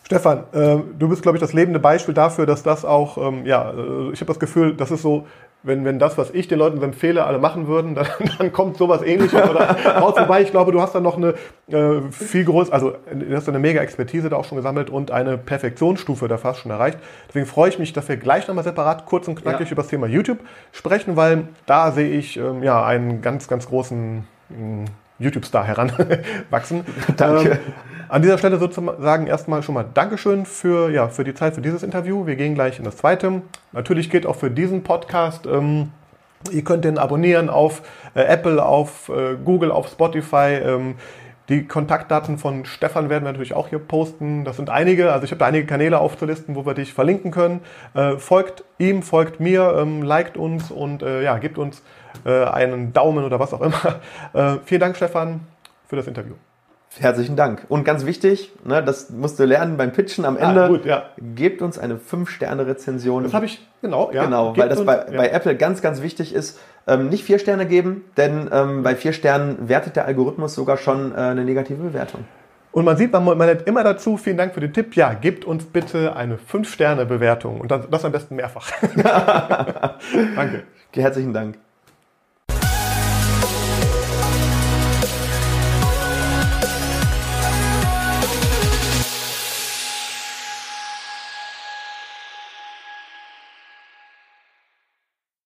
Stefan, 0.07 0.44
äh, 0.52 0.76
du 0.96 1.09
bist, 1.09 1.22
glaube 1.22 1.36
ich, 1.36 1.40
das 1.40 1.52
lebende 1.52 1.80
Beispiel 1.80 2.14
dafür, 2.14 2.46
dass 2.46 2.62
das 2.62 2.84
auch, 2.84 3.18
ähm, 3.18 3.44
ja, 3.44 3.72
äh, 3.72 4.12
ich 4.12 4.20
habe 4.20 4.26
das 4.26 4.38
Gefühl, 4.38 4.74
das 4.76 4.92
ist 4.92 5.02
so, 5.02 5.26
wenn, 5.64 5.84
wenn 5.84 5.98
das, 5.98 6.16
was 6.16 6.30
ich 6.30 6.46
den 6.46 6.61
Leuten 6.61 6.80
empfehle, 6.80 7.24
alle 7.24 7.40
machen 7.40 7.66
würden, 7.66 7.94
dann, 7.96 8.07
dann 8.38 8.52
kommt 8.52 8.76
sowas 8.76 9.02
ähnliches 9.02 9.42
oder 9.50 9.76
raus 10.00 10.14
vorbei. 10.16 10.42
Ich 10.42 10.52
glaube, 10.52 10.70
du 10.70 10.80
hast 10.80 10.94
da 10.94 11.00
noch 11.00 11.16
eine 11.16 11.34
äh, 11.66 12.02
viel 12.12 12.44
größere, 12.44 12.72
also 12.72 12.94
du 13.12 13.34
hast 13.34 13.48
eine 13.48 13.59
mega 13.59 13.80
Expertise 13.80 14.28
da 14.28 14.36
auch 14.36 14.44
schon 14.44 14.54
gesammelt 14.54 14.90
und 14.90 15.11
eine 15.11 15.38
Perfektionsstufe 15.38 16.28
da 16.28 16.38
fast 16.38 16.61
schon 16.61 16.70
erreicht. 16.70 16.98
Deswegen 17.26 17.46
freue 17.46 17.70
ich 17.70 17.80
mich, 17.80 17.92
dass 17.92 18.09
wir 18.09 18.16
gleich 18.16 18.46
nochmal 18.46 18.62
separat 18.62 19.07
kurz 19.07 19.26
und 19.26 19.34
knackig 19.34 19.66
ja. 19.66 19.72
über 19.72 19.82
das 19.82 19.90
Thema 19.90 20.07
YouTube 20.07 20.38
sprechen, 20.70 21.16
weil 21.16 21.48
da 21.66 21.90
sehe 21.90 22.11
ich 22.11 22.36
ähm, 22.36 22.62
ja 22.62 22.84
einen 22.84 23.22
ganz, 23.22 23.48
ganz 23.48 23.66
großen 23.66 24.24
mh, 24.50 24.84
YouTube-Star 25.18 25.64
heranwachsen. 25.64 26.84
Danke. 27.16 27.50
Ähm, 27.50 27.59
an 28.09 28.22
dieser 28.22 28.38
Stelle 28.38 28.59
sozusagen 28.59 29.26
erstmal 29.26 29.62
schon 29.62 29.74
mal 29.74 29.84
Dankeschön 29.92 30.46
für, 30.46 30.90
ja, 30.90 31.09
für 31.09 31.24
die 31.24 31.34
Zeit 31.34 31.54
für 31.54 31.61
dieses 31.61 31.82
Interview. 31.82 32.26
Wir 32.26 32.36
gehen 32.36 32.54
gleich 32.54 32.78
in 32.78 32.84
das 32.84 32.96
zweite. 32.96 33.42
Natürlich 33.72 34.11
geht 34.11 34.26
auch 34.26 34.36
für 34.36 34.50
diesen 34.50 34.82
Podcast. 34.82 35.46
Ähm, 35.46 35.90
ihr 36.50 36.64
könnt 36.64 36.84
den 36.84 36.98
abonnieren 36.98 37.48
auf 37.48 37.82
äh, 38.14 38.22
Apple, 38.22 38.64
auf 38.64 39.09
äh, 39.09 39.36
Google, 39.42 39.70
auf 39.70 39.88
Spotify. 39.88 40.61
Ähm, 40.62 40.94
die 41.48 41.66
Kontaktdaten 41.66 42.38
von 42.38 42.64
Stefan 42.64 43.09
werden 43.09 43.24
wir 43.24 43.30
natürlich 43.30 43.54
auch 43.54 43.68
hier 43.68 43.78
posten. 43.78 44.44
Das 44.44 44.57
sind 44.57 44.68
einige, 44.68 45.12
also 45.12 45.24
ich 45.24 45.30
habe 45.30 45.38
da 45.38 45.46
einige 45.46 45.66
Kanäle 45.66 46.00
aufzulisten, 46.00 46.57
wo 46.57 46.66
wir 46.66 46.74
dich 46.74 46.92
verlinken 46.92 47.30
können. 47.30 47.61
Äh, 47.94 48.16
folgt 48.16 48.64
ihm, 48.78 49.02
folgt 49.02 49.38
mir, 49.38 49.76
ähm, 49.78 50.02
liked 50.02 50.36
uns 50.36 50.72
und 50.72 51.02
äh, 51.02 51.22
ja, 51.22 51.38
gebt 51.38 51.59
uns 51.59 51.82
äh, 52.24 52.44
einen 52.44 52.92
Daumen 52.92 53.24
oder 53.24 53.38
was 53.38 53.54
auch 53.54 53.62
immer. 53.62 53.76
Äh, 54.34 54.57
vielen 54.64 54.80
Dank, 54.80 54.96
Stefan, 54.96 55.40
für 55.86 55.96
das 55.96 56.07
Interview. 56.07 56.34
Herzlichen 56.99 57.36
Dank. 57.36 57.66
Und 57.68 57.84
ganz 57.84 58.07
wichtig, 58.07 58.53
ne, 58.64 58.82
das 58.82 59.11
musst 59.11 59.38
du 59.38 59.44
lernen 59.44 59.76
beim 59.76 59.92
Pitchen 59.92 60.24
am 60.24 60.36
Ende. 60.36 60.64
Ah, 60.64 60.68
gut, 60.68 60.84
ja. 60.84 61.11
Gebt 61.34 61.62
uns 61.62 61.78
eine 61.78 61.97
5-Sterne-Rezension. 61.97 63.24
Das 63.24 63.34
habe 63.34 63.47
ich, 63.47 63.66
genau, 63.82 64.11
ja. 64.12 64.24
Genau, 64.24 64.53
Gebt 64.53 64.59
weil 64.59 64.68
das 64.68 64.78
uns, 64.78 64.86
bei, 64.86 64.97
ja. 64.97 65.16
bei, 65.16 65.28
Apple 65.28 65.57
ganz, 65.57 65.82
ganz 65.82 66.03
wichtig 66.03 66.34
ist. 66.34 66.59
Ähm, 66.86 67.09
nicht 67.09 67.24
vier 67.24 67.38
Sterne 67.38 67.66
geben, 67.66 68.05
denn 68.16 68.49
ähm, 68.53 68.82
bei 68.82 68.94
vier 68.94 69.12
Sternen 69.12 69.68
wertet 69.68 69.97
der 69.97 70.07
Algorithmus 70.07 70.55
sogar 70.55 70.76
schon 70.76 71.12
äh, 71.12 71.16
eine 71.16 71.44
negative 71.44 71.82
Bewertung. 71.82 72.24
Und 72.72 72.84
man 72.84 72.97
sieht, 72.97 73.12
man, 73.12 73.24
man 73.24 73.38
nennt 73.38 73.66
immer 73.66 73.82
dazu, 73.84 74.16
vielen 74.16 74.36
Dank 74.36 74.55
für 74.55 74.61
den 74.61 74.72
Tipp, 74.72 74.94
ja, 74.97 75.14
gebt 75.14 75.44
uns 75.44 75.64
bitte 75.64 76.14
eine 76.14 76.36
5-Sterne-Bewertung 76.36 77.61
und 77.61 77.70
das, 77.70 77.88
das 77.90 78.05
am 78.05 78.12
besten 78.12 78.36
mehrfach. 78.36 78.70
Danke. 80.36 80.64
Herzlichen 80.92 81.32
Dank. 81.32 81.59